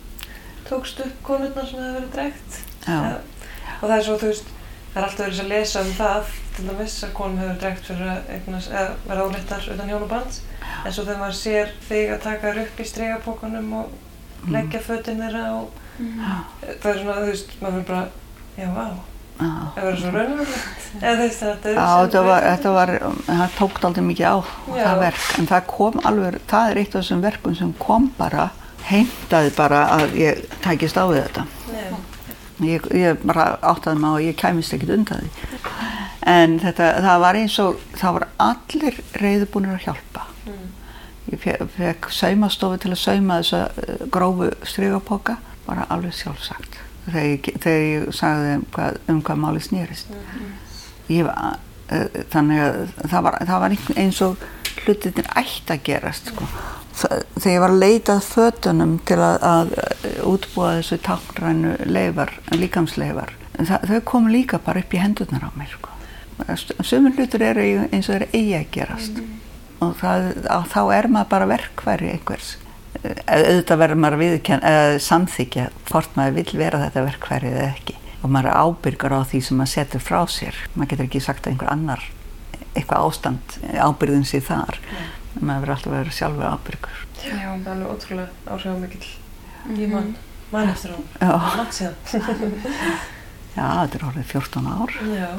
tókst 0.69 1.01
upp 1.05 1.19
konurnar 1.27 1.67
sem 1.69 1.81
hefur 1.81 1.97
verið 1.99 2.13
drekt. 2.15 2.61
Já. 2.87 2.99
Og 3.81 3.89
það 3.89 3.97
er 3.97 4.07
svo, 4.07 4.17
þú 4.21 4.31
veist, 4.31 4.53
það 4.93 5.01
er 5.01 5.09
alltaf 5.09 5.27
verið 5.27 5.43
að 5.45 5.53
lesa 5.55 5.83
um 5.85 5.93
það, 5.99 6.31
til 6.57 6.69
dæmis 6.69 6.97
að 7.07 7.13
konum 7.19 7.43
hefur 7.43 7.61
drekt 7.65 7.91
fyrir 7.91 8.09
að 8.15 8.33
eignast, 8.37 8.71
eða 8.71 8.95
vera 9.09 9.27
óleittar 9.27 9.69
utan 9.75 9.93
hjónabands. 9.93 10.41
En 10.85 10.93
svo 10.93 11.05
þegar 11.05 11.21
maður 11.25 11.39
sér 11.41 11.75
þig 11.89 12.15
að 12.15 12.25
taka 12.27 12.51
þér 12.51 12.63
upp 12.65 12.81
í 12.81 12.89
strigapókunum 12.91 13.73
og 13.81 14.51
leggja 14.51 14.81
fötin 14.85 15.21
þeirra 15.21 15.45
og 15.59 15.71
það 16.01 16.91
er 16.95 17.01
svona, 17.03 17.21
þú 17.21 17.31
veist, 17.31 17.55
maður 17.61 17.79
fyrir 17.81 17.89
bara, 17.91 18.05
já, 18.57 18.69
vá, 18.77 18.87
það 19.41 19.85
verður 19.85 20.01
svo 20.01 20.13
raunverulegt. 20.15 20.87
Er 21.01 21.21
þetta 22.45 22.73
var, 22.77 22.93
það 23.27 23.57
tókt 23.59 23.85
aldrei 23.89 24.05
mikið 24.05 24.27
á 24.29 24.37
Já. 24.41 24.85
það 24.85 25.03
verk, 25.05 25.27
en 25.39 25.51
það 25.51 25.67
kom 25.75 26.01
alveg, 26.11 26.39
það 26.51 26.71
er 26.71 26.81
eitt 26.83 26.95
af 26.95 27.01
þessum 27.05 27.23
verkum 27.25 27.57
sem 27.57 27.73
kom 27.81 28.09
bara, 28.19 28.49
heimtaði 28.91 29.53
bara 29.57 29.85
að 29.97 30.15
ég 30.21 30.45
tækist 30.65 30.99
á 30.99 31.05
við 31.11 31.23
þetta. 31.27 31.47
Ég, 32.61 32.85
ég 32.93 33.23
bara 33.25 33.55
áttaði 33.65 34.01
mig 34.03 34.11
á 34.11 34.15
að 34.19 34.25
ég 34.27 34.37
kæmist 34.37 34.75
ekkit 34.77 34.91
undan 34.99 35.23
því. 35.23 35.47
En 36.29 36.59
þetta, 36.61 36.89
það 37.01 37.23
var 37.23 37.39
eins 37.41 37.55
og, 37.63 37.79
það 37.97 38.17
var 38.19 38.27
allir 38.51 38.99
reyðubúnir 39.23 39.79
að 39.79 39.87
hjálpa. 39.87 40.27
Ég 41.31 41.41
fe- 41.41 41.57
fekk 41.77 42.11
saumastofu 42.13 42.77
til 42.83 42.91
að 42.93 43.01
sauma 43.01 43.39
þessa 43.41 43.63
eh, 43.81 44.05
grófu 44.13 44.51
strygapoka, 44.67 45.39
bara 45.67 45.87
alveg 45.95 46.13
sjálfsagt. 46.19 46.77
Þegar 47.07 47.27
ég, 47.31 47.49
þegar 47.65 47.85
ég 47.87 48.15
sagði 48.19 48.55
hvað, 48.75 48.99
um 49.09 49.21
hvað 49.25 49.41
máli 49.47 49.63
snýrist. 49.65 50.11
Ég 51.11 51.25
var, 51.27 51.57
uh, 51.91 52.07
þannig 52.35 52.61
að 52.67 52.81
það 53.11 53.25
var, 53.29 53.39
það 53.49 53.63
var 53.65 53.77
eins 54.05 54.21
og 54.27 54.45
hlutinir 54.85 55.29
ætti 55.37 55.75
að 55.75 55.83
gerast, 55.89 56.31
sko. 56.33 56.47
Þa- 57.01 57.21
Þegar 57.41 57.53
ég 57.55 57.61
var 57.65 57.75
að 57.75 57.83
leita 57.85 58.17
að 58.19 58.27
fötunum 58.29 58.95
til 59.09 59.19
að, 59.25 59.37
að 59.51 59.71
eh, 59.83 60.17
útbúa 60.29 60.73
þessu 60.81 60.99
táknrænu 61.07 61.75
leifar, 61.89 62.33
líkamsleifar, 62.53 63.35
það, 63.59 63.87
þau 63.93 64.01
kom 64.13 64.29
líka 64.33 64.59
bara 64.65 64.83
upp 64.85 64.95
í 64.95 65.01
hendurnar 65.03 65.47
á 65.49 65.51
mér, 65.57 65.71
sko. 65.77 65.97
Sumur 66.83 67.13
hlutur 67.19 67.43
eru 67.45 67.65
eins 67.93 68.09
og 68.09 68.17
þeir 68.17 68.27
eigi 68.33 68.55
að 68.57 68.71
gerast 68.73 69.19
og 69.85 69.91
það, 70.01 70.29
á, 70.49 70.59
þá 70.69 70.81
er 70.97 71.09
maður 71.13 71.29
bara 71.35 71.49
verkværi 71.51 72.11
einhvers. 72.15 72.55
Auðvitað 73.01 73.79
verður 73.81 74.01
maður 74.03 74.23
að 74.61 74.95
samþykja 75.05 75.67
hvort 75.91 76.17
maður 76.19 76.35
vill 76.41 76.59
vera 76.61 76.81
þetta 76.87 77.05
verkværi 77.07 77.53
eða 77.53 77.67
ekki. 77.75 77.95
Og 78.21 78.29
maður 78.35 78.51
er 78.51 78.59
ábyrgar 78.61 79.15
á 79.17 79.21
því 79.25 79.41
sem 79.47 79.57
maður 79.61 79.73
setur 79.73 80.03
frá 80.05 80.19
sér. 80.29 80.57
Maður 80.75 80.91
getur 80.95 81.07
ekki 81.09 81.23
sagt 81.25 81.47
að 81.47 81.53
einhver 81.55 81.71
annar, 81.73 82.03
eitthvað 82.75 83.07
ástand, 83.09 83.57
ábyrðin 83.75 84.27
sér 84.29 84.45
þar. 84.47 84.79
Maður 85.41 85.61
verður 85.63 85.75
alltaf 85.77 85.93
að 85.93 85.97
vera 85.99 86.17
sjálfur 86.17 86.51
ábyrgur. 86.51 87.01
Já, 87.21 87.33
það 87.39 87.67
er 87.67 87.73
alveg 87.75 87.93
ótrúlega 87.95 88.55
áhrifamikill. 88.57 89.11
Ég 89.79 89.93
man, 89.93 90.11
man 90.51 90.71
eftir 90.73 90.95
hún. 90.97 91.07
Já. 91.21 91.33
Langt 91.61 91.77
síðan. 91.77 92.55
Já, 93.51 93.67
þetta 93.83 93.99
er 93.99 94.05
orðið 94.07 94.29
14 94.31 94.69
ár. 94.71 94.93
Já. 95.11 95.31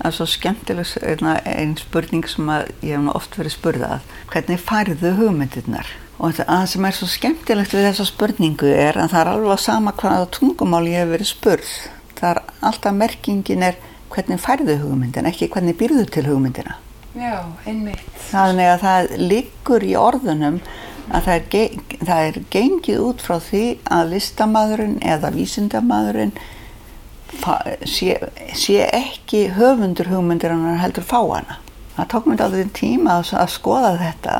Það 0.00 0.06
er 0.08 0.14
svo 0.16 0.26
skemmtileg 0.32 0.92
einna- 1.04 1.40
ein 1.44 1.74
spurning 1.76 2.24
sem 2.28 2.48
að 2.48 2.70
ég 2.80 2.96
hef 2.96 3.14
oft 3.14 3.36
verið 3.36 3.52
spurðað. 3.56 4.06
Hvernig 4.32 4.62
færðu 4.64 5.10
hugmyndirnar? 5.18 5.90
Og 6.20 6.34
það 6.36 6.64
sem 6.72 6.84
er 6.88 6.96
svo 6.96 7.08
skemmtilegt 7.08 7.72
við 7.76 7.86
þessa 7.90 8.06
spurningu 8.08 8.68
er 8.72 8.96
að 9.00 9.12
það 9.12 9.20
er 9.20 9.30
alveg 9.34 9.60
sama 9.60 9.92
hvaða 9.92 10.26
tungumál 10.36 10.86
ég 10.88 11.00
hef 11.04 11.12
verið 11.14 11.30
spurð. 11.34 11.70
Það 12.16 12.30
er 12.30 12.40
alltaf 12.70 12.96
merkingin 12.96 13.62
er 13.64 13.78
hvernig 14.14 14.40
færðu 14.42 14.76
hugmyndin, 14.82 15.26
ekki 15.30 15.48
hvernig 15.52 15.76
býrðu 15.80 16.06
til 16.10 16.26
hugmyndina. 16.28 16.76
Já, 17.18 17.40
einmitt. 17.66 18.02
Þannig 18.30 18.68
að 18.70 18.82
það 18.84 19.08
liggur 19.30 19.82
í 19.86 19.94
orðunum 19.98 20.60
að 21.10 21.24
það 21.26 21.34
er, 21.34 21.44
ge- 21.50 22.04
það 22.06 22.20
er 22.28 22.38
gengið 22.54 23.00
út 23.08 23.24
frá 23.26 23.36
því 23.42 23.62
að 23.90 24.12
listamæðurinn 24.14 24.98
eða 25.02 25.32
vísindamæðurinn 25.34 26.32
fa- 27.42 27.64
sé, 27.86 28.14
sé 28.54 28.84
ekki 28.94 29.48
höfundur 29.56 30.10
hugmyndir 30.12 30.54
hann 30.54 30.78
heldur 30.78 31.02
fá 31.06 31.18
hana. 31.24 31.58
Það 31.96 32.08
tók 32.14 32.30
mér 32.30 32.44
aldrei 32.46 32.68
tíma 32.78 33.18
að, 33.20 33.34
að 33.42 33.50
skoða 33.58 33.90
þetta. 34.00 34.36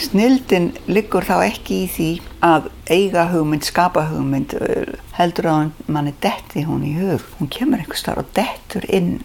Snildin 0.00 0.72
liggur 0.90 1.22
þá 1.22 1.36
ekki 1.46 1.84
í 1.84 1.90
því 1.90 2.08
að 2.44 2.66
eiga 2.90 3.28
hugmynd, 3.30 3.64
skapa 3.66 4.08
hugmynd, 4.10 4.56
uh, 4.58 4.96
heldur 5.18 5.50
að 5.50 5.70
manni 5.86 6.14
detti 6.24 6.64
hún 6.66 6.82
í 6.86 6.96
hug. 6.98 7.22
Hún 7.38 7.50
kemur 7.52 7.78
einhvers 7.82 8.02
þar 8.06 8.24
og 8.24 8.34
dettur 8.34 8.86
inn 8.90 9.20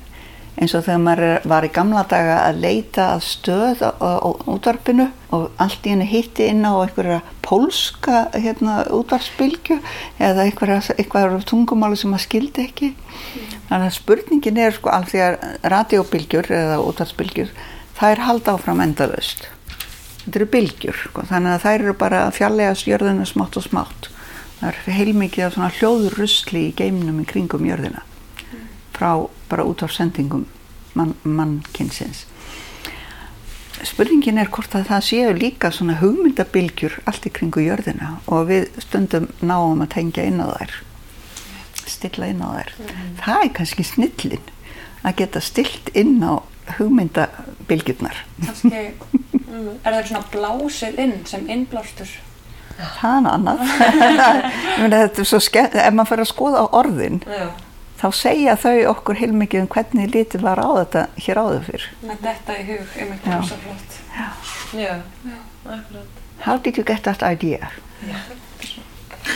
eins 0.60 0.74
og 0.76 0.84
þegar 0.84 1.00
maður 1.00 1.24
er- 1.24 1.46
var 1.48 1.64
í 1.64 1.72
gamla 1.72 2.04
daga 2.04 2.38
að 2.50 2.60
leita 2.60 3.04
að 3.16 3.22
stöð 3.24 3.82
á, 3.82 3.92
á, 3.96 4.12
á 4.20 4.30
útvarpinu 4.44 5.06
og 5.32 5.52
allt 5.58 5.86
í 5.88 5.94
henni 5.94 6.06
hitti 6.06 6.50
inn 6.52 6.66
á 6.68 6.76
einhverja 6.84 7.22
pólska 7.42 8.28
hérna, 8.34 8.84
útvarpsbylgju 8.92 9.80
eða 10.20 10.44
einhverja, 10.44 10.82
einhverja 10.98 11.46
tungumáli 11.48 11.96
sem 11.96 12.12
maður 12.12 12.28
skildi 12.28 12.66
ekki. 12.68 12.94
Þannig 13.70 13.88
að 13.88 14.00
spurningin 14.02 14.58
er 14.58 14.76
sko 14.76 14.90
alls 14.90 15.14
því 15.14 15.24
að 15.30 15.38
radióbylgjur 15.64 16.52
eða 16.52 16.82
útvarpsbylgjur 16.84 17.56
þær 18.00 18.26
halda 18.28 18.58
áfram 18.58 18.84
endalaust. 18.84 19.48
Þetta 20.30 20.44
eru 20.44 20.50
bylgjur, 20.54 20.98
sko, 21.08 21.22
þannig 21.26 21.56
að 21.56 21.64
þær 21.64 21.84
eru 21.84 21.94
bara 21.98 22.18
að 22.28 22.36
fjallega 22.38 22.74
jörðina 22.86 23.24
smátt 23.26 23.56
og 23.58 23.64
smátt. 23.66 24.10
Það 24.60 24.68
er 24.70 24.98
heilmikið 25.00 25.46
af 25.48 25.56
svona 25.56 25.70
hljóðurrusli 25.74 26.62
í 26.68 26.76
geimnum 26.78 27.24
í 27.24 27.26
kringum 27.26 27.66
jörðina 27.66 28.04
frá 28.94 29.26
bara 29.50 29.66
út 29.66 29.82
af 29.82 29.96
sendingum 29.96 30.44
mann, 30.94 31.16
mannkynsins. 31.24 32.28
Spurningin 33.90 34.38
er 34.38 34.52
hvort 34.54 34.76
að 34.78 34.90
það 34.92 35.06
séu 35.08 35.34
líka 35.34 35.72
svona 35.74 35.96
hugmyndabilgjur 36.04 37.00
allt 37.10 37.26
í 37.26 37.34
kringu 37.34 37.64
jörðina 37.64 38.20
og 38.28 38.52
við 38.52 38.70
stundum 38.84 39.30
náum 39.42 39.82
að 39.82 39.94
tengja 39.96 40.28
inn 40.30 40.44
á 40.46 40.52
þær, 40.52 40.78
stilla 41.88 42.30
inn 42.30 42.46
á 42.46 42.50
þær. 42.54 42.74
Það 43.24 43.48
er 43.48 43.54
kannski 43.58 43.88
snillin 43.88 44.54
að 45.02 45.18
geta 45.24 45.42
stilt 45.42 45.90
inn 45.98 46.20
á 46.22 46.46
hugmyndabilgjurnar. 46.78 48.18
Kannski 48.46 48.72
er 48.80 49.94
það 49.96 50.04
svona 50.10 50.24
blásið 50.34 51.00
inn 51.06 51.16
sem 51.30 51.48
innblástur. 51.50 52.12
Það 53.00 53.18
er 53.18 53.32
annað. 53.34 53.64
Ég 54.80 54.94
þetta 54.94 55.24
er 55.24 55.28
svo 55.28 55.40
skemmt, 55.44 55.76
ef 55.76 55.96
maður 55.98 56.12
fyrir 56.14 56.26
að 56.26 56.32
skoða 56.32 56.62
á 56.64 56.66
orðin, 56.80 57.18
Já. 57.28 57.48
þá 58.00 58.08
segja 58.16 58.56
þau 58.62 58.78
okkur 58.94 59.20
heilmikið 59.20 59.66
um 59.66 59.72
hvernig 59.74 60.14
lítið 60.14 60.46
var 60.48 60.62
á 60.64 60.70
þetta 60.80 61.04
hér 61.26 61.42
áður 61.44 61.68
fyrr. 61.68 61.90
Með 62.08 62.24
þetta 62.30 62.56
í 62.56 62.66
hug, 62.70 62.96
einmitt 62.96 63.28
Já. 63.28 63.36
rosa 63.36 63.60
flott. 63.66 64.00
Já. 64.80 64.94
Akkurat. 65.66 66.24
How 66.46 66.56
did 66.58 66.78
you 66.80 66.86
get 66.88 67.04
that 67.04 67.24
idea? 67.24 67.74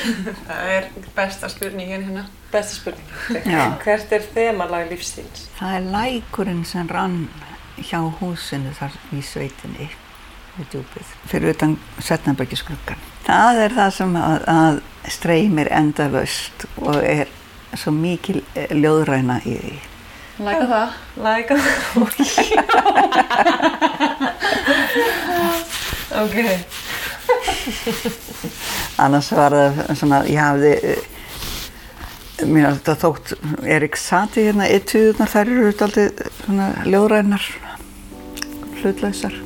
Það 0.47 0.63
er 0.77 0.83
besta 1.15 1.45
spurningin 1.51 2.03
hérna. 2.07 2.23
Besta 2.51 2.73
spurning. 2.77 3.07
Já. 3.45 3.63
Hvert 3.83 4.09
er 4.13 4.21
þemalag 4.35 4.83
lífstíls? 4.91 5.39
Það 5.57 5.71
er 5.79 5.83
lækurinn 5.95 6.63
sem 6.67 6.87
rann 6.91 7.17
hjá 7.81 7.99
húsinu 8.19 8.71
þar 8.77 8.93
í 9.15 9.17
sveitinni 9.25 9.87
við 10.53 10.65
djúpið, 10.75 11.07
fyrir 11.31 11.47
utan 11.55 11.71
Setnabækiskruggan. 12.03 12.99
Það 13.25 13.55
er 13.63 13.71
það 13.73 13.89
sem 13.95 14.11
að, 14.19 14.37
að 14.53 14.75
streymir 15.15 15.67
endalaust 15.73 16.57
og 16.83 16.97
er 17.01 17.27
svo 17.79 17.91
mikil 17.95 18.43
eh, 18.53 18.69
ljóðræna 18.77 19.37
í 19.49 19.55
því. 19.57 19.73
Læka 20.43 20.65
það. 20.69 20.89
Læka 21.23 21.55
Ok. 26.23 26.35
Annars 29.03 29.31
var 29.35 29.55
það 29.55 29.99
svona, 29.99 30.21
ég 30.29 30.39
hafði, 30.41 30.73
eh, 30.93 32.47
mér 32.47 32.69
er 32.69 32.79
þetta 32.79 32.97
þótt, 33.03 33.35
Erik 33.77 33.99
Sati 33.99 34.47
hérna, 34.49 34.69
ettuðunar, 34.71 35.31
þær 35.33 35.53
eru 35.55 35.71
alltaf 35.73 36.89
ljóðrænar, 36.89 37.49
hlutlausar. 38.81 39.39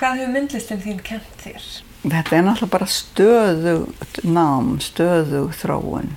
Hvað 0.00 0.16
hefur 0.16 0.30
myndlistin 0.32 0.78
þín 0.80 1.00
kent 1.04 1.42
þér? 1.42 1.64
Þetta 2.00 2.36
er 2.38 2.44
náttúrulega 2.46 2.72
bara 2.72 2.86
stöðugt 2.88 4.20
nám, 4.24 4.68
stöðug 4.80 5.50
þróun. 5.60 6.14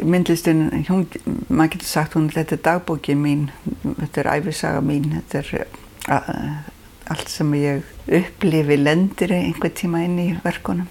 Myndlistin, 0.00 0.62
hún, 0.88 1.02
maður 1.50 1.74
getur 1.74 1.90
sagt 1.90 2.14
hún, 2.16 2.30
þetta 2.32 2.56
er 2.56 2.62
dagbókin 2.64 3.20
mín, 3.20 3.42
þetta 3.84 4.22
er 4.22 4.30
æfisaga 4.38 4.80
mín, 4.86 5.10
þetta 5.18 5.42
er 5.42 5.66
uh, 6.08 6.54
allt 7.12 7.28
sem 7.28 7.50
ég 7.58 7.90
upplifi 8.08 8.78
lendir 8.80 9.34
einhver 9.36 9.74
tíma 9.76 10.00
inn 10.06 10.16
í 10.22 10.30
verkunum. 10.46 10.88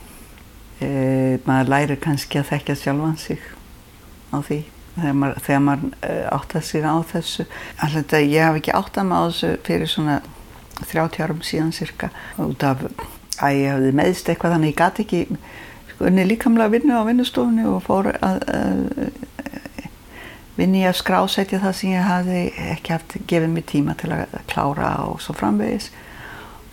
Uh, 0.78 1.42
maður 1.48 1.74
lærir 1.74 2.02
kannski 2.04 2.38
að 2.38 2.52
þekkja 2.52 2.76
sjálfan 2.84 3.18
sig 3.24 3.42
á 4.30 4.38
því 4.46 4.60
þegar 4.92 5.18
maður, 5.24 5.42
þegar 5.48 5.66
maður 5.66 5.90
uh, 5.90 6.22
áttar 6.38 6.70
sig 6.70 6.86
á 6.86 6.96
þessu. 7.16 7.48
Alltaf 7.82 8.22
ég 8.28 8.46
haf 8.46 8.62
ekki 8.62 8.78
áttað 8.78 9.10
mig 9.10 9.18
á 9.18 9.24
þessu 9.26 9.52
fyrir 9.66 9.90
svona 9.90 10.20
30 10.90 11.26
árum 11.26 11.42
síðan 11.46 11.74
cirka 11.76 12.12
út 12.42 12.64
af 12.66 12.86
að 13.42 13.58
ég 13.58 13.76
hafði 13.76 13.92
meðst 13.98 14.30
eitthvað 14.30 14.56
þannig 14.56 14.74
ég 14.74 14.80
gati 14.82 15.06
ekki 15.06 15.22
sko, 15.92 16.08
unni 16.10 16.26
líkamlega 16.28 16.74
vinnu 16.76 16.98
á 16.98 17.04
vinnustofunni 17.08 17.68
og 17.70 17.82
fór 17.86 18.12
að, 18.22 18.42
að 18.52 18.82
vinni 20.62 20.84
að 20.86 21.00
skrásætja 21.00 21.62
það 21.62 21.76
sem 21.78 21.94
ég 21.96 22.08
hafði 22.08 22.42
ekki 22.74 22.94
haft 22.94 23.18
gefið 23.30 23.54
mér 23.56 23.68
tíma 23.72 23.96
til 24.00 24.12
að 24.14 24.38
klára 24.52 24.92
og 25.08 25.22
svo 25.24 25.36
framvegis. 25.38 25.90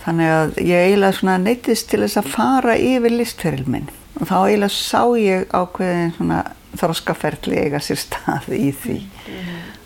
Þannig 0.02 0.34
að 0.34 0.52
ég 0.64 0.84
eiginlega 0.88 1.18
svona 1.18 1.38
neytist 1.42 1.88
til 1.90 2.02
þess 2.04 2.20
að 2.20 2.30
fara 2.34 2.76
yfir 2.80 3.14
listferil 3.14 3.66
minn. 3.70 3.88
Og 4.18 4.28
þá 4.28 4.36
eiginlega 4.38 4.74
sá 4.74 5.02
ég 5.20 5.48
ákveðin 5.54 6.14
svona 6.16 6.42
þróskaferli 6.78 7.60
eiga 7.64 7.80
sér 7.82 8.00
stað 8.02 8.50
í 8.56 8.70
því. 8.76 8.98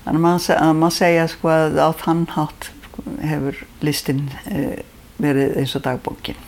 Þannig 0.05 0.51
að 0.57 0.73
maður 0.79 0.97
segja 0.97 1.27
sko 1.31 1.53
að 1.53 1.79
á 1.79 1.91
þann 2.03 2.25
hátt 2.35 2.71
hefur 3.23 3.63
listin 3.85 4.27
uh, 4.51 4.79
verið 5.23 5.57
eins 5.61 5.77
og 5.79 5.85
dagbókin. 5.87 6.39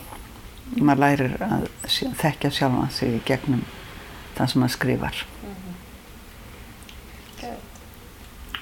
Maður 0.75 1.03
lærir 1.05 1.35
að 1.45 1.67
þekkja 2.21 2.51
sjálfan 2.51 2.91
sig 2.95 3.19
í 3.19 3.25
gegnum 3.29 3.65
það 4.35 4.51
sem 4.51 4.65
maður 4.65 4.77
skrifar. 4.77 5.27
Mm 5.43 5.55
-hmm. 5.55 5.75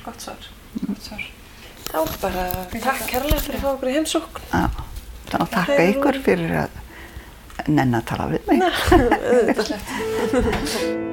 Gott 0.04 0.20
svar. 0.20 0.48
Gott 0.86 1.02
svar. 1.02 1.30
Þá 1.92 2.00
bara 2.20 2.46
takk 2.72 3.06
kærlega 3.10 3.40
fyrir 3.44 3.58
að 3.58 3.62
fá 3.62 3.70
okkur 3.74 3.88
í 3.88 3.96
heimsókn. 3.98 4.40
Já, 4.52 4.68
þá 5.28 5.38
takka 5.52 5.82
ykkur 5.92 6.20
fyrir 6.24 6.56
að 6.64 6.70
nenn 7.68 7.94
að 7.94 8.04
tala 8.10 8.28
við 8.32 8.42
mig. 8.48 8.58
Nei, 8.58 8.72
auðvitað. 9.30 11.08